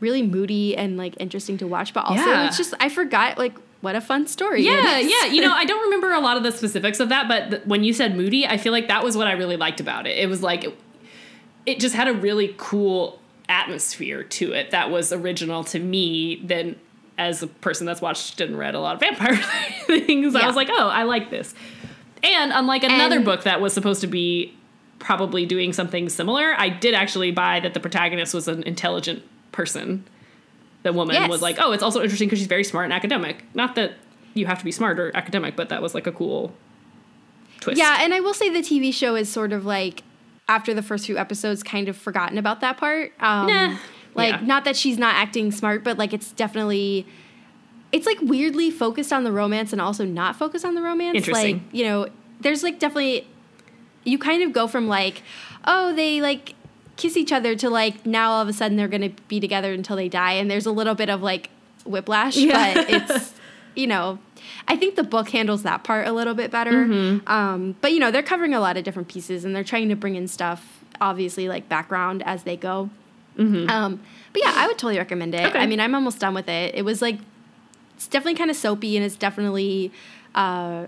really 0.00 0.22
moody 0.22 0.76
and 0.76 0.96
like 0.96 1.14
interesting 1.18 1.56
to 1.58 1.66
watch, 1.66 1.92
but 1.94 2.04
also 2.04 2.24
Yeah. 2.26 2.46
it's 2.46 2.56
just 2.56 2.74
I 2.80 2.88
forgot 2.88 3.36
like 3.38 3.54
what 3.80 3.94
a 3.94 4.00
fun 4.00 4.26
story. 4.26 4.62
Yeah, 4.64 4.98
yeah. 4.98 5.24
You 5.26 5.40
know, 5.40 5.52
I 5.52 5.64
don't 5.66 5.82
remember 5.84 6.12
a 6.12 6.20
lot 6.20 6.36
of 6.36 6.42
the 6.42 6.52
specifics 6.52 7.00
of 7.00 7.08
that, 7.08 7.28
but 7.28 7.50
th- 7.50 7.62
when 7.64 7.82
you 7.84 7.92
said 7.92 8.16
moody, 8.16 8.46
I 8.46 8.56
feel 8.56 8.72
like 8.72 8.88
that 8.88 9.02
was 9.02 9.16
what 9.16 9.26
I 9.26 9.32
really 9.32 9.56
liked 9.56 9.80
about 9.80 10.06
it. 10.06 10.18
It 10.18 10.28
was 10.28 10.42
like 10.42 10.64
it, 10.64 10.78
it 11.66 11.80
just 11.80 11.94
had 11.94 12.08
a 12.08 12.12
really 12.12 12.54
cool 12.58 13.18
atmosphere 13.48 14.22
to 14.22 14.52
it 14.52 14.70
that 14.70 14.90
was 14.90 15.12
original 15.12 15.64
to 15.64 15.78
me. 15.78 16.40
Then, 16.44 16.76
as 17.18 17.42
a 17.42 17.46
person 17.46 17.86
that's 17.86 18.00
watched 18.00 18.40
and 18.40 18.58
read 18.58 18.74
a 18.74 18.80
lot 18.80 18.94
of 18.94 19.00
vampire 19.00 19.36
things, 19.86 20.34
I 20.34 20.46
was 20.46 20.56
like, 20.56 20.68
oh, 20.70 20.88
I 20.88 21.02
like 21.04 21.30
this. 21.30 21.54
And 22.22 22.52
unlike 22.52 22.82
another 22.84 23.16
And- 23.16 23.24
book 23.24 23.44
that 23.44 23.60
was 23.60 23.72
supposed 23.72 24.00
to 24.02 24.06
be 24.06 24.54
probably 24.98 25.46
doing 25.46 25.72
something 25.72 26.08
similar, 26.10 26.54
I 26.58 26.68
did 26.68 26.92
actually 26.94 27.30
buy 27.30 27.60
that 27.60 27.72
the 27.74 27.80
protagonist 27.80 28.34
was 28.34 28.46
an 28.48 28.62
intelligent 28.64 29.22
person. 29.52 30.04
The 30.82 30.92
woman 30.92 31.14
Yes. 31.14 31.28
was 31.28 31.42
like, 31.42 31.56
oh, 31.60 31.72
it's 31.72 31.82
also 31.82 32.02
interesting 32.02 32.26
because 32.28 32.38
she's 32.38 32.48
very 32.48 32.64
smart 32.64 32.84
and 32.84 32.92
academic. 32.92 33.44
Not 33.54 33.74
that 33.74 33.94
you 34.34 34.46
have 34.46 34.58
to 34.58 34.64
be 34.64 34.72
smart 34.72 34.98
or 34.98 35.14
academic, 35.16 35.56
but 35.56 35.68
that 35.68 35.82
was 35.82 35.94
like 35.94 36.06
a 36.06 36.12
cool 36.12 36.54
twist. 37.60 37.78
Yeah, 37.78 37.98
and 38.00 38.14
I 38.14 38.20
will 38.20 38.32
say 38.34 38.48
the 38.48 38.60
TV 38.60 38.92
show 38.92 39.14
is 39.14 39.28
sort 39.28 39.52
of 39.52 39.64
like 39.66 40.02
after 40.48 40.72
the 40.74 40.82
first 40.82 41.06
few 41.06 41.16
episodes, 41.18 41.62
kind 41.62 41.88
of 41.88 41.96
forgotten 41.96 42.38
about 42.38 42.60
that 42.60 42.76
part. 42.76 43.12
Um, 43.20 43.46
Nah. 43.46 43.76
Like, 44.14 44.40
Yeah. 44.40 44.46
not 44.46 44.64
that 44.64 44.74
she's 44.76 44.98
not 44.98 45.14
acting 45.14 45.52
smart, 45.52 45.84
but 45.84 45.96
like 45.98 46.12
it's 46.12 46.32
definitely, 46.32 47.06
it's 47.92 48.06
like 48.06 48.18
weirdly 48.22 48.70
focused 48.70 49.12
on 49.12 49.22
the 49.24 49.30
romance 49.32 49.72
and 49.72 49.80
also 49.80 50.04
not 50.04 50.34
focused 50.36 50.64
on 50.64 50.74
the 50.74 50.82
romance. 50.82 51.16
Interesting. 51.16 51.56
Like, 51.58 51.62
you 51.72 51.84
know, 51.84 52.08
there's 52.40 52.62
like 52.64 52.78
definitely, 52.80 53.28
you 54.04 54.18
kind 54.18 54.42
of 54.42 54.52
go 54.52 54.66
from 54.66 54.88
like, 54.88 55.22
oh, 55.66 55.94
they 55.94 56.20
like 56.20 56.54
kiss 57.00 57.16
each 57.16 57.32
other 57.32 57.54
to 57.56 57.70
like 57.70 58.04
now 58.06 58.30
all 58.32 58.42
of 58.42 58.48
a 58.48 58.52
sudden 58.52 58.76
they're 58.76 58.88
going 58.88 59.02
to 59.14 59.22
be 59.28 59.40
together 59.40 59.72
until 59.72 59.96
they 59.96 60.08
die. 60.08 60.32
And 60.34 60.50
there's 60.50 60.66
a 60.66 60.70
little 60.72 60.94
bit 60.94 61.08
of 61.08 61.22
like 61.22 61.48
whiplash, 61.84 62.36
Yeah. 62.36 62.74
but 62.74 62.90
it's, 62.90 63.34
you 63.74 63.86
know, 63.86 64.18
I 64.68 64.76
think 64.76 64.96
the 64.96 65.02
book 65.02 65.30
handles 65.30 65.62
that 65.62 65.82
part 65.84 66.06
a 66.06 66.12
little 66.12 66.34
bit 66.34 66.50
better. 66.50 66.84
Mm-hmm. 66.84 67.26
Um, 67.28 67.74
but 67.80 67.92
you 67.92 67.98
know, 68.00 68.10
they're 68.10 68.22
covering 68.22 68.54
a 68.54 68.60
lot 68.60 68.76
of 68.76 68.84
different 68.84 69.08
pieces 69.08 69.44
and 69.44 69.56
they're 69.56 69.64
trying 69.64 69.88
to 69.88 69.96
bring 69.96 70.14
in 70.14 70.28
stuff, 70.28 70.84
obviously, 71.00 71.48
like 71.48 71.68
background 71.68 72.22
as 72.26 72.42
they 72.44 72.56
go. 72.56 72.90
Um, 73.38 74.00
but 74.34 74.42
yeah, 74.44 74.52
I 74.54 74.66
would 74.66 74.76
totally 74.76 74.98
recommend 74.98 75.34
it. 75.34 75.38
Mm-hmm. 75.38 75.48
Okay. 75.48 75.58
I 75.58 75.66
mean, 75.66 75.80
I'm 75.80 75.94
almost 75.94 76.18
done 76.18 76.34
with 76.34 76.48
it. 76.48 76.74
It 76.74 76.82
was 76.84 77.00
like, 77.00 77.18
it's 77.96 78.06
definitely 78.06 78.34
kind 78.34 78.50
of 78.50 78.56
soapy 78.56 78.96
and 78.96 79.06
it's 79.06 79.16
definitely 79.16 79.92
uh, 80.34 80.86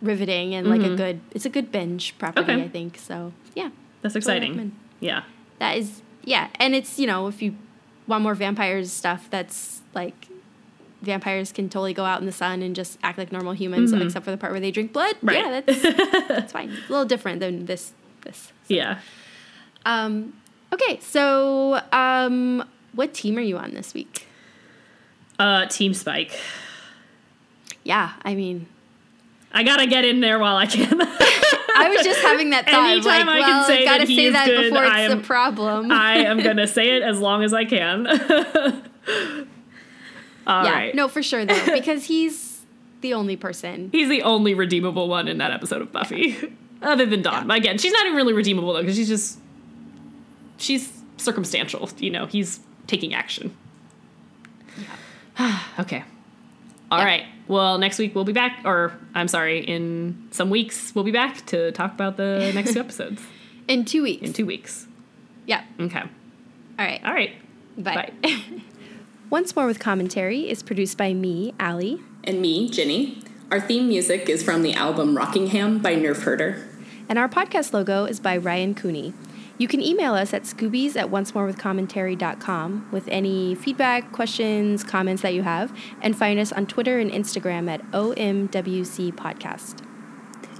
riveting 0.00 0.54
and 0.54 0.68
like 0.68 0.80
a 0.82 0.96
good, 0.96 1.20
it's 1.32 1.44
a 1.44 1.50
good 1.50 1.70
binge 1.70 2.16
property, 2.18 2.42
Mm-hmm. 2.46 2.50
Okay. 2.60 2.64
I 2.64 2.68
think. 2.68 2.96
So 2.98 3.32
yeah, 3.54 3.70
That's 4.00 4.16
exciting. 4.16 4.72
Yeah. 5.00 5.24
That 5.62 5.78
is, 5.78 6.02
yeah. 6.24 6.48
And 6.56 6.74
it's, 6.74 6.98
you 6.98 7.06
know, 7.06 7.28
if 7.28 7.40
you 7.40 7.54
want 8.08 8.24
more 8.24 8.34
vampires 8.34 8.90
stuff, 8.90 9.28
that's 9.30 9.80
like, 9.94 10.26
vampires 11.02 11.52
can 11.52 11.68
totally 11.68 11.94
go 11.94 12.04
out 12.04 12.18
in 12.18 12.26
the 12.26 12.32
sun 12.32 12.62
and 12.62 12.74
just 12.74 12.98
act 13.04 13.16
like 13.16 13.30
normal 13.30 13.52
humans, 13.52 13.92
except 13.92 14.24
for 14.24 14.32
the 14.32 14.36
part 14.36 14.52
where 14.52 14.60
they 14.60 14.72
drink 14.72 14.92
blood. 14.92 15.14
Mm-hmm. 15.16 15.28
Right. 15.28 15.38
Yeah, 15.38 15.60
that's 15.60 15.82
that's 16.28 16.52
fine. 16.52 16.70
It's 16.70 16.88
a 16.88 16.90
little 16.90 17.04
different 17.04 17.38
than 17.38 17.66
this. 17.66 17.92
This. 18.22 18.52
Yeah. 18.66 18.98
Um, 19.86 20.32
okay, 20.72 20.98
so 21.00 21.80
um, 21.92 22.68
what 22.92 23.14
team 23.14 23.38
are 23.38 23.42
you 23.42 23.56
on 23.56 23.72
this 23.72 23.94
week? 23.94 24.26
Uh, 25.38 25.66
Team 25.66 25.94
Spike. 25.94 26.38
Yeah, 27.84 28.14
I 28.24 28.34
mean, 28.34 28.66
I 29.52 29.62
gotta 29.62 29.86
get 29.86 30.04
in 30.04 30.20
there 30.20 30.40
while 30.40 30.56
I 30.56 30.66
can. 30.66 31.00
I 31.86 31.88
was 31.90 32.02
just 32.04 32.20
having 32.20 32.50
that 32.50 32.68
thought. 32.68 32.90
Anytime 32.90 33.26
like, 33.26 33.42
I 33.42 33.46
can 33.46 33.64
say 33.66 33.84
gotta 33.84 33.98
that 34.00 34.06
say 34.08 34.30
that 34.30 34.46
good, 34.46 34.62
before 34.70 34.84
I 34.84 35.02
it's 35.02 35.12
am- 35.12 35.20
a 35.20 35.22
problem. 35.22 35.90
I 35.92 36.18
am 36.26 36.42
gonna 36.42 36.66
say 36.66 36.96
it 36.96 37.02
as 37.02 37.18
long 37.20 37.42
as 37.42 37.52
I 37.54 37.64
can. 37.64 38.06
All 40.46 40.64
yeah, 40.64 40.72
right. 40.72 40.94
no, 40.94 41.08
for 41.08 41.22
sure 41.22 41.44
though, 41.44 41.64
because 41.72 42.04
he's 42.06 42.62
the 43.00 43.14
only 43.14 43.36
person. 43.36 43.90
He's 43.92 44.08
the 44.08 44.22
only 44.22 44.54
redeemable 44.54 45.08
one 45.08 45.28
in 45.28 45.38
that 45.38 45.50
episode 45.52 45.82
of 45.82 45.92
Buffy, 45.92 46.36
other 46.82 47.06
than 47.06 47.22
Dawn. 47.22 47.48
Yeah. 47.48 47.56
Again, 47.56 47.78
she's 47.78 47.92
not 47.92 48.04
even 48.06 48.16
really 48.16 48.32
redeemable 48.32 48.72
though, 48.72 48.80
because 48.80 48.96
she's 48.96 49.08
just 49.08 49.38
she's 50.56 50.92
circumstantial. 51.16 51.88
You 51.98 52.10
know, 52.10 52.26
he's 52.26 52.60
taking 52.88 53.14
action. 53.14 53.56
okay. 55.78 56.02
All 56.90 56.98
Yeah. 56.98 57.04
right. 57.04 57.24
Well, 57.48 57.78
next 57.78 57.98
week 57.98 58.14
we'll 58.14 58.24
be 58.24 58.32
back, 58.32 58.60
or 58.64 58.92
I'm 59.14 59.28
sorry, 59.28 59.60
in 59.60 60.28
some 60.30 60.48
weeks 60.50 60.94
we'll 60.94 61.04
be 61.04 61.10
back 61.12 61.44
to 61.46 61.72
talk 61.72 61.92
about 61.92 62.16
the 62.16 62.52
next 62.54 62.72
two 62.74 62.80
episodes 62.80 63.20
In 63.68 63.84
two 63.84 64.02
weeks. 64.02 64.22
in 64.22 64.32
two 64.32 64.46
weeks. 64.46 64.86
yeah. 65.46 65.64
Okay. 65.80 66.00
All 66.00 66.08
right. 66.86 67.00
All 67.04 67.12
right. 67.12 67.32
Bye. 67.76 68.12
Once 69.30 69.56
More 69.56 69.66
with 69.66 69.78
Commentary 69.78 70.48
is 70.50 70.62
produced 70.62 70.98
by 70.98 71.14
me, 71.14 71.54
Allie. 71.58 72.00
And 72.24 72.40
me, 72.42 72.68
Ginny. 72.68 73.22
Our 73.50 73.60
theme 73.60 73.88
music 73.88 74.28
is 74.28 74.42
from 74.42 74.62
the 74.62 74.74
album 74.74 75.16
Rockingham 75.16 75.78
by 75.80 75.94
Nerf 75.94 76.22
Herder. 76.22 76.66
And 77.08 77.18
our 77.18 77.28
podcast 77.28 77.72
logo 77.72 78.04
is 78.04 78.20
by 78.20 78.36
Ryan 78.36 78.74
Cooney. 78.74 79.12
You 79.62 79.68
can 79.68 79.80
email 79.80 80.14
us 80.14 80.34
at 80.34 80.42
scoobies 80.42 80.96
at 80.96 81.12
oncemorewithcommentary.com 81.12 82.88
with 82.90 83.06
any 83.06 83.54
feedback, 83.54 84.10
questions, 84.10 84.82
comments 84.82 85.22
that 85.22 85.34
you 85.34 85.44
have, 85.44 85.72
and 86.00 86.18
find 86.18 86.40
us 86.40 86.50
on 86.50 86.66
Twitter 86.66 86.98
and 86.98 87.08
Instagram 87.08 87.70
at 87.70 87.88
OMWC 87.92 89.12
Podcast. 89.12 89.84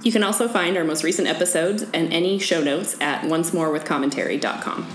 You 0.03 0.13
can 0.13 0.23
also 0.23 0.47
find 0.47 0.77
our 0.77 0.85
most 0.85 1.03
recent 1.03 1.27
episodes 1.27 1.83
and 1.93 2.13
any 2.13 2.39
show 2.39 2.63
notes 2.63 2.95
at 3.01 3.23
oncemorewithcommentary.com. 3.23 4.87